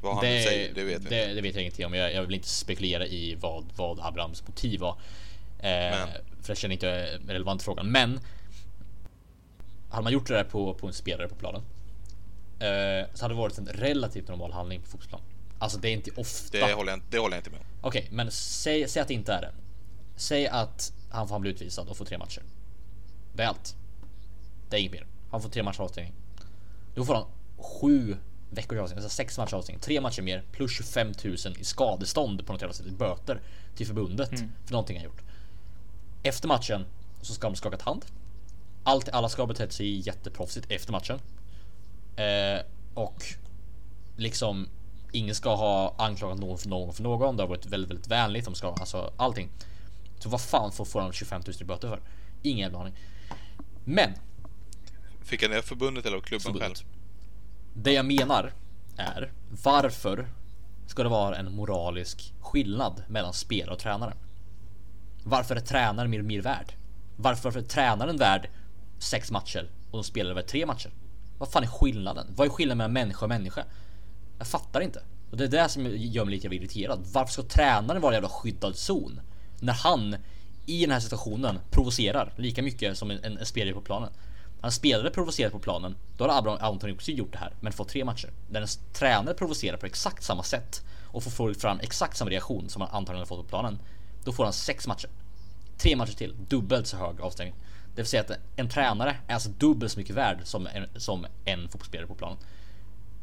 Vad 0.01 0.15
han 0.15 0.23
Det, 0.23 0.43
säger, 0.43 0.73
det 0.73 0.83
vet 0.83 1.01
vi 1.05 1.09
det, 1.09 1.21
inte. 1.21 1.33
det 1.33 1.41
vet 1.41 1.55
jag 1.55 1.61
ingenting 1.61 1.85
om. 1.85 1.93
Jag, 1.93 2.13
jag 2.13 2.23
vill 2.23 2.35
inte 2.35 2.47
spekulera 2.49 3.05
i 3.07 3.35
vad, 3.35 3.65
vad 3.75 3.99
Abrahams 3.99 4.47
motiv 4.47 4.79
var. 4.79 4.97
Eh, 5.59 6.05
för 6.41 6.47
jag 6.47 6.57
känner 6.57 6.73
inte 6.73 7.19
relevant 7.27 7.63
frågan. 7.63 7.91
Men. 7.91 8.19
Hade 9.89 10.03
man 10.03 10.13
gjort 10.13 10.27
det 10.27 10.33
där 10.33 10.43
på, 10.43 10.73
på 10.73 10.87
en 10.87 10.93
spelare 10.93 11.27
på 11.27 11.35
planen. 11.35 11.61
Eh, 12.59 13.07
så 13.13 13.23
hade 13.23 13.33
det 13.33 13.37
varit 13.37 13.57
en 13.57 13.67
relativt 13.67 14.27
normal 14.27 14.51
handling 14.51 14.81
på 14.81 14.87
fotbollsplan. 14.87 15.21
Alltså 15.59 15.77
det 15.77 15.89
är 15.89 15.93
inte 15.93 16.11
ofta. 16.15 16.57
Det 16.57 16.73
håller, 16.73 16.91
jag, 16.91 16.97
inte- 16.97 17.07
det 17.09 17.17
håller 17.19 17.35
jag 17.35 17.39
inte 17.39 17.49
med 17.49 17.59
om. 17.59 17.65
Okej, 17.81 18.07
men 18.11 18.31
säg, 18.31 18.87
säg 18.87 19.01
att 19.01 19.07
det 19.07 19.13
inte 19.13 19.33
är 19.33 19.41
det. 19.41 19.51
Säg 20.15 20.47
att 20.47 20.93
han 21.09 21.27
får 21.27 21.39
bli 21.39 21.49
utvisad 21.51 21.87
och 21.87 21.97
får 21.97 22.05
tre 22.05 22.17
matcher. 22.17 22.43
Det 23.33 23.43
är 23.43 23.47
allt. 23.47 23.75
Det 24.69 24.75
är 24.75 24.79
inget 24.79 24.91
mer. 24.91 25.07
Han 25.31 25.41
får 25.41 25.49
tre 25.49 25.63
matcher 25.63 25.81
avstängning. 25.81 26.13
Då 26.95 27.05
får 27.05 27.13
han 27.15 27.25
sju 27.57 28.17
veckors 28.49 28.77
avstängning, 28.79 29.03
alltså 29.03 29.15
sex 29.15 29.37
matcher 29.37 29.53
avstängning. 29.55 29.81
Tre 29.81 30.01
matcher 30.01 30.21
mer 30.21 30.43
plus 30.51 30.71
25 30.71 31.11
000 31.23 31.35
i 31.59 31.63
skadestånd 31.63 32.45
på 32.47 32.53
något 32.53 32.61
jävla 32.61 32.73
sätt, 32.73 32.87
i 32.87 32.91
böter 32.91 33.41
till 33.75 33.87
förbundet 33.87 34.29
för 34.65 34.71
någonting 34.71 34.97
han 34.97 35.05
gjort. 35.05 35.21
Efter 36.23 36.47
matchen 36.47 36.85
så 37.21 37.33
ska 37.33 37.47
de 37.49 37.55
skaka 37.55 37.77
hand. 37.83 38.05
Allt, 38.87 39.09
alla 39.09 39.29
ska 39.29 39.41
ha 39.41 39.47
betett 39.47 39.73
sig 39.73 40.07
jätteproffsigt 40.07 40.71
efter 40.71 40.91
matchen. 40.91 41.19
Eh, 42.15 42.61
och 42.93 43.23
liksom 44.15 44.67
ingen 45.11 45.35
ska 45.35 45.55
ha 45.55 45.95
anklagat 45.97 46.39
någon 46.39 46.57
för 46.57 46.69
någon 46.69 46.93
för 46.93 47.03
någon. 47.03 47.37
Det 47.37 47.43
har 47.43 47.47
varit 47.47 47.65
väldigt, 47.65 47.89
väldigt 47.91 48.07
vänligt. 48.07 48.45
De 48.45 48.55
ska 48.55 48.73
alltså 48.73 49.13
allting. 49.17 49.49
Så 50.19 50.29
vad 50.29 50.41
fan 50.41 50.71
får, 50.71 50.85
får 50.85 51.01
han 51.01 51.13
25 51.13 51.41
000 51.47 51.55
i 51.61 51.63
böter 51.63 51.87
för? 51.87 51.99
Ingen 52.41 52.59
jävla 52.59 52.79
aning. 52.79 52.93
Men 53.85 54.11
Fick 55.23 55.41
han 55.41 55.51
det 55.51 55.61
förbundet 55.61 56.05
eller 56.05 56.17
av 56.17 56.21
klubben 56.21 56.43
förbundet. 56.43 56.77
själv? 56.77 56.87
Det 57.73 57.91
jag 57.93 58.05
menar 58.05 58.53
är 58.97 59.31
varför 59.63 60.27
ska 60.87 61.03
det 61.03 61.09
vara 61.09 61.37
en 61.37 61.51
moralisk 61.51 62.33
skillnad 62.39 63.03
mellan 63.07 63.33
spelare 63.33 63.73
och 63.73 63.79
tränare? 63.79 64.13
Varför 65.23 65.55
är 65.55 65.59
tränaren 65.59 66.09
mer, 66.09 66.21
mer 66.21 66.41
värd? 66.41 66.73
Varför, 67.15 67.43
varför 67.43 67.59
är 67.59 67.63
tränaren 67.63 68.17
värd 68.17 68.49
sex 69.05 69.31
matcher 69.31 69.69
och 69.91 69.97
de 69.97 70.03
spelar 70.03 70.31
över 70.31 70.41
tre 70.41 70.65
matcher? 70.65 70.91
Vad 71.37 71.49
fan 71.49 71.63
är 71.63 71.67
skillnaden? 71.67 72.27
Vad 72.35 72.47
är 72.47 72.51
skillnaden 72.51 72.77
mellan 72.77 72.93
människa 72.93 73.25
och 73.25 73.29
människa? 73.29 73.65
Jag 74.37 74.47
fattar 74.47 74.81
inte. 74.81 75.03
Och 75.31 75.37
det 75.37 75.43
är 75.43 75.47
det 75.47 75.69
som 75.69 75.85
gör 75.85 76.25
mig 76.25 76.33
lite 76.33 76.43
jävla 76.43 76.59
irriterad. 76.59 76.99
Varför 77.13 77.33
ska 77.33 77.43
tränaren 77.43 78.01
vara 78.01 78.11
en 78.11 78.15
jävla 78.15 78.29
skyddad 78.29 78.75
zon? 78.75 79.21
När 79.59 79.73
han 79.73 80.15
i 80.65 80.81
den 80.81 80.91
här 80.91 80.99
situationen 80.99 81.59
provocerar 81.71 82.33
lika 82.37 82.61
mycket 82.63 82.97
som 82.97 83.11
en, 83.11 83.23
en, 83.23 83.37
en 83.37 83.45
spelare 83.45 83.73
på 83.73 83.81
planen. 83.81 84.09
Han 84.61 84.71
spelade 84.71 85.11
provocerat 85.11 85.51
på 85.51 85.59
planen, 85.59 85.95
då 86.17 86.23
hade 86.23 86.37
Abraham 86.37 86.73
Anthony 86.73 86.93
också 86.93 87.11
gjort 87.11 87.31
det 87.31 87.37
här, 87.37 87.53
men 87.59 87.73
fått 87.73 87.89
tre 87.89 88.05
matcher. 88.05 88.29
När 88.49 88.61
en 88.61 88.67
tränare 88.93 89.33
provocerar 89.33 89.77
på 89.77 89.85
exakt 89.85 90.23
samma 90.23 90.43
sätt 90.43 90.83
och 91.07 91.23
får 91.23 91.53
fram 91.53 91.79
exakt 91.79 92.17
samma 92.17 92.31
reaktion 92.31 92.69
som 92.69 92.81
han 92.81 92.91
antagligen 92.91 93.19
har 93.21 93.25
fått 93.25 93.41
på 93.41 93.49
planen, 93.49 93.79
då 94.23 94.31
får 94.31 94.43
han 94.43 94.53
sex 94.53 94.87
matcher. 94.87 95.09
Tre 95.77 95.95
matcher 95.95 96.13
till, 96.13 96.35
dubbelt 96.47 96.87
så 96.87 96.97
hög 96.97 97.21
avstängning. 97.21 97.55
Det 97.95 98.01
vill 98.01 98.05
säga 98.09 98.21
att 98.21 98.31
en 98.55 98.69
tränare 98.69 99.17
är 99.27 99.33
alltså 99.33 99.49
dubbelt 99.49 99.91
så 99.91 99.99
mycket 99.99 100.15
värd 100.15 100.39
som 100.43 100.67
en, 100.67 100.85
som 101.01 101.25
en 101.45 101.61
fotbollsspelare 101.69 102.07
på 102.07 102.15
planen. 102.15 102.37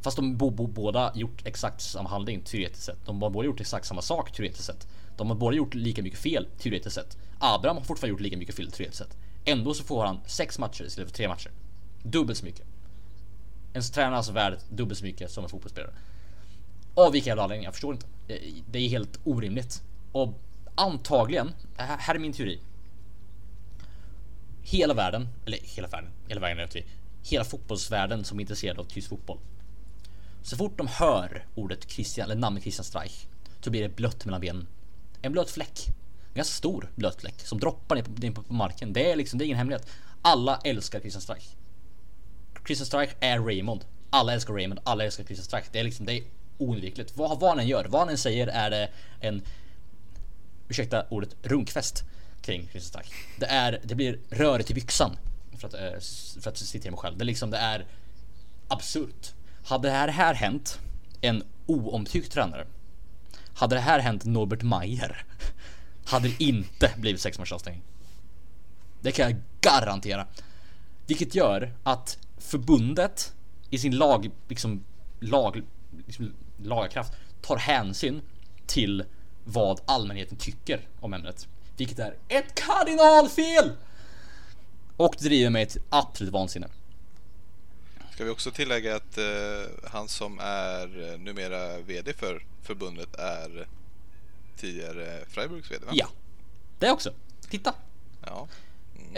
Fast 0.02 0.16
de 0.16 0.36
bo, 0.36 0.50
bo, 0.50 0.66
båda 0.66 1.12
gjort 1.14 1.46
exakt 1.46 1.80
samma 1.80 2.08
handling 2.08 2.40
teoretiskt 2.40 2.84
sett. 2.84 3.06
De 3.06 3.22
har 3.22 3.30
båda 3.30 3.46
gjort 3.46 3.60
exakt 3.60 3.86
samma 3.86 4.02
sak 4.02 4.32
teoretiskt 4.32 4.64
sett. 4.64 4.86
De 5.16 5.28
har 5.30 5.36
båda 5.36 5.56
gjort 5.56 5.74
lika 5.74 6.02
mycket 6.02 6.18
fel 6.18 6.46
teoretiskt 6.58 6.94
sett. 6.94 7.16
Abraham 7.38 7.76
har 7.76 7.84
fortfarande 7.84 8.10
gjort 8.12 8.20
lika 8.20 8.36
mycket 8.36 8.54
fel 8.54 8.70
teoretiskt 8.72 8.98
sett. 8.98 9.16
Ändå 9.44 9.74
så 9.74 9.84
får 9.84 10.06
han 10.06 10.20
sex 10.26 10.58
matcher 10.58 10.84
istället 10.84 11.10
för 11.10 11.16
tre 11.16 11.28
matcher. 11.28 11.50
Dubbelt 12.02 12.38
så 12.38 12.44
mycket. 12.44 12.66
En 13.72 13.82
tränare 13.82 14.12
är 14.14 14.16
alltså 14.16 14.32
värd 14.32 14.58
dubbelt 14.70 14.98
så 14.98 15.04
mycket 15.04 15.30
som 15.30 15.44
en 15.44 15.50
fotbollsspelare. 15.50 15.92
Av 16.94 17.12
vilka 17.12 17.28
jävla 17.30 17.42
anledningar? 17.42 17.66
Jag 17.68 17.74
förstår 17.74 17.94
inte. 17.94 18.06
Eh, 18.28 18.36
det- 18.70 18.78
är 18.78 18.88
helt 18.88 19.18
orimligt. 19.24 19.82
Och 20.12 20.38
antagligen, 20.74 21.50
här 21.76 22.14
är 22.14 22.18
min 22.18 22.32
teori. 22.32 22.60
Hela 24.62 24.94
världen, 24.94 25.28
eller 25.46 25.58
hela 25.62 25.88
världen, 25.88 26.10
hela 26.28 26.40
världen 26.40 26.56
vet 26.56 26.76
vi. 26.76 26.84
Hela 27.22 27.44
fotbollsvärlden 27.44 28.24
som 28.24 28.38
är 28.38 28.40
intresserad 28.40 28.78
av 28.78 28.84
tysk 28.84 29.08
fotboll. 29.08 29.38
Så 30.42 30.56
fort 30.56 30.78
de 30.78 30.86
hör 30.86 31.46
ordet 31.54 31.90
Christian, 31.90 32.24
eller 32.24 32.40
namnet 32.40 32.62
Christian 32.62 32.84
Streich, 32.84 33.26
så 33.60 33.70
blir 33.70 33.82
det 33.82 33.88
blött 33.88 34.24
mellan 34.24 34.40
benen. 34.40 34.66
En 35.22 35.32
blöt 35.32 35.50
fläck. 35.50 35.88
En 35.88 36.34
ganska 36.34 36.54
stor 36.54 36.90
blöt 36.94 37.20
fläck 37.20 37.40
som 37.40 37.60
droppar 37.60 37.96
ner 37.96 38.02
på, 38.02 38.10
ner 38.10 38.30
på 38.30 38.54
marken. 38.54 38.92
Det 38.92 39.12
är 39.12 39.16
liksom, 39.16 39.38
det 39.38 39.44
är 39.44 39.46
ingen 39.46 39.58
hemlighet. 39.58 39.88
Alla 40.22 40.60
älskar 40.64 41.00
Christian 41.00 41.22
Streich. 41.22 41.46
Christian 42.66 42.86
Streich 42.86 43.10
är 43.20 43.38
Raymond. 43.38 43.84
Alla 44.10 44.32
älskar 44.32 44.54
Raymond, 44.54 44.80
alla 44.84 45.04
älskar 45.04 45.24
Christian 45.24 45.44
Streich. 45.44 45.66
Det 45.72 45.80
är 45.80 45.84
liksom, 45.84 46.06
det 46.06 46.12
är 46.12 46.22
oundvikligt. 46.58 47.16
Vad, 47.16 47.40
vad 47.40 47.50
han 47.50 47.58
än 47.58 47.68
gör, 47.68 47.84
vad 47.84 48.00
han 48.00 48.08
än 48.08 48.18
säger 48.18 48.46
är 48.46 48.70
det 48.70 48.88
en 49.20 49.42
ursäkta 50.68 51.06
ordet 51.08 51.36
runkfest 51.42 52.04
kring 52.42 52.68
Christer 52.70 52.88
Stark. 52.88 53.12
Det 53.36 53.46
är, 53.46 53.80
det 53.84 53.94
blir 53.94 54.18
rörigt 54.30 54.70
i 54.70 54.74
byxan. 54.74 55.16
För 55.58 55.68
att, 55.68 55.74
eh, 55.74 56.40
för 56.40 56.50
att 56.50 56.56
citera 56.56 56.90
mig 56.90 56.98
själv. 56.98 57.18
Det 57.18 57.22
är 57.22 57.26
liksom, 57.26 57.50
det 57.50 57.58
är 57.58 57.86
absurt. 58.68 59.32
Hade 59.64 59.88
det 59.88 59.94
här, 59.94 60.08
här 60.08 60.34
hänt 60.34 60.80
en 61.20 61.42
oomtyckt 61.66 62.32
tränare. 62.32 62.66
Hade 63.54 63.74
det 63.74 63.80
här 63.80 63.98
hänt 63.98 64.24
Norbert 64.24 64.62
Mayer. 64.62 65.24
Hade 66.04 66.28
det 66.28 66.44
inte 66.44 66.90
blivit 66.96 67.20
sex 67.20 67.38
avstängning. 67.52 67.82
Det 69.00 69.12
kan 69.12 69.30
jag 69.30 69.40
garantera. 69.60 70.26
Vilket 71.06 71.34
gör 71.34 71.72
att 71.82 72.18
förbundet 72.38 73.32
i 73.70 73.78
sin 73.78 73.96
lag, 73.96 74.30
liksom, 74.48 74.84
lag, 75.20 75.62
liksom, 76.06 76.32
lagakraft 76.56 77.12
tar 77.42 77.56
hänsyn 77.56 78.22
till 78.66 79.04
vad 79.44 79.80
allmänheten 79.84 80.36
tycker 80.36 80.88
om 81.00 81.14
ämnet. 81.14 81.48
Vilket 81.82 81.98
är 81.98 82.14
ett 82.28 82.54
kardinalfel! 82.54 83.72
Och 84.96 85.16
driver 85.18 85.50
mig 85.50 85.66
till 85.66 85.80
absolut 85.88 86.32
vansinne. 86.32 86.68
Ska 88.14 88.24
vi 88.24 88.30
också 88.30 88.50
tillägga 88.50 88.96
att 88.96 89.18
eh, 89.18 89.24
han 89.90 90.08
som 90.08 90.38
är 90.38 91.12
eh, 91.12 91.18
numera 91.18 91.78
VD 91.78 92.12
för 92.12 92.44
förbundet 92.62 93.14
är 93.14 93.66
tidigare 94.56 95.24
Freiburgs 95.28 95.70
VD 95.70 95.86
va? 95.86 95.92
Ja, 95.94 96.08
det 96.78 96.90
också. 96.90 97.12
Titta. 97.50 97.74
Ja. 98.26 98.48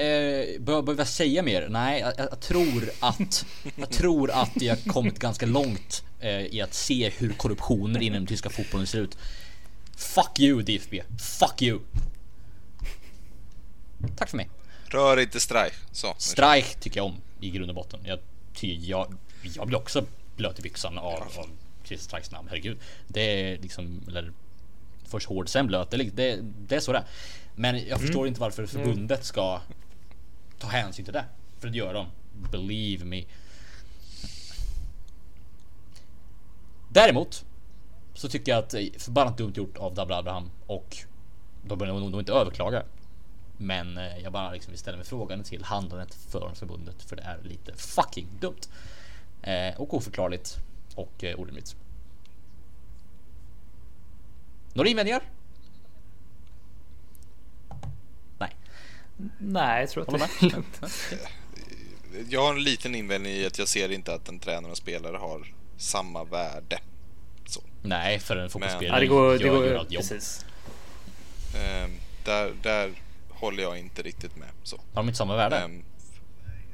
Eh, 0.03 0.61
bör, 0.61 0.83
behöver 0.83 1.01
jag 1.01 1.09
säga 1.09 1.43
mer? 1.43 1.69
Nej, 1.71 2.01
jag, 2.01 2.13
jag 2.31 2.41
tror 2.41 2.91
att 3.01 3.47
jag 3.77 3.91
tror 3.91 4.31
att 4.31 4.63
jag 4.63 4.85
kommit 4.85 5.19
ganska 5.19 5.47
långt 5.47 6.05
eh, 6.21 6.41
i 6.41 6.61
att 6.61 6.75
se 6.75 7.09
hur 7.09 7.33
korruptionen 7.33 8.03
inom 8.03 8.19
den 8.19 8.27
tyska 8.27 8.51
fotbollen 8.51 8.87
ser 8.87 8.99
ut. 8.99 9.19
Fuck 9.97 10.41
you 10.41 10.63
DFB. 10.63 11.03
Fuck 11.39 11.63
you. 11.63 11.81
Tack 14.17 14.29
för 14.29 14.37
mig. 14.37 14.51
Rör 14.85 15.21
inte 15.21 15.41
Streich. 15.41 15.75
Så. 15.93 16.15
Streich 16.19 16.75
tycker 16.75 17.01
jag 17.01 17.07
om 17.07 17.17
i 17.41 17.51
grund 17.51 17.71
och 17.71 17.75
botten. 17.75 18.01
Jag, 18.05 18.19
jag, 18.61 19.15
jag 19.43 19.67
blir 19.67 19.79
också 19.79 20.07
blöt 20.37 20.59
i 20.59 20.63
byxan 20.63 20.99
av, 20.99 21.13
av 21.13 21.49
Christer 21.85 22.05
Streichs 22.05 22.31
namn. 22.31 22.49
Herregud. 22.49 22.79
Det 23.07 23.21
är 23.21 23.59
liksom, 23.59 24.03
eller 24.09 24.33
först 25.05 25.29
hård 25.29 25.49
sen 25.49 25.67
blöt. 25.67 25.91
Det, 25.91 25.97
det, 25.97 26.39
det 26.43 26.77
är 26.77 26.81
så 26.81 26.93
det 26.93 26.99
är. 26.99 27.05
Men 27.55 27.87
jag 27.87 28.01
förstår 28.01 28.27
inte 28.27 28.41
varför 28.41 28.67
förbundet 28.67 29.25
ska 29.25 29.61
ta 30.59 30.67
hänsyn 30.67 31.05
till 31.05 31.15
det. 31.15 31.25
För 31.59 31.69
det 31.69 31.79
gör 31.79 31.95
de. 31.95 32.07
Believe 32.51 33.05
me. 33.05 33.25
Däremot 36.89 37.45
så 38.15 38.29
tycker 38.29 38.53
jag 38.53 38.59
att 38.59 39.03
förbannat 39.03 39.39
dumt 39.39 39.53
gjort 39.57 39.77
av 39.77 39.95
Dabra 39.95 40.17
Abraham 40.17 40.51
och 40.67 40.97
de 41.63 41.79
bör 41.79 41.87
nog 41.87 42.21
inte 42.21 42.33
överklaga. 42.33 42.83
Men 43.57 43.99
eh, 43.99 44.19
jag 44.19 44.33
bara 44.33 44.53
liksom 44.53 44.71
vill 44.71 44.79
ställa 44.79 44.97
mig 44.97 45.07
frågan 45.07 45.43
till 45.43 45.65
handlandet 45.65 46.15
för 46.31 46.55
förbundet 46.55 47.03
för 47.03 47.17
det 47.17 47.23
är 47.23 47.39
lite 47.43 47.73
fucking 47.77 48.29
dumt. 48.41 48.61
Eh, 49.43 49.81
och 49.81 49.95
oförklarligt 49.95 50.57
och 50.95 51.25
eh, 51.25 51.41
orimligt. 51.41 51.77
Några 54.75 54.89
invändningar? 54.89 55.23
Nej. 58.39 58.57
Nej, 59.39 59.81
jag 59.81 59.91
tror 59.91 60.03
att 60.03 60.09
Håller 60.11 60.31
det 60.41 60.47
är 60.47 60.51
lugnt. 60.51 60.81
Jag 62.31 62.43
har 62.43 62.55
en 62.55 62.63
liten 62.63 62.95
invändning 62.95 63.33
i 63.33 63.47
att 63.47 63.59
jag 63.59 63.69
ser 63.69 63.93
inte 63.93 64.15
att 64.15 64.29
en 64.29 64.39
tränare 64.39 64.71
och 64.73 64.77
spelare 64.79 65.17
har 65.17 65.55
samma 65.77 66.25
värde. 66.25 66.81
Så. 67.47 67.61
Nej, 67.83 68.19
för 68.19 68.37
en 68.37 68.43
Ja, 68.43 68.49
fotbollsspelare 68.49 69.01
det 69.01 69.07
går, 69.07 69.39
det 69.39 69.45
gör 69.45 69.55
går 69.55 69.75
allt 69.75 69.93
jobb. 69.93 70.03
precis. 70.03 70.47
Ehm, 71.57 71.91
där, 72.25 72.53
där 72.63 72.93
håller 73.45 73.63
jag 73.63 73.79
inte 73.79 74.03
riktigt 74.03 74.37
med. 74.37 74.49
Så. 74.63 74.77
Har 74.77 74.83
de 75.03 75.09
inte 75.09 75.19
samma 75.19 75.37
värde? 75.37 75.57
Ehm, 75.57 75.85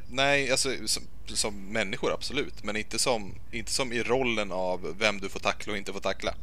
nej, 0.08 0.50
alltså 0.50 0.68
som, 0.86 1.02
som 1.26 1.72
människor 1.72 2.12
absolut, 2.12 2.64
men 2.64 2.76
inte 2.76 2.98
som, 2.98 3.34
inte 3.52 3.72
som 3.72 3.92
i 3.92 4.02
rollen 4.02 4.52
av 4.52 4.94
vem 4.98 5.20
du 5.20 5.28
får 5.28 5.40
tackla 5.40 5.72
och 5.72 5.76
inte 5.78 5.92
får 5.92 6.00
tackla. 6.00 6.34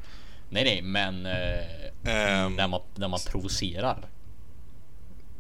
Nej, 0.50 0.64
nej, 0.64 0.82
men 0.82 1.26
eh, 1.26 1.66
Ehm. 2.14 2.56
när, 2.56 2.68
man, 2.68 2.82
när 2.96 3.08
man 3.08 3.20
provocerar 3.28 4.08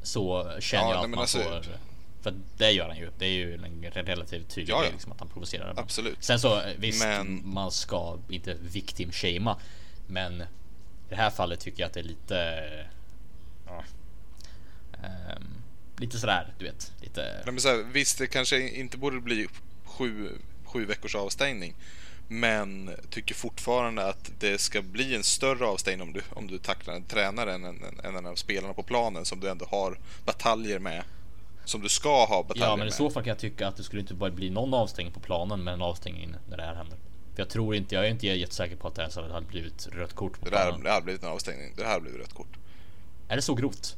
så 0.03 0.51
känner 0.59 0.83
Ja, 0.83 0.89
jag 0.89 0.95
att 0.97 1.01
men 1.01 1.11
man 1.11 1.19
alltså- 1.19 1.37
får 1.43 1.65
för 2.21 2.33
det 2.57 2.71
gör 2.71 2.87
han 2.87 2.97
ju. 2.97 3.09
Det 3.17 3.25
är 3.25 3.29
ju 3.29 3.53
en 3.53 3.91
relativt 3.91 4.49
tydlig 4.49 4.73
Ja, 4.73 4.83
ja. 4.85 4.91
liksom, 4.91 5.11
att 5.11 5.19
han 5.19 5.29
provocerar. 5.29 5.73
Absolut. 5.77 6.23
Sen 6.23 6.39
så 6.39 6.61
eh, 6.61 6.73
visst, 6.77 7.03
Men- 7.05 7.41
man 7.49 7.71
ska 7.71 8.17
inte 8.29 8.53
victim 8.53 9.11
shamea, 9.11 9.57
men 10.07 10.41
i 10.41 10.45
det 11.09 11.15
här 11.15 11.29
fallet 11.29 11.59
tycker 11.59 11.79
jag 11.79 11.87
att 11.87 11.93
det 11.93 11.99
är 11.99 12.03
lite. 12.03 12.85
ja, 13.65 13.83
ehm, 15.03 15.43
lite 15.97 16.17
sådär, 16.19 16.53
du 16.59 16.65
vet, 16.65 16.91
lite. 17.01 17.21
Nej, 17.21 17.53
men 17.53 17.59
här, 17.63 17.83
visst, 17.93 18.17
det 18.17 18.27
kanske 18.27 18.69
inte 18.69 18.97
borde 18.97 19.21
bli 19.21 19.47
sju, 19.85 20.29
sju 20.65 20.85
veckors 20.85 21.15
avstängning. 21.15 21.75
Men 22.29 22.91
tycker 23.09 23.35
fortfarande 23.35 24.05
att 24.09 24.31
det 24.39 24.57
ska 24.61 24.81
bli 24.81 25.15
en 25.15 25.23
större 25.23 25.65
avstängning 25.65 26.01
om 26.07 26.13
du, 26.13 26.21
om 26.29 26.47
du 26.47 26.57
tacklar 26.57 26.93
en 26.93 27.03
tränare 27.03 27.53
än 27.53 27.65
en, 27.65 27.83
än 28.03 28.15
en 28.15 28.25
av 28.25 28.35
spelarna 28.35 28.73
på 28.73 28.83
planen 28.83 29.25
som 29.25 29.39
du 29.39 29.49
ändå 29.49 29.65
har 29.65 29.99
bataljer 30.25 30.79
med. 30.79 31.03
Som 31.65 31.81
du 31.81 31.89
ska 31.89 32.25
ha 32.25 32.43
bataljer 32.43 32.67
Ja, 32.67 32.75
men 32.75 32.83
i 32.87 32.89
med. 32.89 32.93
så 32.93 33.09
fall 33.09 33.23
kan 33.23 33.29
jag 33.29 33.39
tycka 33.39 33.67
att 33.67 33.77
det 33.77 33.83
skulle 33.83 34.01
inte 34.01 34.13
bara 34.13 34.31
bli 34.31 34.49
någon 34.49 34.73
avstängning 34.73 35.13
på 35.13 35.19
planen, 35.19 35.63
men 35.63 35.73
en 35.73 35.81
avstängning 35.81 36.35
när 36.49 36.57
det 36.57 36.63
här 36.63 36.75
händer. 36.75 36.97
För 37.35 37.41
jag 37.41 37.49
tror 37.49 37.75
inte, 37.75 37.95
jag 37.95 38.05
är 38.05 38.09
inte 38.09 38.27
jättesäker 38.27 38.75
på 38.75 38.87
att 38.87 38.95
det 38.95 39.01
ens 39.01 39.15
hade 39.15 39.41
blivit 39.41 39.87
rött 39.91 40.13
kort 40.13 40.39
på 40.39 40.45
Det 40.45 40.51
där 40.51 40.65
planen. 40.65 40.83
det 40.83 40.91
hade 40.91 41.03
blivit 41.03 41.23
en 41.23 41.29
avstängning. 41.29 41.73
Det 41.77 41.83
här 41.85 41.99
blivit 41.99 42.19
rött 42.19 42.33
kort. 42.33 42.57
Är 43.27 43.35
det 43.35 43.41
så 43.41 43.55
grovt? 43.55 43.97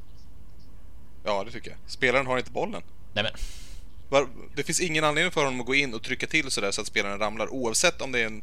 Ja, 1.23 1.43
det 1.43 1.51
tycker 1.51 1.69
jag. 1.69 1.79
Spelaren 1.87 2.27
har 2.27 2.37
inte 2.37 2.51
bollen. 2.51 2.81
Nej 3.13 3.31
men, 4.09 4.27
Det 4.55 4.63
finns 4.63 4.81
ingen 4.81 5.03
anledning 5.03 5.31
för 5.31 5.45
honom 5.45 5.59
att 5.59 5.65
gå 5.65 5.75
in 5.75 5.93
och 5.93 6.03
trycka 6.03 6.27
till 6.27 6.51
sådär 6.51 6.71
så 6.71 6.81
att 6.81 6.87
spelaren 6.87 7.19
ramlar 7.19 7.53
oavsett 7.53 8.01
om 8.01 8.11
det 8.11 8.19
är 8.19 8.25
en 8.25 8.41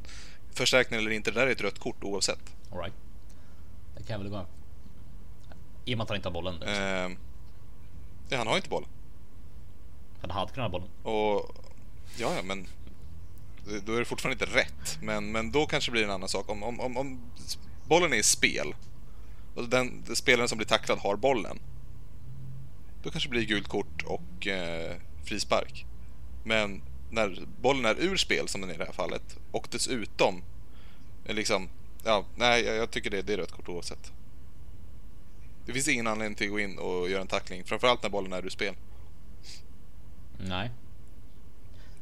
förstärkning 0.55 1.01
eller 1.01 1.11
inte. 1.11 1.31
Det 1.31 1.41
där 1.41 1.47
är 1.47 1.53
ett 1.53 1.61
rött 1.61 1.79
kort 1.79 2.05
oavsett. 2.05 2.39
alright. 2.73 2.95
Det 3.97 4.05
kan 4.05 4.15
jag 4.15 4.19
väl 4.19 4.29
gå. 4.29 4.47
I 5.85 5.95
och 5.95 5.99
med 5.99 6.03
att 6.03 6.09
han 6.09 6.17
inte 6.17 6.29
har 6.29 6.33
bollen. 6.33 6.63
Ehm, 6.63 7.17
ja, 8.29 8.39
han 8.39 8.47
har 8.47 8.57
inte 8.57 8.69
bollen. 8.69 8.89
Han 10.21 10.31
hade 10.31 10.53
kunnat 10.53 10.73
ha 10.73 10.79
bollen. 10.79 10.91
Och 11.03 11.57
ja, 12.17 12.35
ja, 12.37 12.43
men 12.43 12.67
då 13.87 13.95
är 13.95 13.99
det 13.99 14.05
fortfarande 14.05 14.45
inte 14.45 14.59
rätt. 14.59 14.99
Men, 15.03 15.33
men 15.33 15.53
då 15.53 15.67
kanske 15.67 15.91
det 15.91 15.93
blir 15.93 16.05
en 16.05 16.11
annan 16.11 16.29
sak. 16.29 16.49
Om, 16.49 16.63
om, 16.63 16.81
om, 16.81 16.97
om 16.97 17.21
bollen 17.89 18.13
är 18.13 18.17
i 18.17 18.23
spel 18.23 18.75
och 19.55 19.69
den, 19.69 20.03
den 20.07 20.17
spelaren 20.17 20.49
som 20.49 20.59
blir 20.59 20.69
tacklad 20.69 20.99
har 20.99 21.17
bollen. 21.17 21.59
Då 23.07 23.11
kanske 23.11 23.29
det 23.29 23.31
blir 23.31 23.45
gult 23.45 23.69
kort 23.69 24.03
och 24.03 24.47
eh, 24.47 24.97
frispark. 25.25 25.87
Men 26.45 26.83
när 27.11 27.47
bollen 27.61 27.85
är 27.85 28.01
ur 28.01 28.17
spel 28.17 28.49
som 28.49 28.61
den 28.61 28.71
är 28.71 28.75
i 28.75 28.79
det 28.79 28.85
här 28.85 28.93
fallet 28.93 29.39
och 29.51 29.69
dessutom 29.71 30.43
är 31.27 31.35
liksom, 31.35 31.69
ja, 32.05 32.25
nej, 32.37 32.65
jag, 32.65 32.77
jag 32.77 32.91
tycker 32.91 33.11
det, 33.11 33.23
det 33.23 33.33
är 33.33 33.37
rött 33.37 33.53
kort 33.53 33.69
oavsett. 33.69 34.13
Det 35.67 35.73
finns 35.73 35.89
ingen 35.89 36.07
anledning 36.07 36.35
till 36.35 36.47
att 36.47 36.53
gå 36.53 36.61
in 36.61 36.79
och 36.79 37.11
göra 37.11 37.21
en 37.21 37.27
tackling, 37.27 37.65
framförallt 37.65 38.03
när 38.03 38.11
bollen 38.11 38.33
är 38.33 38.47
ur 38.47 38.51
spel. 38.51 38.75
Nej. 40.39 40.71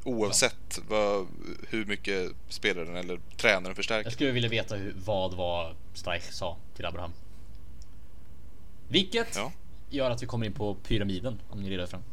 Oavsett 0.05 0.81
vad, 0.89 1.27
hur 1.69 1.87
mycket 1.87 2.33
spelaren 2.49 2.97
eller 2.97 3.21
tränaren 3.37 3.77
förstärker. 3.77 4.07
Jag 4.07 4.13
skulle 4.13 4.31
vilja 4.31 4.49
veta 4.51 4.77
hur, 4.77 4.95
vad 5.05 5.35
var 5.35 5.77
Streich 5.95 6.31
sa 6.31 6.57
till 6.77 6.87
Abraham. 6.87 7.13
Vilket 8.89 9.37
Ja. 9.37 9.53
Gör 9.95 10.11
att 10.11 10.23
vi 10.23 10.27
kommer 10.27 10.47
in 10.47 10.53
på 10.53 10.75
pyramiden 10.75 11.41
om 11.49 11.61
ni 11.61 11.67
är 11.67 11.71
redo 11.71 11.87
för 11.87 11.97
den. 11.97 12.05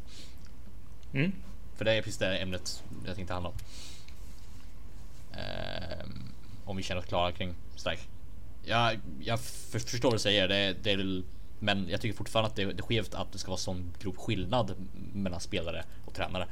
Mm. 1.22 1.32
För 1.76 1.86
det 1.86 1.94
är 1.94 2.02
precis 2.02 2.18
det 2.18 2.38
ämnet 2.38 2.84
jag 3.06 3.16
tänkte 3.16 3.34
handla 3.34 3.50
om. 3.50 3.56
Ehm, 5.34 6.32
om 6.66 6.78
vi 6.78 6.84
känner 6.84 7.02
oss 7.02 7.08
klara 7.08 7.32
kring 7.32 7.56
Streich. 7.76 8.00
Jag, 8.66 9.00
jag 9.20 9.40
för, 9.40 9.80
förstår 9.80 10.10
vad 10.10 10.16
du 10.16 10.20
säger, 10.20 10.48
det, 10.48 10.76
det 10.84 10.92
är 10.92 10.98
väl, 10.98 11.24
men 11.60 11.90
jag 11.90 12.02
tycker 12.02 12.18
fortfarande 12.18 12.50
att 12.50 12.56
det, 12.56 12.66
det 12.66 12.80
är 12.80 12.84
skevt 12.84 13.14
att 13.14 13.32
det 13.32 13.38
ska 13.38 13.52
vara 13.52 13.58
sån 13.58 13.94
grov 14.00 14.16
skillnad 14.16 14.76
mellan 15.14 15.40
spelare 15.40 15.84
och 16.06 16.14
tränare. 16.14 16.48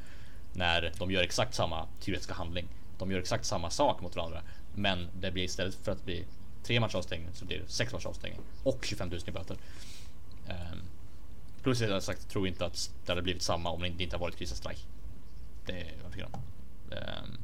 När 0.53 0.93
de 0.97 1.11
gör 1.11 1.23
exakt 1.23 1.53
samma 1.53 1.87
teoretiska 1.99 2.33
handling. 2.33 2.67
De 2.97 3.11
gör 3.11 3.19
exakt 3.19 3.45
samma 3.45 3.69
sak 3.69 4.01
mot 4.01 4.15
varandra. 4.15 4.41
Men 4.75 5.07
det 5.19 5.31
blir 5.31 5.43
istället 5.43 5.75
för 5.75 5.91
att 5.91 6.05
bli 6.05 6.25
tre 6.63 6.79
matchers 6.79 6.95
avstängning 6.95 7.29
så 7.33 7.45
blir 7.45 7.59
det 7.59 7.67
sex 7.67 7.93
matchers 7.93 8.05
avstängning. 8.05 8.39
Och 8.63 8.85
25 8.85 9.09
000 9.09 9.19
i 9.27 9.31
böter. 9.31 9.57
Um, 10.47 10.81
plus 11.69 11.81
jag 11.81 12.03
sagt, 12.03 12.29
tror 12.29 12.47
inte 12.47 12.65
att 12.65 12.93
det 13.05 13.11
hade 13.11 13.21
blivit 13.21 13.41
samma 13.41 13.69
om 13.69 13.81
det 13.81 14.03
inte 14.03 14.15
har 14.15 14.21
varit 14.21 14.35
Christian 14.35 14.57
Streich. 14.57 14.85
Det 15.65 15.73
övertygad 15.99 16.29
om. 16.33 16.41
Ehm, 16.97 17.37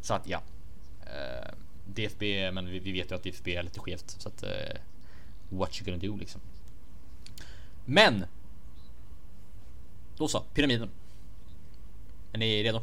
så 0.00 0.14
att 0.14 0.28
ja. 0.28 0.42
Ehm, 1.06 1.58
DFB, 1.86 2.50
men 2.52 2.66
vi, 2.66 2.78
vi 2.78 2.92
vet 2.92 3.10
ju 3.10 3.14
att 3.14 3.22
DFB 3.22 3.56
är 3.56 3.62
lite 3.62 3.80
skevt 3.80 4.10
så 4.18 4.28
att 4.28 4.42
uh, 4.42 4.48
what 5.48 5.80
you 5.80 5.84
gonna 5.84 6.12
do 6.12 6.16
liksom. 6.16 6.40
Men. 7.84 8.24
Då 10.16 10.28
så, 10.28 10.40
pyramiden. 10.40 10.90
Är 12.32 12.38
ni 12.38 12.62
redo? 12.62 12.80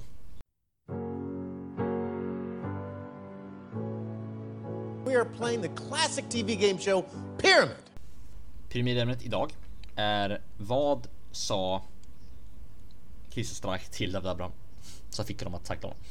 we 5.05 5.15
are 5.15 5.25
playing 5.25 5.61
the 5.61 5.69
classic 5.69 6.25
TV 6.29 6.55
game 6.55 6.77
show 6.77 7.05
Pyramid. 7.37 7.75
Pyramidämnet 8.69 9.25
idag 9.25 9.51
är 9.95 10.41
vad 10.57 11.07
sa 11.31 11.81
Christer 13.29 13.55
Streich 13.55 13.89
till 13.89 14.11
David 14.11 14.29
Abraham? 14.29 14.51
Så 15.09 15.23
fick 15.23 15.39
de 15.39 15.55
att 15.55 15.65
tackla 15.65 15.89
honom. 15.89 16.03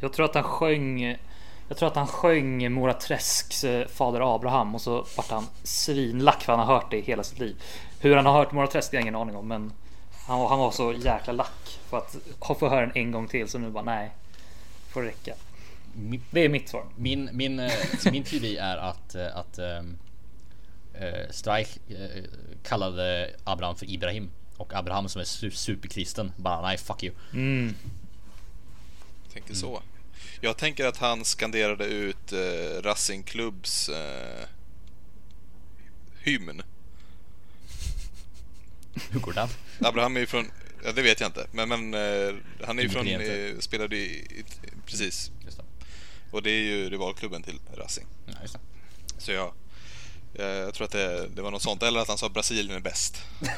Jag 0.00 0.12
tror 0.12 0.24
att 0.26 0.34
han 0.34 0.44
sjöng. 0.44 1.16
Jag 1.68 1.76
tror 1.78 1.88
att 1.88 1.96
han 1.96 2.06
sjöng 2.06 2.72
Mora 2.72 2.92
Träsks 2.92 3.64
eh, 3.64 3.86
fader 3.88 4.34
Abraham 4.34 4.74
och 4.74 4.80
så 4.80 5.06
vart 5.16 5.30
han 5.30 5.46
svinlack 5.62 6.42
för 6.42 6.52
han 6.56 6.66
har 6.66 6.74
hört 6.74 6.90
det 6.90 7.00
hela 7.00 7.22
sitt 7.24 7.38
liv. 7.38 7.56
Hur 8.00 8.16
han 8.16 8.26
har 8.26 8.32
hört 8.32 8.52
Mora 8.52 8.66
Träsk 8.66 8.90
det 8.90 8.96
har 8.96 9.00
jag 9.00 9.04
ingen 9.04 9.16
aning 9.20 9.36
om 9.36 9.48
men 9.48 9.72
han, 10.26 10.38
var- 10.40 10.48
han 10.48 10.58
var 10.58 10.70
så 10.70 10.92
jäkla 10.92 11.32
lack 11.32 11.78
för 11.88 11.98
att 11.98 12.16
få 12.58 12.68
höra 12.68 12.80
den 12.80 12.92
en 12.96 13.12
gång 13.12 13.28
till 13.28 13.48
så 13.48 13.58
nu 13.58 13.70
bara 13.70 13.84
nej. 13.84 14.10
Får 14.88 15.02
det 15.02 15.08
räcka. 15.08 15.34
Det 16.30 16.40
är 16.44 16.48
mitt 16.48 16.68
svar. 16.68 16.84
min, 16.96 17.30
min, 17.32 17.60
eh, 17.60 17.72
min 18.12 18.24
teori 18.24 18.56
är 18.56 18.76
att, 18.76 19.14
eh, 19.14 19.36
att 19.36 19.58
ehm, 19.58 19.98
eh, 21.00 21.30
Streich 21.30 21.68
eh, 21.88 22.24
kallade 22.62 23.34
Abraham 23.44 23.76
för 23.76 23.90
Ibrahim 23.90 24.30
och 24.56 24.74
Abraham 24.74 25.08
som 25.08 25.20
är 25.20 25.24
su- 25.24 25.50
superkristen 25.50 26.32
bara 26.36 26.62
nej 26.62 26.78
fuck 26.78 27.02
you. 27.02 27.14
Tänker 29.32 29.54
så. 29.54 29.82
Jag 30.40 30.56
tänker 30.56 30.86
att 30.86 30.96
han 30.96 31.24
skanderade 31.24 31.84
ut 31.84 32.32
eh, 32.32 32.82
Racing 32.82 33.26
Clubs 33.26 33.88
eh, 33.88 34.48
hymn. 36.22 36.62
Hur 39.10 39.20
går 39.20 39.32
det? 39.32 39.48
Abraham 39.80 40.16
är 40.16 40.20
ju 40.20 40.26
från, 40.26 40.50
ja 40.84 40.92
det 40.92 41.02
vet 41.02 41.20
jag 41.20 41.28
inte, 41.28 41.46
men, 41.52 41.68
men 41.68 41.94
eh, 41.94 42.34
han 42.66 42.78
är 42.78 42.82
ju 42.82 42.88
från, 42.88 43.06
eh, 43.08 43.58
spelade 43.58 43.96
i, 43.96 44.00
i, 44.00 44.44
precis. 44.86 45.30
Just 45.44 45.56
det. 45.56 45.64
Och 46.30 46.42
det 46.42 46.50
är 46.50 46.62
ju 46.62 46.90
rivalklubben 46.90 47.42
till 47.42 47.58
Racing. 47.74 48.06
Ja, 48.26 48.32
just 48.42 48.54
det. 48.54 48.60
Så 49.18 49.32
jag, 49.32 49.52
jag, 50.38 50.56
jag 50.56 50.74
tror 50.74 50.84
att 50.84 50.90
det, 50.92 51.28
det 51.28 51.42
var 51.42 51.50
något 51.50 51.62
sånt, 51.62 51.82
eller 51.82 52.00
att 52.00 52.08
han 52.08 52.18
sa 52.18 52.28
Brasilien 52.28 52.76
är 52.76 52.80
bäst. 52.80 53.16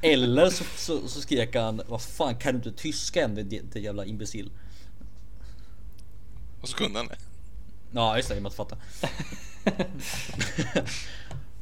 Eller 0.00 0.50
så, 0.50 0.64
så, 0.76 1.08
så 1.08 1.20
skrek 1.20 1.54
han 1.56 1.82
vad 1.88 2.02
fan 2.02 2.36
kan 2.36 2.52
du 2.52 2.56
inte 2.68 2.82
tyska 2.82 3.24
än 3.24 3.34
det, 3.34 3.42
det 3.72 3.80
jävla 3.80 4.04
imbecill. 4.04 4.50
Och 6.60 6.68
så 6.68 6.76
kunde 6.76 6.98
han 6.98 7.08
det. 7.08 7.16
Ja 7.92 8.16
just 8.16 8.28
det, 8.28 8.34
jag 8.34 8.42
måste 8.42 8.56
fatta. 8.56 8.76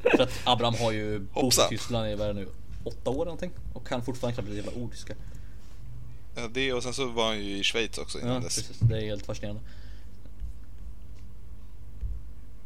För 0.02 0.22
att 0.22 0.30
Abraham 0.44 0.74
har 0.74 0.92
ju 0.92 1.18
bott 1.18 1.54
i. 1.54 1.68
Tyskland 1.68 2.08
i 2.08 2.14
vad 2.14 2.28
är 2.28 2.34
det 2.34 2.40
nu, 2.40 2.48
åtta 2.84 3.10
år 3.10 3.24
någonting 3.24 3.50
och 3.72 3.86
kan 3.86 4.04
fortfarande 4.04 4.34
knappt 4.34 4.48
ett 4.48 4.56
jävla 4.56 4.72
ord 4.82 4.92
tyska. 4.92 5.14
Ja, 6.34 6.48
det 6.48 6.72
och 6.72 6.82
sen 6.82 6.94
så 6.94 7.06
var 7.06 7.26
han 7.26 7.44
ju 7.44 7.58
i 7.58 7.62
Schweiz 7.62 7.98
också 7.98 8.20
innan 8.20 8.34
Ja, 8.34 8.40
dess. 8.40 8.56
precis. 8.56 8.78
Det 8.80 8.96
är 8.96 9.00
helt 9.00 9.26
fascinerande. 9.26 9.62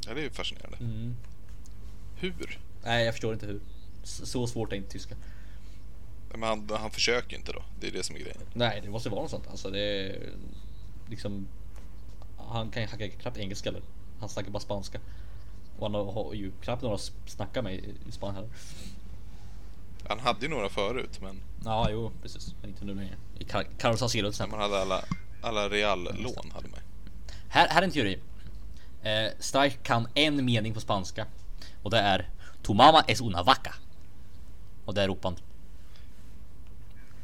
Ja, 0.06 0.14
det 0.14 0.20
är 0.20 0.24
ju 0.24 0.30
fascinerande. 0.30 0.76
Mm. 0.80 1.16
Hur? 2.16 2.58
Nej, 2.84 3.04
jag 3.04 3.14
förstår 3.14 3.32
inte 3.32 3.46
hur. 3.46 3.60
Så 4.02 4.46
svårt 4.46 4.72
är 4.72 4.76
inte 4.76 4.90
tyska. 4.90 5.14
Men 6.30 6.42
han, 6.42 6.68
han 6.80 6.90
försöker 6.90 7.30
ju 7.30 7.36
inte 7.36 7.52
då. 7.52 7.62
Det 7.80 7.86
är 7.86 7.92
det 7.92 8.02
som 8.02 8.16
är 8.16 8.20
grejen. 8.20 8.38
Nej, 8.54 8.80
det 8.84 8.90
måste 8.90 9.08
vara 9.08 9.22
något 9.22 9.30
sånt. 9.30 9.46
Alltså 9.50 9.70
det 9.70 9.80
är 9.80 10.30
liksom. 11.10 11.48
Han 12.38 12.70
kan 12.70 12.88
han 12.88 12.98
kan 12.98 13.10
knappt 13.10 13.36
engelska 13.38 13.68
eller. 13.68 13.82
Han 14.20 14.28
snackar 14.28 14.50
bara 14.50 14.60
spanska. 14.60 15.00
Och 15.78 15.90
han 15.90 15.94
har 15.94 16.34
ju 16.34 16.52
knappt 16.62 16.82
några 16.82 16.94
att 16.94 17.12
snacka 17.26 17.62
med 17.62 17.74
i 17.74 18.12
Spanien 18.12 18.34
heller. 18.34 18.50
Han 20.08 20.18
hade 20.20 20.40
ju 20.42 20.48
några 20.48 20.68
förut, 20.68 21.18
men 21.22 21.40
Ja, 21.64 21.88
jo, 21.90 22.12
precis. 22.22 22.54
Men 22.60 22.70
inte 22.70 22.84
nu 22.84 22.94
längre. 22.94 23.14
I 23.38 23.44
Car- 23.44 23.66
Carlos 23.78 24.00
Salcedo 24.00 24.22
till 24.22 24.28
exempel. 24.28 24.58
man 24.58 24.70
hade 24.70 24.82
alla, 24.82 25.04
alla 25.42 25.68
Real-lån 25.68 26.50
hade 26.54 26.68
man. 26.68 26.80
Här, 27.48 27.68
här 27.68 27.82
är 27.82 27.84
en 27.86 27.90
teori. 27.92 28.18
Eh, 29.02 29.32
Streich 29.38 29.76
kan 29.82 30.08
en 30.14 30.44
mening 30.44 30.74
på 30.74 30.80
spanska. 30.80 31.26
Och 31.82 31.90
det 31.90 31.98
är 31.98 32.30
Tu 32.62 32.74
mama 32.74 33.04
es 33.08 33.20
una 33.20 33.42
vaca. 33.42 33.74
Och 34.84 34.94
det 34.94 35.06
ropar 35.06 35.30
han. 35.30 35.38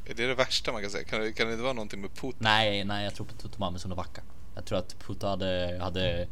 Är 0.05 0.15
det 0.15 0.27
det 0.27 0.35
värsta 0.35 0.73
man 0.73 0.83
kan 0.83 0.91
säga? 0.91 1.05
Kan 1.05 1.21
det, 1.21 1.33
kan 1.33 1.47
det 1.47 1.53
inte 1.53 1.63
vara 1.63 1.73
någonting 1.73 2.01
med 2.01 2.15
Putin? 2.15 2.39
Nej, 2.39 2.85
nej, 2.85 3.05
jag 3.05 3.15
tror 3.15 3.27
på 3.27 3.49
Tu 3.49 3.59
mama 3.59 3.77
es 3.77 3.85
una 3.85 3.95
vaca. 3.95 4.23
Jag 4.55 4.65
tror 4.65 4.79
att 4.79 4.99
Puta 4.99 5.29
hade, 5.29 5.79
hade, 5.81 6.29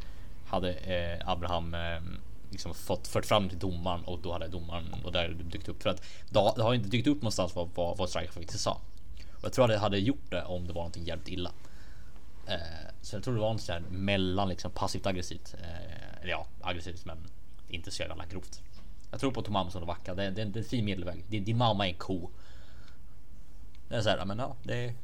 hade 0.47 0.73
eh, 0.73 1.29
Abraham 1.29 1.75
eh, 1.75 2.01
liksom 2.51 2.75
fått 2.75 3.09
fört 3.09 3.27
fram 3.27 3.49
till 3.49 3.59
domaren 3.59 4.05
och 4.05 4.19
då 4.19 4.33
hade 4.33 4.49
domaren 4.49 4.97
och 5.05 5.13
där 5.13 5.29
dykt 5.29 5.69
upp 5.69 5.83
för 5.83 5.91
att 5.91 6.03
det, 6.29 6.53
det 6.57 6.63
har 6.63 6.75
inte 6.75 6.89
dykt 6.89 7.07
upp 7.07 7.23
någonstans 7.23 7.55
vad, 7.55 7.71
vad, 7.75 7.97
vad 7.97 8.09
Streich 8.09 8.31
faktiskt 8.31 8.61
sa. 8.61 8.81
Och 9.33 9.45
jag 9.45 9.53
tror 9.53 9.65
att 9.65 9.71
det 9.71 9.79
hade 9.79 9.99
gjort 9.99 10.31
det 10.31 10.45
om 10.45 10.67
det 10.67 10.73
var 10.73 10.81
någonting 10.81 11.05
jävligt 11.05 11.29
illa. 11.29 11.53
Eh, 12.51 12.59
så 13.03 13.17
jag 13.17 13.25
tror 13.25 13.35
det 13.35 13.41
var 13.41 13.59
sånt 13.59 13.67
där 13.67 13.81
mellan 13.91 14.49
liksom 14.49 14.71
passivt 14.71 15.07
aggressivt. 15.07 15.55
Eh, 15.63 16.21
eller 16.23 16.31
ja, 16.31 16.47
aggressivt 16.61 17.05
men 17.05 17.19
inte 17.69 17.91
så 17.91 18.03
jävla 18.03 18.27
grovt. 18.27 18.63
Jag 19.11 19.21
tror 19.21 19.33
på 19.33 19.43
Tomam 19.43 19.71
som 19.71 19.87
vacka. 19.87 20.15
Det, 20.15 20.25
är- 20.25 20.31
det, 20.31 20.45
det 20.45 20.59
är 20.59 20.63
en 20.63 20.69
fin 20.69 20.85
medelväg. 20.85 21.25
Din, 21.29 21.45
din 21.45 21.57
mamma 21.57 21.87
är 21.87 21.91
en 21.93 21.99
ko. 21.99 22.31
Det 23.89 23.97
är 23.97 24.03
så 24.03 24.09
här, 24.09 24.25
men 24.25 24.39
ja, 24.39 24.57
det 24.63 24.75
är. 24.85 24.95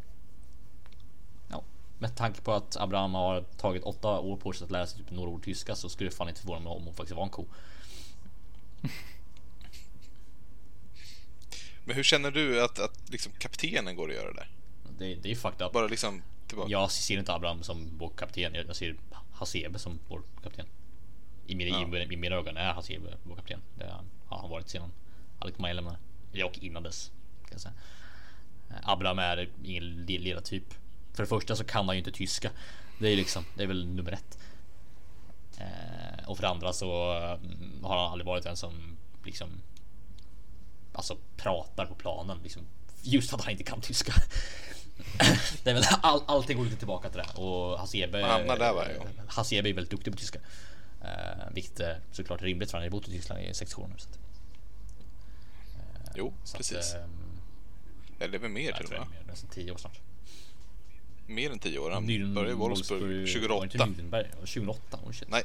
Ja, 1.50 1.62
med 1.98 2.16
tanke 2.16 2.40
på 2.40 2.52
att 2.52 2.76
Abraham 2.76 3.14
har 3.14 3.40
tagit 3.56 3.82
åtta 3.82 4.18
år 4.18 4.36
på 4.36 4.52
sig 4.52 4.64
att 4.64 4.70
lära 4.70 4.86
sig 4.86 4.98
typ 4.98 5.10
några 5.10 5.30
ord 5.30 5.44
tyska 5.44 5.74
så 5.76 5.88
skulle 5.88 6.10
det 6.10 6.16
fan 6.16 6.28
inte 6.28 6.40
förvåna 6.40 6.60
mig 6.60 6.70
om 6.72 6.84
hon 6.84 6.94
faktiskt 6.94 7.16
var 7.16 7.22
en 7.24 7.30
ko. 7.30 7.44
Men 11.84 11.96
hur 11.96 12.02
känner 12.02 12.30
du 12.30 12.64
att, 12.64 12.78
att 12.78 13.08
liksom 13.10 13.32
kaptenen 13.38 13.96
går 13.96 14.08
att 14.08 14.14
göra 14.16 14.32
det? 14.32 14.46
Det, 14.98 15.14
det 15.14 15.28
är 15.28 15.30
ju 15.30 15.36
fucked 15.36 15.66
up. 15.66 15.72
Bara 15.72 15.86
liksom 15.86 16.22
tillbaka. 16.46 16.70
Jag 16.70 16.90
ser 16.90 17.18
inte 17.18 17.34
Abraham 17.34 17.62
som 17.62 17.98
vår 17.98 18.10
kapten. 18.16 18.54
Jag 18.54 18.76
ser 18.76 18.96
Hasebe 19.32 19.78
som 19.78 19.98
vår 20.08 20.22
kapten. 20.42 20.66
I 21.46 21.54
mina, 21.54 21.70
Ja. 21.70 21.98
i, 21.98 22.02
i 22.12 22.16
mina 22.16 22.36
ögon 22.36 22.56
är 22.56 22.72
Hasebe 22.72 23.16
vår 23.22 23.36
kapten. 23.36 23.60
Det 23.78 23.94
har 24.28 24.38
han 24.38 24.50
varit 24.50 24.68
sedan 24.68 24.92
Alec 25.38 25.58
Maja 25.58 25.74
lämnade. 25.74 25.98
Och 26.44 26.58
innan 26.58 26.82
dess. 26.82 27.10
Kan 27.50 27.58
säga. 27.58 27.74
Eh, 28.70 28.76
Abraham 28.88 29.18
är 29.18 29.48
ingen 29.64 30.04
le- 30.06 30.18
ledartyp. 30.18 30.74
För 31.14 31.22
det 31.22 31.26
första 31.28 31.56
så 31.56 31.64
kan 31.64 31.86
han 31.86 31.94
ju 31.94 31.98
inte 31.98 32.12
tyska. 32.12 32.50
Det 32.98 33.08
är 33.08 33.16
liksom, 33.16 33.44
det 33.56 33.62
är 33.62 33.66
väl 33.66 33.86
nummer 33.86 34.12
ett. 34.12 34.38
Eh, 35.58 36.28
och 36.28 36.36
för 36.36 36.42
det 36.42 36.48
andra 36.48 36.72
så 36.72 37.12
mm, 37.12 37.84
har 37.84 37.98
han 38.02 38.12
aldrig 38.12 38.26
varit 38.26 38.46
en 38.46 38.56
som 38.56 38.96
liksom 39.24 39.48
Alltså 40.92 41.16
pratar 41.36 41.86
på 41.86 41.94
planen 41.94 42.38
liksom. 42.42 42.62
Just 43.02 43.34
att 43.34 43.40
han 43.42 43.50
inte 43.52 43.64
kan 43.64 43.80
tyska. 43.80 44.12
det 45.62 45.70
är 45.70 45.74
väl 45.74 45.84
all, 46.02 46.22
allting 46.26 46.56
går 46.56 46.64
lite 46.64 46.76
tillbaka 46.76 47.08
till 47.08 47.18
det 47.18 47.40
och 47.42 47.78
Hasebe. 47.78 48.20
Man 48.20 48.30
hamnar 48.30 48.58
där 48.58 48.72
varje 48.74 48.98
gång. 48.98 49.08
Hasebe 49.26 49.68
är 49.68 49.72
väldigt 49.74 49.90
duktig 49.90 50.12
på 50.12 50.18
tyska. 50.18 50.38
Eh, 51.02 51.08
vilket 51.52 51.80
är 51.80 52.00
såklart 52.12 52.42
rimligt 52.42 52.70
för 52.70 52.78
han 52.78 52.84
har 52.84 52.90
bott 52.90 53.08
i 53.08 53.10
Tyskland 53.10 53.40
i 53.42 53.54
sex 53.54 53.78
år 53.78 53.88
nu. 53.88 53.94
Så 53.98 54.08
att, 54.08 54.18
Jo, 56.14 56.32
så 56.44 56.56
precis. 56.56 56.94
Att, 56.94 56.94
ehm, 56.94 57.10
Eller 58.18 58.38
väl 58.38 58.50
mer 58.50 58.72
till 58.72 58.84
och 58.84 58.90
med. 58.90 59.06
nästan 59.26 59.50
tio 59.50 59.72
år 59.72 59.76
snart. 59.76 60.00
Mer 61.26 61.50
än 61.50 61.58
tio 61.58 61.78
år. 61.78 61.90
Han 61.90 62.04
Nürn- 62.08 62.34
började 62.34 62.52
i 62.52 62.54
Wolfsburg 62.54 63.20
inte 63.20 63.32
2008. 63.32 63.78
Nürnberg? 63.86 64.30
2008? 64.30 64.98
Oh 65.04 65.12
shit. 65.12 65.28
Nej. 65.28 65.42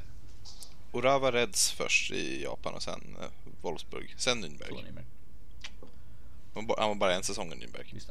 Urawa 0.93 1.31
Reds 1.31 1.71
först 1.71 2.11
i 2.11 2.43
Japan 2.43 2.73
och 2.73 2.83
sen 2.83 3.15
eh, 3.21 3.27
Wolfsburg. 3.61 4.15
Sen 4.17 4.45
Nürnberg. 4.45 5.03
han 6.53 6.87
var 6.89 6.95
bara 6.95 7.15
en 7.15 7.23
säsong 7.23 7.53
i 7.53 7.55
Nürnberg. 7.55 8.01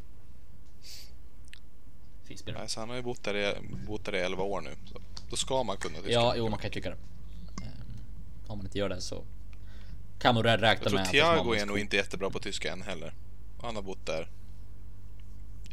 Spelare. 2.37 2.61
Nej, 2.63 2.69
så 2.69 2.81
han 2.81 2.89
har 2.89 2.97
ju 2.97 3.03
bott 3.03 3.23
där 3.25 3.37
i, 3.37 3.55
bott 3.87 4.05
där 4.05 4.15
i 4.15 4.19
11 4.19 4.43
år 4.43 4.61
nu. 4.61 4.71
Så 4.93 5.01
då 5.31 5.37
ska 5.37 5.63
man 5.63 5.77
kunna 5.77 5.95
tyska. 5.97 6.13
Ja, 6.13 6.35
jo, 6.37 6.49
man 6.49 6.59
kan 6.59 6.69
ju 6.69 6.75
tycka 6.75 6.91
det. 6.91 6.97
Ehm, 7.65 7.71
Om 8.47 8.59
man 8.59 8.67
inte 8.67 8.79
gör 8.79 8.89
det 8.89 9.01
så 9.01 9.25
kan 10.19 10.35
man 10.35 10.45
räkna 10.45 10.69
Jag 10.69 10.81
tror 10.83 10.93
med 10.93 11.03
att 11.03 11.11
Thiago 11.11 11.55
är 11.55 11.67
nog 11.67 11.79
inte 11.79 11.97
jättebra 11.97 12.31
på 12.31 12.39
tyska 12.39 12.73
än 12.73 12.83
heller. 12.83 13.15
Han 13.63 13.75
har 13.77 13.83
bott 13.83 14.07
där 14.07 14.29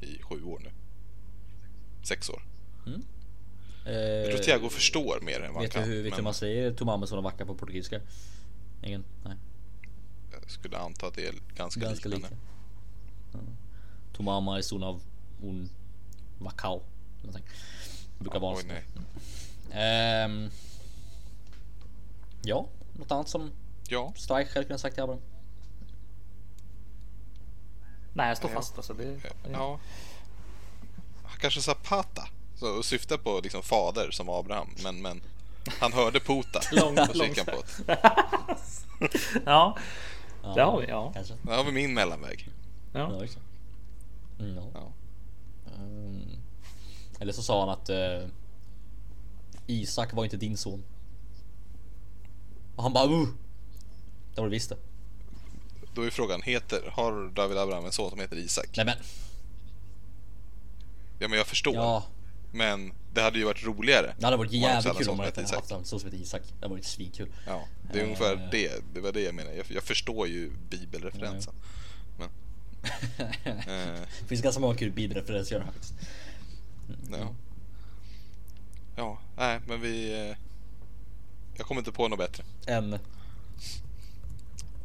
i 0.02 0.22
sju 0.22 0.44
år 0.44 0.60
nu. 0.64 0.70
Sex 2.04 2.30
år. 2.30 2.44
Jag 3.86 4.26
tror 4.32 4.38
Thiago 4.44 4.70
förstår 4.70 5.20
mer 5.22 5.40
än 5.42 5.54
vad 5.54 5.56
han 5.56 5.64
Eh, 5.66 5.70
kan. 5.70 5.84
hur, 5.84 6.04
vet 6.04 6.12
du 6.12 6.16
hur 6.16 6.24
man 6.24 6.34
säger 6.34 6.74
Tomames 6.74 7.12
och 7.12 7.24
vacka 7.24 7.46
på 7.46 7.56
portugisiska? 7.56 8.02
Ingen? 8.84 9.04
Nej. 9.26 9.36
jag 10.32 10.52
skulle 10.52 10.78
anta 10.78 11.08
att 11.08 11.14
det 11.14 11.28
är 11.28 11.34
ganska, 11.56 11.80
Ganska 11.80 12.10
lika. 12.10 12.10
liknande. 12.10 12.38
Ja. 13.34 13.40
Tomama 14.14 14.58
är 14.58 14.62
son 14.62 14.84
av 14.84 15.02
un 15.44 15.70
vacao. 16.40 16.82
Någonting. 17.22 17.46
Det 18.18 18.24
brukar 18.24 18.40
vara 18.40 18.58
nej. 18.68 18.84
Ehm, 19.72 20.50
ja, 22.44 22.68
något 22.94 23.12
annat 23.12 23.30
som 23.30 23.52
Ja, 23.90 24.14
Streich 24.16 24.54
hade 24.54 24.66
kunnat 24.66 24.82
sagt 24.82 24.94
till 24.96 25.04
Abraham? 25.04 25.22
Nej, 28.14 28.28
jag 28.28 28.38
står 28.38 28.50
Ja. 28.50 28.56
fast 28.56 28.78
alltså. 28.78 28.94
Det, 28.94 29.20
ja. 29.52 29.80
Han 31.24 31.40
kanske 31.40 31.62
sa 31.62 31.74
Pata. 31.74 32.28
Så 32.56 32.84
syftar 32.84 33.18
på 33.18 33.40
liksom 33.44 33.64
fader 33.64 34.12
som 34.12 34.30
Abraham. 34.30 34.68
Men, 34.84 35.02
men 35.02 35.22
han 35.80 35.94
hörde 35.94 36.20
Pota. 36.20 36.60
Lång- 36.72 37.00
och 37.00 37.08
på 37.46 37.64
det. 37.86 37.98
ja. 39.46 39.78
det 40.56 40.62
har 40.62 40.82
vi. 40.82 40.88
Ja. 40.88 41.12
Kanske. 41.14 41.34
Där 41.42 41.58
har 41.58 41.64
vi 41.64 41.72
min 41.72 41.94
mellanväg. 41.94 42.50
Ja, 42.94 43.00
ja. 43.00 43.24
exakt. 43.24 43.46
Mm, 44.40 44.56
ja. 44.56 44.64
Ja. 44.74 44.92
Ehm, 45.67 45.67
Eller 47.20 47.34
så 47.34 47.44
sa 47.44 47.60
han 47.60 47.70
att 47.70 47.90
eh, 47.90 48.28
Isak 49.68 50.14
var 50.14 50.24
inte 50.24 50.38
din 50.38 50.58
son. 50.58 50.84
Och 52.76 52.84
han 52.84 52.94
bara 52.94 53.06
uh. 53.08 53.28
Det 54.36 54.42
var 54.42 54.48
det 54.48 54.52
visst 54.52 54.70
det. 54.70 54.78
Då 55.94 56.02
är 56.02 56.10
frågan, 56.10 56.42
heter, 56.42 56.90
har 56.94 57.30
David 57.36 57.58
Abraham 57.58 57.86
en 57.86 57.92
son 57.92 58.10
som 58.10 58.20
heter 58.20 58.38
Isak? 58.38 58.70
Nej 58.78 58.86
men. 58.86 58.96
Ja 61.20 61.28
men 61.28 61.38
jag 61.38 61.48
förstår. 61.48 61.76
Ja. 61.76 62.04
Men 62.52 62.94
det 63.14 63.22
hade 63.22 63.40
ju 63.40 63.46
varit 63.46 63.66
roligare. 63.66 64.16
Det 64.20 64.26
hade 64.26 64.38
varit 64.38 64.52
jävligt 64.52 64.98
kul 64.98 65.10
om 65.10 65.18
man 65.18 65.26
hade 65.26 65.42
haft 65.56 65.72
en 65.72 65.86
son 65.86 66.00
som 66.00 66.10
heter 66.12 66.24
Isak. 66.24 66.42
Det 66.48 66.66
hade 66.66 66.74
varit 66.74 66.86
svinkul. 66.86 67.30
Ja, 67.48 67.64
det 67.92 68.00
är 68.00 68.04
Eh. 68.04 68.06
ungefär 68.06 68.50
det. 68.52 68.72
Det 68.94 69.00
var 69.00 69.12
det 69.12 69.22
jag 69.22 69.36
menar. 69.36 69.52
Jag, 69.52 69.66
jag 69.70 69.84
förstår 69.84 70.28
ju 70.28 70.52
bibelreferensen. 70.70 71.54
Eh, 71.54 71.87
Det 73.44 74.06
finns 74.28 74.42
ganska 74.42 74.62
många 74.62 74.76
kul 74.76 74.92
bibelreferenser 74.92 75.56
att 75.56 75.62
göra 75.62 75.72
faktiskt. 75.72 75.94
ja. 77.12 77.34
Ja, 78.96 79.20
nej 79.38 79.60
men 79.68 79.82
vi... 79.82 80.30
Eh, 80.30 80.38
jag 81.56 81.68
kommer 81.68 81.82
inte 81.82 81.92
på 81.92 82.08
något 82.08 82.20
bättre. 82.20 82.44
En 82.66 83.00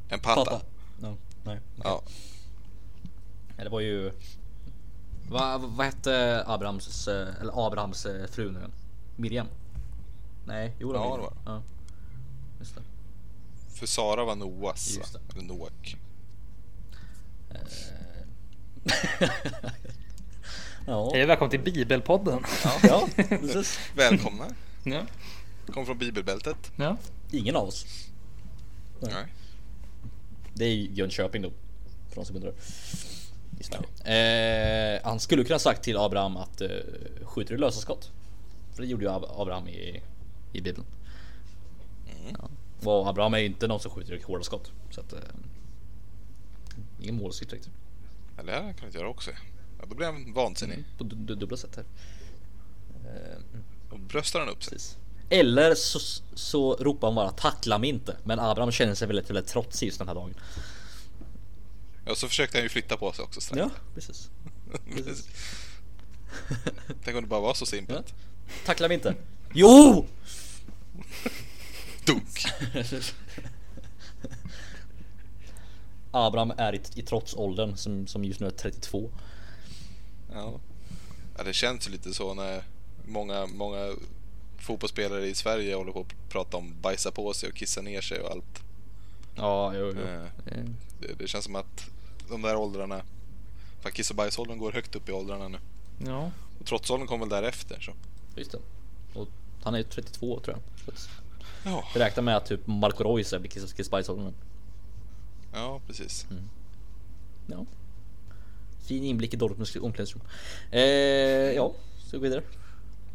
En 0.08 0.20
patta. 0.20 0.44
patta. 0.44 0.60
No, 1.00 1.16
nej. 1.44 1.60
okej. 1.78 1.82
Ja, 1.84 2.02
Det 3.64 3.68
var 3.68 3.80
ju... 3.80 4.12
Vad 5.28 5.60
vad 5.60 5.86
hette 5.86 6.44
Abrahams, 6.46 7.08
eh, 7.08 7.28
eller 7.40 7.66
Abrahams 7.66 8.06
eh, 8.06 8.26
fru 8.26 8.50
nu 8.52 8.58
igen? 8.58 8.72
Miriam? 9.16 9.46
Nej, 10.46 10.72
jo 10.78 10.92
det 10.92 10.98
var 10.98 11.06
Ja, 11.06 11.16
Miriam. 11.16 11.34
det 11.44 11.50
Ja. 11.50 11.62
Just 12.58 12.74
det. 12.74 12.82
för 13.74 13.86
Sara 13.86 14.24
var 14.24 14.36
Noas 14.36 14.98
va? 14.98 15.20
Eller 15.34 15.42
Noak. 15.42 15.96
Ja. 20.86 21.10
Hej 21.12 21.22
och 21.22 21.28
välkommen 21.28 21.50
till 21.50 21.60
Bibelpodden. 21.60 22.42
ja, 22.82 23.08
precis. 23.16 23.78
Välkomna. 23.96 24.44
Ja. 24.84 25.00
Kom 25.72 25.86
från 25.86 25.98
bibelbältet. 25.98 26.56
Ja. 26.76 26.96
Ingen 27.30 27.56
av 27.56 27.68
oss. 27.68 27.86
Nej. 29.00 29.26
Det 30.54 30.64
är 30.64 30.68
ju 30.74 30.88
Jönköping 30.92 31.42
då. 31.42 31.52
För 32.08 32.14
de 32.16 32.24
som 32.24 32.36
undrar. 32.36 32.52
Sverige. 33.60 34.96
Eh, 34.96 35.00
han 35.04 35.20
skulle 35.20 35.44
kunna 35.44 35.58
sagt 35.58 35.82
till 35.82 35.96
Abraham 35.96 36.36
att 36.36 36.60
eh, 36.60 36.68
skjuter 37.22 37.54
du 37.54 37.60
lösa 37.60 37.80
skott? 37.80 38.10
För 38.74 38.82
det 38.82 38.88
gjorde 38.88 39.04
ju 39.04 39.10
Ab- 39.10 39.30
Abraham 39.40 39.68
i, 39.68 40.02
i 40.52 40.60
Bibeln. 40.60 40.86
Ja. 42.38 42.48
Och 42.90 43.08
Abraham 43.08 43.34
är 43.34 43.38
ju 43.38 43.46
inte 43.46 43.66
någon 43.66 43.80
som 43.80 43.90
skjuter 43.90 44.20
hårda 44.26 44.44
skott. 44.44 44.72
Så 44.90 45.00
att... 45.00 45.12
Eh, 45.12 45.18
ingen 47.02 47.14
målskytt 47.16 47.50
direkt. 47.50 47.68
Eller 48.38 48.52
det 48.52 48.58
här 48.58 48.72
kan 48.72 48.78
jag 48.80 48.88
inte 48.88 48.98
göra 48.98 49.08
också. 49.08 49.30
Ja, 49.78 49.84
då 49.88 49.94
blir 49.94 50.06
han 50.06 50.32
vansinnig. 50.34 50.84
På 50.98 51.04
du, 51.04 51.16
du, 51.16 51.34
dubbla 51.34 51.56
sätt 51.56 51.76
här. 51.76 51.84
Eh, 53.04 53.38
Då 53.90 53.96
bröstar 53.96 54.40
han 54.40 54.48
upp 54.48 54.64
sig. 54.64 54.72
precis. 54.72 54.96
Eller 55.30 55.74
så, 55.74 55.98
så 56.34 56.76
ropar 56.76 57.08
han 57.08 57.14
bara 57.14 57.30
tackla 57.30 57.78
mig 57.78 57.88
inte. 57.90 58.16
Men 58.24 58.38
Abraham 58.40 58.70
känner 58.72 58.94
sig 58.94 59.06
väldigt, 59.08 59.30
väldigt 59.30 59.46
trotsig 59.46 59.86
just 59.86 59.98
den 59.98 60.08
här 60.08 60.14
dagen. 60.14 60.34
Ja, 62.06 62.14
så 62.14 62.28
försökte 62.28 62.56
han 62.58 62.62
ju 62.62 62.68
flytta 62.68 62.96
på 62.96 63.12
sig 63.12 63.24
också 63.24 63.40
strax. 63.40 63.58
Ja, 63.60 63.70
precis. 63.94 64.30
Precis. 64.96 65.28
Tänk 67.04 67.16
om 67.16 67.22
det 67.22 67.28
bara 67.28 67.40
var 67.40 67.54
så 67.54 67.62
Ja. 67.62 67.66
simpelt. 67.66 68.14
Tackla 68.66 68.88
mig 68.88 68.94
inte. 68.94 69.14
Jo! 69.54 70.06
Dunk! 72.04 72.44
Abraham 76.12 76.52
är 76.56 76.74
i, 76.74 76.80
i 76.94 77.02
trotsåldern 77.02 77.76
som, 77.76 78.06
som 78.06 78.24
just 78.24 78.40
nu 78.40 78.46
är 78.46 78.50
32. 78.50 79.10
Ja. 80.32 80.60
ja, 81.36 81.44
det 81.44 81.52
känns 81.52 81.88
lite 81.88 82.14
så 82.14 82.34
när 82.34 82.62
många, 83.04 83.46
många 83.46 83.92
fotbollsspelare 84.58 85.26
i 85.26 85.34
Sverige 85.34 85.74
håller 85.74 85.92
på 85.92 86.00
att 86.00 86.28
prata 86.28 86.56
om 86.56 86.74
bajsa 86.80 87.10
på 87.10 87.32
sig 87.32 87.48
och 87.48 87.54
kissa 87.54 87.80
ner 87.80 88.00
sig 88.00 88.20
och 88.20 88.30
allt. 88.30 88.62
Ja, 89.34 89.74
jo, 89.74 89.92
jo. 89.96 90.02
Eh, 90.02 90.64
Det, 91.00 91.14
det 91.18 91.28
känns 91.28 91.44
som 91.44 91.56
att 91.56 91.90
de 92.28 92.42
där 92.42 92.56
åldrarna, 92.56 93.02
för 93.80 93.90
kiss 93.90 94.10
och 94.10 94.16
bajsåldern 94.16 94.58
går 94.58 94.72
högt 94.72 94.96
upp 94.96 95.08
i 95.08 95.12
åldrarna 95.12 95.48
nu. 95.48 95.58
Ja. 96.06 96.30
Och 96.60 96.66
trotsåldern 96.66 97.08
kommer 97.08 97.26
väl 97.26 97.42
därefter 97.42 97.80
så. 97.80 97.92
Just 98.36 98.52
det. 98.52 98.58
Och 99.14 99.28
han 99.62 99.74
är 99.74 99.78
ju 99.78 99.84
32 99.84 100.40
tror 100.40 100.56
jag. 100.56 100.96
Så 100.98 101.10
Ja, 101.64 101.84
vi 101.94 102.00
räknar 102.00 102.22
med 102.22 102.36
att 102.36 102.46
typ 102.46 102.66
Marco 102.66 103.04
Reus 103.04 103.32
är 103.32 103.38
blir 103.38 103.50
Kiss 103.50 103.72
Kiss 103.72 103.90
Bajsåldern. 103.90 104.34
Ja 105.52 105.80
precis. 105.86 106.26
Ja. 107.46 107.66
Fin 108.84 109.04
inblick 109.04 109.34
i 109.34 109.36
Dortmunds 109.36 109.76
omklädningsrum. 109.76 110.22
Eh, 110.70 110.80
ja, 111.52 111.72
så 111.98 112.16
går 112.16 112.22
vi 112.22 112.28
vidare. 112.28 112.42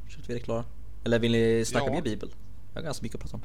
Så 0.10 0.20
att 0.20 0.30
vi 0.30 0.36
är 0.36 0.40
klara. 0.40 0.66
Eller 1.04 1.20
vill 1.20 1.32
ni 1.32 1.66
snacka 1.66 1.86
Ja. 1.86 1.92
mer 1.94 2.02
bibel? 2.02 2.30
Jag 2.74 2.82
har 2.82 2.86
ganska 2.86 3.04
mycket 3.04 3.16
att 3.16 3.22
prata 3.22 3.36
om. 3.38 3.44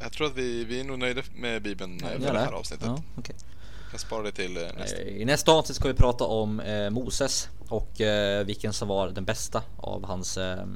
Jag 0.00 0.12
tror 0.12 0.26
att 0.26 0.36
vi, 0.36 0.64
vi 0.64 0.80
är 0.80 0.84
nog 0.84 0.98
nöjda 0.98 1.22
med 1.36 1.62
Bibeln 1.62 2.00
eh, 2.04 2.08
för 2.08 2.32
det 2.32 2.38
här 2.38 2.52
avsnittet. 2.52 2.86
Ja, 2.86 3.02
okej. 3.16 3.34
Jag 3.82 3.90
kan 3.90 3.98
spara 3.98 4.22
det 4.22 4.32
till 4.32 4.56
eh, 4.56 4.62
nästa. 4.78 4.96
Eh, 4.96 5.16
I 5.16 5.24
nästa 5.24 5.52
avsnitt 5.52 5.76
ska 5.76 5.88
vi 5.88 5.94
prata 5.94 6.24
om 6.24 6.60
eh, 6.60 6.90
Moses 6.90 7.48
och 7.68 8.00
eh, 8.00 8.44
vilken 8.46 8.72
som 8.72 8.88
var 8.88 9.08
den 9.10 9.24
bästa 9.24 9.62
av 9.76 10.04
hans 10.04 10.36
eh, 10.38 10.66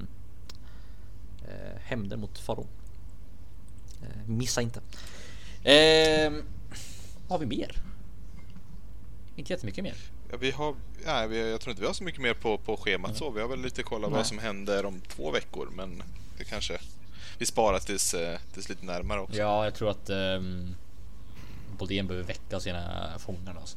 hämnder 1.85 2.17
mot 2.17 2.39
farao. 2.39 2.67
Missa 4.27 4.63
inte. 4.63 4.81
Vad 7.35 7.41
har 7.41 7.47
vi 7.49 7.57
mer? 7.57 7.83
Inte 9.37 9.53
jättemycket 9.53 9.85
mer. 9.85 9.95
Ja, 10.31 10.37
vi 10.37 10.51
har, 10.51 10.75
ja, 11.05 11.27
vi, 11.27 11.51
jag 11.51 11.61
tror 11.61 11.71
inte 11.71 11.81
vi 11.81 11.87
har 11.87 11.95
så 11.95 12.05
mycket 12.05 12.21
mer 12.21 12.35
på, 12.35 12.59
på 12.59 12.77
schemat 12.77 13.17
så. 13.17 13.31
Vi 13.31 13.41
har 13.41 13.49
väl 13.49 13.61
lite 13.63 13.83
kollat 13.83 14.11
vad 14.11 14.19
Nej. 14.21 14.29
som 14.29 14.39
händer 14.39 14.87
om 14.87 15.01
två 15.01 15.31
veckor 15.31 15.69
men 15.77 16.03
det 16.39 16.45
kanske 16.45 16.81
vi 17.39 17.47
sparar 17.47 17.79
tills, 17.79 18.15
eh, 18.15 18.39
tills 18.53 18.69
lite 18.69 18.85
närmare 18.85 19.21
också. 19.21 19.37
Ja, 19.39 19.65
jag 19.65 19.75
tror 19.75 19.91
att 19.91 20.11
um, 20.11 20.75
Bodén 21.79 22.07
behöver 22.07 22.27
väcka 22.27 22.61
sina 22.61 23.13
fångar. 23.19 23.57
Alltså. 23.61 23.77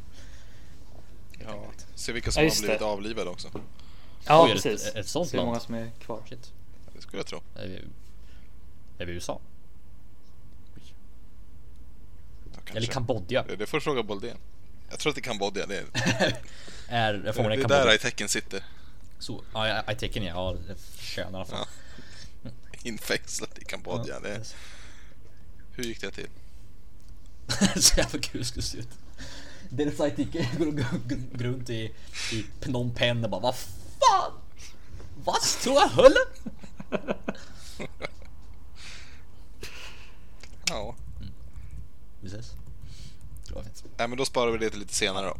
Ja, 1.45 1.65
se 1.95 2.11
vilka 2.11 2.31
som 2.31 2.43
Ja, 2.43 2.49
har 2.49 2.61
blivit 2.61 2.79
det. 2.79 2.85
avlivade 2.85 3.29
också. 3.29 3.47
Ja, 4.25 4.43
Oj, 4.45 4.51
precis. 4.53 4.87
ett- 4.87 4.95
ett 4.95 5.07
sånt 5.07 5.29
Se 5.29 5.37
hur 5.37 5.45
många 5.45 5.59
som 5.59 5.75
är 5.75 5.91
kvar. 5.99 6.21
Shit. 6.29 6.53
Det 6.95 7.01
skulle 7.01 7.19
jag 7.19 7.27
tro. 7.27 7.41
Är 7.55 7.67
vi, 7.67 7.81
är 8.97 9.05
vi 9.05 9.11
i 9.11 9.15
USA? 9.15 9.39
Ja, 12.53 12.56
kanske. 12.67 12.77
Eller 12.77 12.87
Kambodja? 12.87 13.43
Det, 13.43 13.55
det 13.55 13.65
får 13.65 13.79
fråga 13.79 14.03
Boldén. 14.03 14.37
Jag 14.89 14.99
tror 14.99 15.09
att 15.09 15.15
det 15.15 15.19
är 15.19 15.23
Kambodja. 15.23 15.65
Det 15.65 15.77
är, 15.77 15.85
Är, 16.89 17.13
det, 17.13 17.31
det 17.31 17.63
är 17.63 17.67
där 17.67 17.95
i-tecken 17.95 18.29
sitter. 18.29 18.63
Så, 19.19 19.43
ja, 19.53 19.81
taken 19.87 20.23
ja, 20.23 20.33
ja 20.35 20.57
det 20.67 20.75
förtjänar 20.75 21.31
i 21.31 21.35
alla 21.35 21.45
fall. 21.57 21.67
Infängslat 22.83 23.57
i 23.57 23.65
Kambodja. 23.65 24.19
Det, 24.19 24.55
hur 25.71 25.83
gick 25.83 26.01
det 26.01 26.11
till? 26.11 26.29
så 27.81 27.99
jävla 27.99 28.19
kul 28.19 28.45
skulle 28.45 28.63
se 28.63 28.77
ut. 28.77 28.89
Deras 29.69 29.97
sidekick 29.97 30.57
går, 30.57 31.43
runt 31.43 31.69
i, 31.69 31.93
i 32.33 32.45
Phnom 32.59 32.91
Penh 32.95 33.23
och 33.23 33.29
bara 33.29 33.41
vad 33.41 33.55
fan? 33.99 34.31
Vad 35.23 35.41
står 35.41 35.73
jag 35.73 35.89
håller? 35.89 36.21
Ja, 40.69 40.95
Vi 42.21 42.27
ses. 42.27 42.53
Nej, 43.97 44.07
men 44.07 44.17
då 44.17 44.25
sparar 44.25 44.51
vi 44.51 44.57
det 44.57 44.69
till 44.69 44.79
lite 44.79 44.93
senare 44.93 45.25
då. 45.25 45.37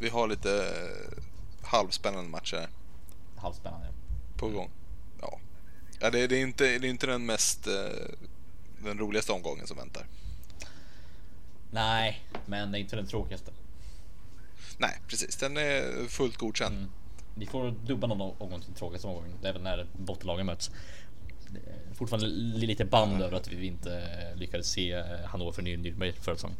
Vi 0.00 0.08
har 0.08 0.28
lite 0.28 0.52
eh, 0.52 1.22
halvspännande 1.66 2.30
matcher 2.30 2.68
Halvspännande. 3.36 3.86
på 4.36 4.48
gång. 4.48 4.70
Ja, 5.20 5.38
ja 6.00 6.10
det, 6.10 6.26
det, 6.26 6.36
är 6.36 6.42
inte, 6.42 6.64
det 6.78 6.86
är 6.86 6.90
inte 6.90 7.06
den 7.06 7.26
mest 7.26 7.66
eh, 7.66 7.74
den 8.78 8.98
roligaste 8.98 9.32
omgången 9.32 9.66
som 9.66 9.76
väntar. 9.76 10.06
Nej, 11.70 12.22
men 12.46 12.72
det 12.72 12.78
är 12.78 12.80
inte 12.80 12.96
den 12.96 13.06
tråkigaste. 13.06 13.52
Nej, 14.78 15.00
precis. 15.08 15.36
Den 15.36 15.56
är 15.56 16.08
fullt 16.08 16.36
godkänd. 16.36 16.76
Mm. 16.76 16.90
Vi 17.34 17.46
får 17.46 17.70
dubba 17.70 18.06
någon 18.06 18.34
omgång 18.38 18.60
till 18.60 18.74
tråkigaste 18.74 19.08
omgången. 19.08 19.32
Även 19.42 19.62
när 19.62 19.86
bottenlagen 19.92 20.46
möts. 20.46 20.70
Fortfarande 21.94 22.26
li- 22.26 22.66
lite 22.66 22.84
band 22.84 23.22
över 23.22 23.36
att 23.36 23.48
vi 23.48 23.66
inte 23.66 24.02
lyckades 24.36 24.66
se 24.70 24.92
eh, 24.92 25.04
Hannover 25.24 25.62
Ny- 25.62 25.76
Nürnberg 25.76 26.12
förra 26.20 26.34
säsongen. 26.34 26.56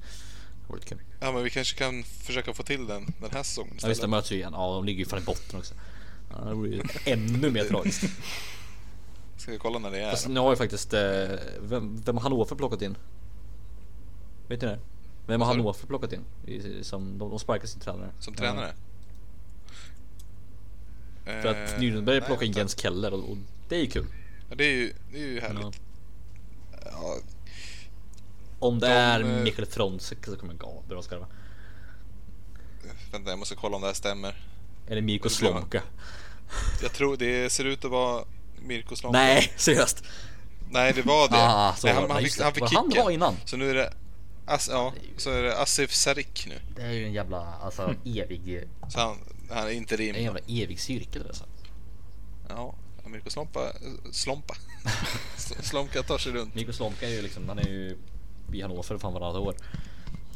Ja, 1.20 1.32
men 1.32 1.42
vi 1.44 1.50
kanske 1.50 1.78
kan 1.78 2.02
försöka 2.02 2.54
få 2.54 2.62
till 2.62 2.86
den 2.86 3.04
den 3.20 3.30
här 3.32 3.42
säsongen 3.42 3.70
Ja 3.72 3.76
istället. 3.76 3.90
just 3.90 4.00
det, 4.02 4.08
möts 4.08 4.32
ju 4.32 4.36
igen. 4.36 4.52
Ja, 4.52 4.74
de 4.74 4.84
ligger 4.84 4.98
ju 4.98 5.04
fan 5.06 5.18
i 5.18 5.24
botten 5.24 5.58
också. 5.58 5.74
Ja, 6.30 6.44
det 6.48 6.54
vore 6.54 6.68
ju 6.70 6.82
ännu 7.04 7.50
mer 7.50 7.64
tragiskt. 7.64 8.04
Ska 9.36 9.50
vi 9.52 9.58
kolla 9.58 9.78
när 9.78 9.90
det 9.90 9.98
är? 10.00 10.10
Fast 10.10 10.28
nu 10.28 10.40
har 10.40 10.50
ju 10.50 10.56
faktiskt, 10.56 10.92
eh, 10.94 11.00
vem, 11.60 12.02
vem 12.04 12.16
har 12.16 12.22
Hannover 12.22 12.56
plockat 12.56 12.82
in? 12.82 12.96
Vet 14.48 14.62
ni 14.62 14.68
det? 14.68 14.78
Vem 15.26 15.40
har? 15.40 15.48
Hannover 15.48 15.86
plockat 15.86 16.12
in? 16.12 16.24
Som, 16.84 17.18
de, 17.18 17.30
de 17.30 17.38
sparkar 17.38 17.66
sin 17.66 17.80
tränare. 17.80 18.10
Som 18.20 18.34
Ja. 18.34 18.40
tränare? 18.40 18.72
För 21.24 21.46
att 21.48 21.72
Eh, 21.72 21.78
Nürnberg 21.80 22.26
plockar 22.26 22.46
in. 22.46 22.52
Jens 22.52 22.80
Keller 22.80 23.12
och, 23.14 23.30
och 23.30 23.36
det 23.68 23.76
är 23.76 23.80
ju 23.80 23.86
kul. 23.86 24.06
Ja, 24.48 24.54
det 24.56 24.64
är 24.64 24.72
ju, 24.72 24.92
det 25.12 25.18
är 25.18 25.26
ju 25.26 25.34
Ja. 25.36 25.40
härligt. 25.46 25.80
Ja, 26.84 27.16
Om 28.58 28.78
det 28.78 28.86
De, 28.86 28.92
är 28.92 29.20
eh, 29.20 29.26
Mikael 29.42 29.66
Frontsek 29.68 30.26
så 30.26 30.36
kommer 30.36 30.54
jag 30.60 30.82
bra 30.88 31.02
ska 31.02 31.14
det 31.14 31.20
vara. 31.20 31.30
vänta, 33.12 33.30
jag 33.30 33.38
måste 33.38 33.54
kolla 33.54 33.76
om 33.76 33.82
det 33.82 33.88
här 33.88 33.94
stämmer. 33.94 34.44
Eller 34.88 35.02
Mirko 35.02 35.28
Slomka. 35.28 35.82
Jag 36.82 36.92
tror 36.92 37.16
det 37.16 37.52
ser 37.52 37.64
ut 37.64 37.84
att 37.84 37.90
vara 37.90 38.24
Mirko 38.62 38.96
Slomka. 38.96 39.18
Nej, 39.18 39.52
seriöst. 39.56 40.04
Nej, 40.70 40.92
det 40.92 41.02
var 41.02 41.28
det. 41.28 41.36
Ah, 41.38 41.74
så 41.74 41.86
Nej, 41.86 41.96
han, 41.96 42.10
han, 42.10 42.22
fick, 42.22 42.40
han 42.40 42.52
fick 42.54 42.60
Var 42.62 42.68
han 42.74 42.90
kicken. 42.90 43.04
var 43.04 43.10
innan? 43.10 43.34
Så 43.44 43.56
nu 43.56 43.70
är 43.70 43.74
det... 43.74 43.92
As, 44.46 44.68
ja, 44.72 44.92
så 45.16 45.30
är 45.30 45.42
det 45.42 45.58
Asif 45.62 45.92
Sarik 45.94 46.46
nu. 46.48 46.60
Det 46.76 46.82
är 46.82 46.92
ju 46.92 47.04
en 47.04 47.12
jävla, 47.12 47.38
alltså 47.54 47.94
evig, 48.04 48.64
Så 48.88 49.00
han, 49.00 49.16
han 49.50 49.66
är 49.66 49.70
inte 49.70 49.94
en 49.94 49.98
rim. 49.98 50.16
jävla 50.16 50.40
evig 50.48 50.80
cirkel 50.80 51.26
alltså. 51.26 51.44
Ja, 52.48 52.74
Mirko 53.08 53.30
Slompa... 53.30 53.72
Slompa. 54.12 54.54
Slomka 55.62 56.02
tar 56.02 56.18
sig 56.18 56.32
runt. 56.32 56.54
Mikko 56.54 56.72
Slomka 56.72 57.06
är 57.08 57.10
ju 57.12 57.22
liksom, 57.22 57.48
han 57.48 57.58
är 57.58 57.68
ju 57.68 57.98
i 58.52 58.62
Hannover 58.62 58.98
fan 58.98 59.12
varannat 59.12 59.36
år. 59.36 59.54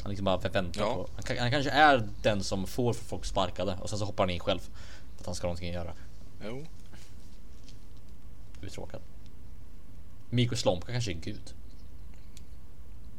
Han 0.03 0.11
liksom 0.11 0.25
bara 0.25 0.37
väntar 0.37 0.81
Ja. 0.81 0.95
på, 0.95 1.09
han, 1.29 1.39
han 1.39 1.51
kanske 1.51 1.71
är 1.71 2.09
den 2.23 2.45
som 2.45 2.67
får 2.67 2.93
folk 2.93 3.25
sparkade 3.25 3.79
och 3.81 3.91
sen 3.91 3.99
så 3.99 4.05
hoppar 4.05 4.25
han 4.25 4.31
in 4.31 4.41
själv. 4.41 4.59
För 4.61 5.21
att 5.21 5.27
han 5.27 5.35
ska 5.35 5.47
ha 5.47 5.49
någonting 5.49 5.69
att 5.69 5.75
göra. 5.75 5.93
Jo. 6.45 6.67
Uttråkad. 8.63 9.01
Mikko 10.31 10.57
Slomka 10.57 10.93
kanske 10.93 11.11
är 11.13 11.15
gud. 11.15 11.55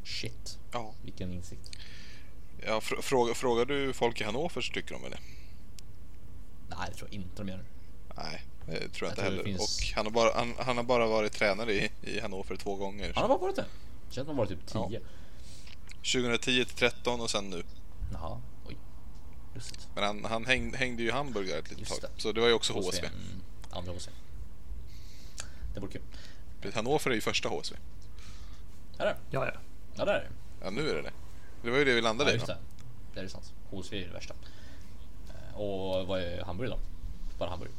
Shit, 0.04 0.58
Ja. 0.72 0.92
vilken 1.02 1.32
insikt. 1.32 1.70
ja 2.66 2.80
fr- 2.80 3.02
fråga, 3.02 3.34
frågar 3.34 3.64
du 3.64 3.92
folk 3.92 4.20
i 4.20 4.24
Hannover 4.24 4.60
så 4.60 4.72
tycker 4.72 4.94
de 4.94 5.02
väl 5.02 5.10
det? 5.10 5.18
Nej 6.68 6.88
det 6.90 6.94
tror 6.96 7.08
jag 7.12 7.20
inte 7.22 7.42
de 7.42 7.48
gör. 7.48 7.64
Nej, 8.16 8.42
det 8.66 8.72
tror 8.72 8.80
jag, 8.80 8.88
inte 8.88 8.98
tror 8.98 9.14
det 9.14 9.22
heller. 9.22 9.44
finns- 9.44 9.60
Och 9.90 9.96
han 9.96 10.06
har, 10.06 10.12
bara, 10.12 10.34
han, 10.34 10.54
han 10.58 10.76
har 10.76 10.84
bara 10.84 11.06
varit 11.06 11.32
tränare 11.32 11.72
i, 11.72 11.90
i 12.02 12.20
Hannover 12.20 12.56
två 12.56 12.76
gånger. 12.76 13.12
Han 13.14 13.22
har 13.22 13.28
bara 13.28 13.38
varit 13.38 13.56
det. 13.56 13.64
Känns 14.10 14.14
som 14.14 14.26
han 14.26 14.36
varit 14.36 14.48
typ 14.48 14.66
10. 14.66 14.80
Ja. 14.90 14.98
2010 16.12 16.64
till 16.64 16.76
13 16.76 17.20
och 17.20 17.30
sen 17.30 17.50
nu. 17.50 17.62
Jaha, 18.12 18.40
oj. 18.66 18.76
Lustigt. 19.54 19.88
Men 19.94 20.04
han, 20.04 20.24
han 20.24 20.44
häng, 20.46 20.74
hängde 20.74 21.02
ju 21.02 21.08
i 21.08 21.12
Hamburg 21.12 21.48
där 21.48 21.58
ett 21.58 21.70
litet 21.70 21.88
tag. 22.00 22.10
Så 22.16 22.32
det 22.32 22.40
var 22.40 22.48
ju 22.48 22.54
också 22.54 22.72
HSV. 22.72 23.06
Mm, 23.06 23.42
andra 23.70 23.92
HSV. 23.92 24.12
Det 25.74 25.80
vore 25.80 25.92
kul. 25.92 26.02
Hannover 26.74 27.10
är 27.10 27.14
ju 27.14 27.20
första 27.20 27.48
HSV. 27.48 27.76
Är 28.98 29.04
det? 29.06 29.16
Ja, 29.30 29.46
ja. 29.46 29.52
Ja 29.96 30.04
det 30.04 30.12
är 30.12 30.20
det. 30.20 30.28
Ja, 30.64 30.70
nu 30.70 30.90
är 30.90 30.94
det 30.94 31.02
det. 31.02 31.12
Det 31.62 31.70
var 31.70 31.78
ju 31.78 31.84
det 31.84 31.94
vi 31.94 32.00
landade 32.00 32.30
Ja, 32.30 32.34
just 32.34 32.46
det. 32.46 32.56
Det 33.14 33.20
är 33.20 33.28
sant. 33.28 33.52
HSV 33.70 34.02
är 34.02 34.06
det 34.06 34.12
värsta. 34.12 34.34
Eh, 35.28 35.60
Och 35.60 36.06
vad 36.06 36.20
är 36.20 36.42
Hamburg 36.44 36.70
då? 36.70 36.78
Bara 37.38 37.50
Hamburg. 37.50 37.70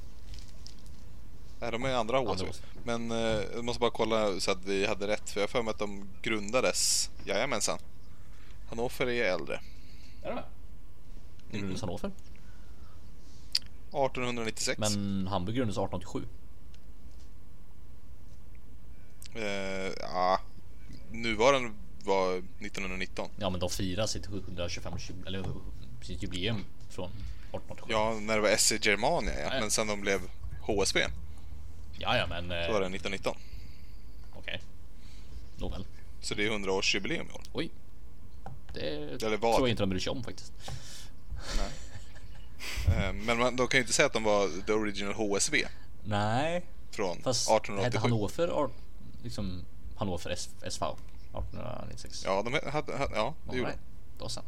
Nej, 1.59 1.71
de 1.71 1.83
är 1.83 1.93
andra. 1.93 2.19
HSV. 2.19 2.47
Men 2.83 3.11
eh, 3.11 3.17
jag 3.55 3.63
måste 3.65 3.79
bara 3.79 3.91
kolla 3.91 4.39
så 4.39 4.51
att 4.51 4.65
vi 4.65 4.85
hade 4.85 5.07
rätt. 5.07 5.29
För 5.29 5.39
jag 5.39 5.47
har 5.47 5.51
för 5.51 5.63
mig 5.63 5.71
att 5.71 5.79
de 5.79 6.09
grundades. 6.21 7.09
Jajamensan. 7.25 7.79
Hannover 8.69 9.07
är 9.07 9.33
äldre. 9.33 9.59
Är 10.23 10.35
det? 10.35 10.43
Det 11.51 11.57
grundades 11.57 11.81
Hannover. 11.81 12.11
1896. 13.87 14.79
Men 14.79 15.27
Hamburg 15.27 15.55
grundades 15.55 15.77
1887. 15.77 16.27
Eh, 19.35 19.93
ja, 20.01 20.39
nuvarande 21.11 21.71
var 22.03 22.37
1919. 22.37 23.29
Ja 23.39 23.49
men 23.49 23.59
de 23.59 23.69
firar 23.69 24.05
sitt 24.05 24.25
125 24.25 24.93
eller 25.25 25.45
sitt 26.01 26.23
jubileum 26.23 26.65
från 26.89 27.09
1887. 27.09 27.93
Ja, 27.93 28.19
när 28.21 28.35
det 28.35 28.41
var 28.41 28.57
SC 28.57 28.71
Germania 28.81 29.33
ja. 29.43 29.59
Men 29.59 29.71
sen 29.71 29.87
de 29.87 30.01
blev 30.01 30.19
HSV 30.61 30.99
ja, 31.97 32.17
ja 32.17 32.27
men 32.27 32.43
så 32.43 32.49
var 32.73 32.79
det 32.81 32.85
eh, 32.85 32.93
1919. 32.93 33.37
okej. 34.35 34.61
Nåväl. 35.57 35.85
Så 36.21 36.33
det 36.35 36.45
är 36.47 36.51
100-årsjubileum 36.51 37.29
i 37.29 37.33
år. 37.33 37.41
Oj. 37.53 37.69
Det 38.73 38.81
Eller 39.23 39.37
vad? 39.37 39.55
tror 39.55 39.67
jag 39.67 39.69
inte 39.69 39.83
de 39.83 39.89
bryr 39.89 39.99
sig 39.99 40.11
om 40.11 40.23
faktiskt. 40.23 40.53
Eh, 42.87 43.13
men 43.13 43.37
man, 43.39 43.55
de 43.55 43.67
kan 43.67 43.77
ju 43.77 43.81
inte 43.81 43.93
säga 43.93 44.05
att 44.05 44.13
de 44.13 44.23
var 44.23 44.61
the 44.65 44.73
original 44.73 45.13
HSV 45.13 45.67
Nej. 46.03 46.65
från 46.91 47.21
Fast 47.23 47.49
hette 47.49 47.57
1887. 47.67 47.99
Hannover 47.99 48.63
ar- 48.63 48.69
liksom 49.23 49.65
Hannover 49.95 50.35
SV 50.35 50.83
1896? 50.83 52.23
Ja, 52.25 52.41
de 52.43 52.53
hade, 52.53 52.71
hade, 52.71 52.91
ja 53.15 53.33
det 53.45 53.51
All 53.51 53.57
gjorde 53.57 53.69
right. 53.69 53.81
Då 54.19 54.29
så. 54.29 54.41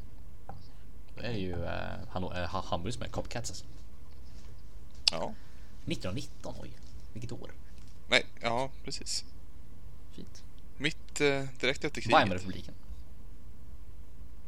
Då 1.16 1.24
är 1.24 1.30
det 1.34 1.39
ju 1.39 1.54
eh, 1.66 1.72
Hanno- 2.14 2.41
eh, 2.43 2.64
Hamburg 2.66 2.93
som 2.93 3.04
är 3.04 3.08
Copcats 3.08 3.50
alltså. 3.52 3.66
de. 3.66 5.16
Ja. 5.16 5.34
1919, 5.86 6.54
oj. 6.62 6.72
Vilket 7.20 7.32
år. 7.32 7.51
Nej, 8.07 8.26
ja 8.41 8.72
precis. 8.84 9.26
Fint. 10.11 10.43
Mitt 10.78 11.22
eh, 11.22 11.43
direkt 11.59 11.84
efter 11.84 12.01
kriget. 12.01 12.20
Weimarrepubliken. 12.20 12.74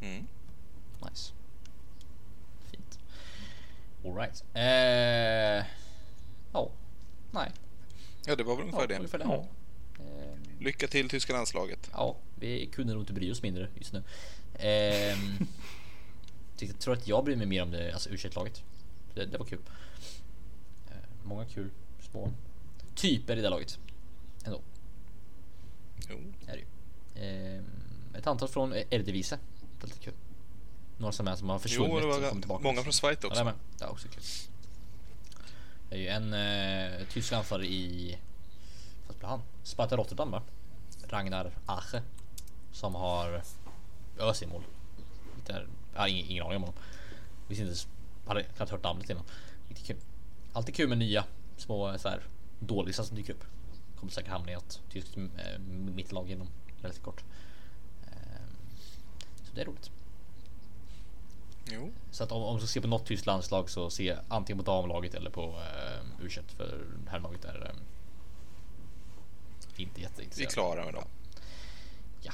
Mm. 0.01 0.27
Nice. 1.09 1.33
Fint. 2.71 2.99
Alright. 4.05 4.43
Eh, 4.53 5.65
ja. 6.53 6.71
Nej. 7.31 7.51
Ja, 8.25 8.35
det 8.35 8.43
var 8.43 8.55
väl 8.55 8.63
ungefär 8.63 8.81
Ja, 8.81 8.87
det. 8.87 8.95
ungefär 8.95 9.17
det. 9.17 9.23
Ja. 9.25 9.45
Eh, 9.99 10.37
Lycka 10.59 10.87
till 10.87 11.09
tyska 11.09 11.33
landslaget. 11.33 11.89
ja, 11.93 12.15
vi 12.35 12.65
kunde 12.65 12.93
nog 12.93 13.01
inte 13.01 13.13
bry 13.13 13.31
oss 13.31 13.41
mindre 13.41 13.67
just 13.75 13.93
nu. 13.93 14.03
Ehm, 14.59 15.47
jag 16.59 16.79
tror 16.79 16.93
att 16.93 17.07
jag 17.07 17.25
bryr 17.25 17.35
mig 17.35 17.47
mer 17.47 17.63
om 17.63 17.71
det, 17.71 17.93
alltså 17.93 18.09
u 18.09 18.17
laget 18.35 18.63
det, 19.13 19.25
det 19.25 19.37
var 19.37 19.45
kul. 19.45 19.59
Eh, 20.89 20.95
många 21.23 21.45
kul 21.45 21.69
små 22.11 22.31
typer 22.99 23.37
i 23.37 23.41
det 23.41 23.49
laget. 23.49 23.79
Ändå. 24.45 24.61
Jo. 26.09 26.17
Är 26.47 26.53
det 26.57 26.59
ju. 26.59 26.67
Ehm, 27.25 27.65
ett 28.15 28.27
antal 28.27 28.47
från 28.47 28.73
Eredivisie. 28.73 29.39
Det 29.79 29.85
är 29.85 29.87
lite 29.87 29.99
kul. 29.99 30.13
Några 30.97 31.11
som 31.11 31.27
är 31.27 31.35
som 31.35 31.49
har 31.49 31.59
försvunnit 31.59 31.91
Jo, 31.93 31.99
det 31.99 32.05
och 32.15 32.21
var 32.21 32.29
kommit 32.29 32.43
tillbaka. 32.43 32.63
många 32.63 32.81
från 32.81 32.93
Schweiz 32.93 33.19
Ja, 33.21 33.27
också. 33.27 33.43
det 33.43 33.49
är 33.49 33.53
med. 33.53 33.53
Det 33.77 33.85
är 33.85 33.89
också 33.89 34.07
kul. 34.07 34.23
Det 35.89 35.95
är 35.95 35.99
ju 35.99 36.07
en 36.07 36.33
eh, 36.33 37.07
tysk 37.07 37.33
anfallare 37.33 37.67
i... 37.67 38.17
Vad 39.07 39.15
spelar 39.15 39.29
han? 39.29 39.41
Sparta 39.63 39.97
Rotterdam 39.97 40.31
va? 40.31 40.41
Ragnar 41.07 41.51
Ache. 41.65 42.01
Som 42.71 42.95
har 42.95 43.41
ös 44.19 44.43
i 44.43 44.47
mål. 44.47 44.63
Jag 45.93 46.01
har 46.01 46.07
ingen, 46.07 46.25
ingen 46.25 46.43
aning 46.43 46.55
om 46.55 46.61
honom. 46.63 46.75
Visste 47.47 47.63
inte, 47.63 47.75
hade 48.27 48.43
knappt 48.43 48.71
hört 48.71 48.83
namnet 48.83 49.09
innan. 49.09 49.23
Riktigt 49.67 49.87
kul. 49.87 49.97
Alltid 50.53 50.75
kul 50.75 50.89
med 50.89 50.97
nya 50.97 51.23
små 51.57 51.97
så 51.97 52.09
här 52.09 52.23
dålisar 52.59 53.03
som 53.03 53.15
dyker 53.17 53.33
upp. 53.33 53.43
Kommer 53.99 54.11
säkert 54.11 54.31
hamna 54.31 54.51
i 54.51 54.53
ett 54.53 54.81
tyskt 54.91 55.17
äh, 55.17 55.59
mittlag 55.69 56.31
inom 56.31 56.47
relativt 56.81 57.03
kort. 57.03 57.23
Ehm, 58.03 58.55
så 59.43 59.55
det 59.55 59.61
är 59.61 59.65
roligt. 59.65 59.91
Jo. 61.71 61.91
Så 62.11 62.23
att 62.23 62.31
om, 62.31 62.43
om 62.43 62.55
du 62.55 62.61
ska 62.61 62.67
se 62.67 62.81
på 62.81 62.87
något 62.87 63.05
tyskt 63.05 63.25
landslag 63.25 63.69
så 63.69 63.89
se 63.89 64.17
antingen 64.27 64.63
på 64.65 64.71
damlaget 64.71 65.13
eller 65.13 65.29
på 65.29 65.41
eh, 65.41 66.25
u 66.25 66.29
för 66.57 66.85
herrlaget 67.09 67.45
är 67.45 67.65
eh, 67.65 67.75
inte 69.81 69.93
Vi 69.95 70.01
är 70.01 70.09
jätteintresserade. 70.09 70.53
klara 70.53 70.85
med 70.85 70.93
dem. 70.93 71.03
Ja. 72.21 72.33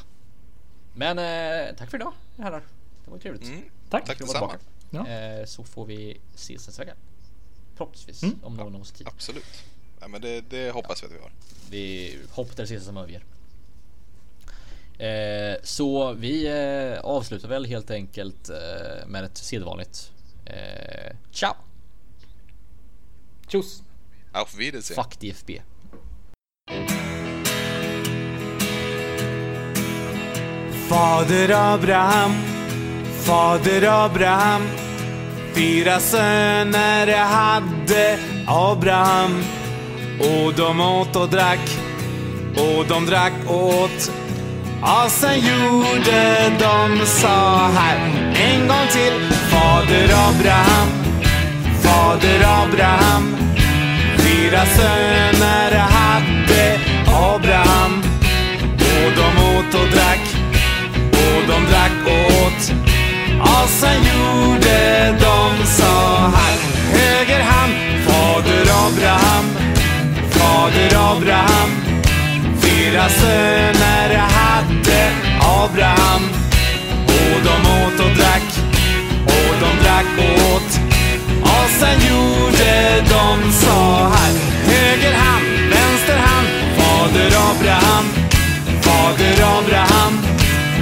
Men 0.93 1.19
eh, 1.19 1.75
tack 1.75 1.89
för 1.89 1.97
idag 1.97 2.13
herrar. 2.37 2.63
Det 3.05 3.11
var 3.11 3.17
trevligt. 3.17 3.43
Mm. 3.43 3.61
Tack. 3.89 4.05
Tack 4.05 4.17
detsamma. 4.19 4.39
tillbaka. 4.49 4.59
Ja. 4.89 5.07
Eh, 5.07 5.45
så 5.45 5.63
får 5.63 5.85
vi 5.85 6.21
ses 6.35 6.67
nästa 6.67 6.83
vecka. 6.83 6.95
Förhoppningsvis 7.75 8.23
Mm. 8.23 8.39
om 8.43 8.53
någon 8.55 8.75
av 8.75 8.81
oss 8.81 8.91
har 8.91 8.97
tid. 8.97 9.07
Absolut. 9.07 9.63
Ja, 10.05 10.09
men 10.09 10.21
det, 10.21 10.41
det 10.49 10.71
hoppas 10.71 11.03
vi 11.03 11.07
att 11.07 11.13
vi 11.13 11.17
har. 11.19 11.31
Vi 11.69 12.17
hoppas 12.31 12.55
det 12.55 12.63
ses 12.63 12.85
som 12.85 12.97
överger. 12.97 13.23
Eh, 14.97 15.57
så 15.63 16.13
vi 16.13 16.47
eh, 16.47 16.99
avslutar 16.99 17.49
väl 17.49 17.65
helt 17.65 17.91
enkelt 17.91 18.49
eh, 18.49 19.07
med 19.07 19.23
ett 19.23 19.37
sedvanligt 19.37 20.11
eh, 20.45 21.15
ciao. 21.31 21.53
Tjus! 23.47 23.83
Auf 24.31 24.55
Wiedersehen. 24.57 25.03
Fuck 25.03 25.19
DFB. 25.19 25.51
Fader 30.89 31.49
Abraham, 31.49 32.31
fader 33.25 34.05
Abraham 34.05 34.85
Fyra 35.55 35.99
söner 35.99 37.07
hade 37.17 38.19
Abraham 38.47 39.43
och 40.19 40.53
de 40.53 40.81
åt 40.81 41.15
och 41.15 41.29
drack. 41.29 41.77
Och 42.55 42.85
de 42.87 43.05
drack 43.05 43.33
och 43.47 43.67
åt. 43.67 44.11
Ja, 44.81 45.05
sen 45.09 45.39
gjorde 45.39 46.51
de 46.59 47.05
så 47.05 47.27
här 47.77 47.97
En 48.35 48.67
gång 48.67 48.87
till 48.91 49.35
Fader 49.49 50.03
Abraham, 50.03 50.87
fader 51.83 52.45
Abraham. 52.63 53.35
Fyra 54.17 54.65
söner 54.65 55.77
hade 55.79 56.79
Abraham. 57.35 58.03
Och 58.73 59.11
de 59.15 59.57
åt 59.57 59.73
och 59.73 59.89
drack. 59.91 60.35
Och 61.11 61.47
de 61.47 61.71
drack 61.71 61.91
och 62.05 62.45
åt. 62.45 62.71
Och 63.41 63.69
sen 63.69 64.03
gjorde 64.03 65.11
de 65.19 65.65
så 65.65 66.17
här 66.35 66.57
Höger 66.91 67.41
hand, 67.43 67.73
fader 68.07 68.61
Abraham. 68.87 69.24
Fader 70.65 70.95
Abraham 70.95 71.69
Fyra 72.61 73.09
söner 73.09 74.17
hade 74.17 75.11
Abraham 75.39 76.23
Och 77.07 77.39
de 77.43 77.83
åt 77.83 77.99
och 77.99 78.17
drack 78.17 78.47
Och 79.25 79.55
de 79.61 79.83
drack 79.83 80.05
och 80.17 80.55
åt 80.55 80.79
Och 81.41 81.69
sen 81.79 81.99
gjorde 82.09 83.01
de 83.09 83.51
så 83.51 83.77
här. 84.13 84.33
Höger 84.67 85.13
hand, 85.13 85.45
vänster 85.69 86.17
hand. 86.17 86.47
Fader 86.77 87.31
Abraham, 87.51 88.05
fader 88.81 89.43
Abraham. 89.57 90.13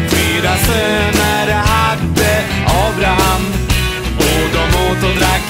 Fyra 0.09 0.55
söner 0.57 1.53
hade 1.53 2.43
Abraham. 2.65 3.41
Och 4.17 4.47
de 4.53 4.77
åt 4.87 5.03
och 5.03 5.19
drack, 5.19 5.47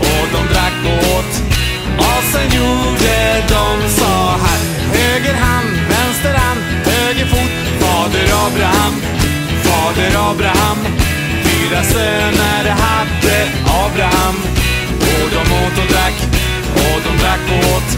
och 0.00 0.28
de 0.32 0.54
drack 0.54 0.74
och 0.84 1.18
åt. 1.18 1.35
Sen 2.36 2.50
gjorde 2.58 3.16
de 3.48 3.88
så 4.00 4.14
här. 4.44 4.60
Höger 4.98 5.34
hand, 5.34 5.70
vänster 5.88 6.34
hand, 6.34 6.60
höger 6.84 7.26
fot. 7.26 7.52
Fader 7.80 8.28
Abraham, 8.46 8.94
fader 9.64 10.12
Abraham. 10.30 10.78
Fyra 11.44 11.82
söner 11.82 12.64
hade 12.84 13.36
Abraham. 13.84 14.36
Och 15.00 15.28
de 15.34 15.42
åt 15.64 15.78
och 15.82 15.88
drack, 15.92 16.16
och 16.74 16.98
de 17.06 17.12
drack 17.22 17.44
och 17.54 17.76
åt. 17.76 17.90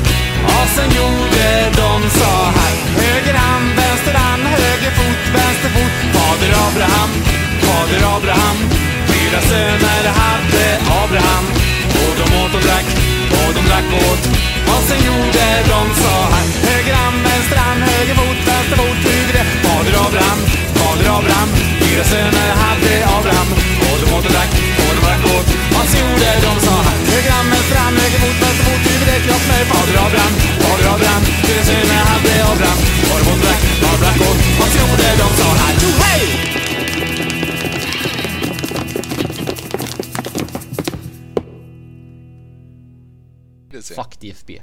Och 0.44 0.68
sen 0.76 0.90
gjorde 0.98 1.46
de 1.82 2.10
så 2.20 2.32
här. 2.58 2.74
Höger 3.02 3.34
hand, 3.34 3.66
vänster 3.76 4.14
hand, 4.14 4.42
höger 4.42 4.92
fot, 4.98 5.22
vänster 5.34 5.70
fot. 5.74 5.94
Fader 6.14 6.52
Abraham, 6.66 7.10
fader 7.62 8.16
Abraham. 8.16 8.56
Fyra 9.28 9.40
söner 9.40 10.04
hade 10.22 10.64
Abraham. 11.02 11.44
Och 12.02 12.14
de 12.20 12.26
åt 12.42 12.54
och 12.58 12.64
drack, 12.66 12.86
och 13.38 13.50
de 13.56 13.62
drack 13.70 13.88
åt. 14.08 14.22
Och 14.72 14.82
sen 14.88 15.00
gjorde 15.08 15.46
de 15.72 15.80
så 16.02 16.12
här. 16.32 16.46
Höger 16.68 16.94
hand, 17.02 17.18
vänster 17.28 17.58
hand, 17.64 17.80
höger 17.90 18.14
fot, 18.20 18.38
vänster 18.48 18.76
fot. 18.80 18.98
Huvud 19.08 19.36
Fader 19.64 19.94
Abraham, 20.06 20.38
fader 20.78 21.08
Abraham. 21.18 21.48
Fyra 21.82 22.04
söner 22.12 22.50
hade 22.62 22.92
Abraham. 23.16 23.48
Och 23.88 23.96
de 24.00 24.06
åt 24.16 24.24
och 24.28 24.32
drack, 24.36 24.50
och 24.84 24.92
de 24.96 25.00
drack 25.06 25.22
åt. 25.36 25.48
Och 25.78 25.86
sen 25.90 26.00
gjorde 26.02 26.30
de 26.46 26.52
så 26.66 26.74
här. 26.86 26.96
Höger 27.12 27.32
hand, 27.36 27.48
vänster 27.54 27.78
hand, 27.82 27.96
höger 28.02 28.20
fot, 28.24 28.38
vänster 28.44 28.64
fot. 28.68 28.82
huvudet, 28.90 29.20
kropp 29.26 29.44
med 29.50 29.64
fader 29.70 29.96
Abraham, 30.06 30.34
fader 30.62 30.86
Abraham. 30.94 31.22
Fyra 31.46 31.62
söner 31.68 32.00
hade 32.10 32.32
Abraham. 32.52 32.78
Och 33.10 33.18
de 33.20 33.24
åt 33.32 33.38
och 33.40 33.46
drack, 33.46 33.62
och 33.84 33.88
de 33.94 33.98
drack 34.04 34.18
åt. 34.28 34.38
Och 34.60 34.68
sen 34.72 34.80
gjorde 34.82 35.08
de 35.22 35.28
så 35.40 35.48
här. 35.60 35.72
Jo, 35.82 35.90
hej! 36.04 36.67
Det 43.78 43.84
ser. 43.86 43.94
Fuck 43.94 44.16
DFB. 44.22 44.56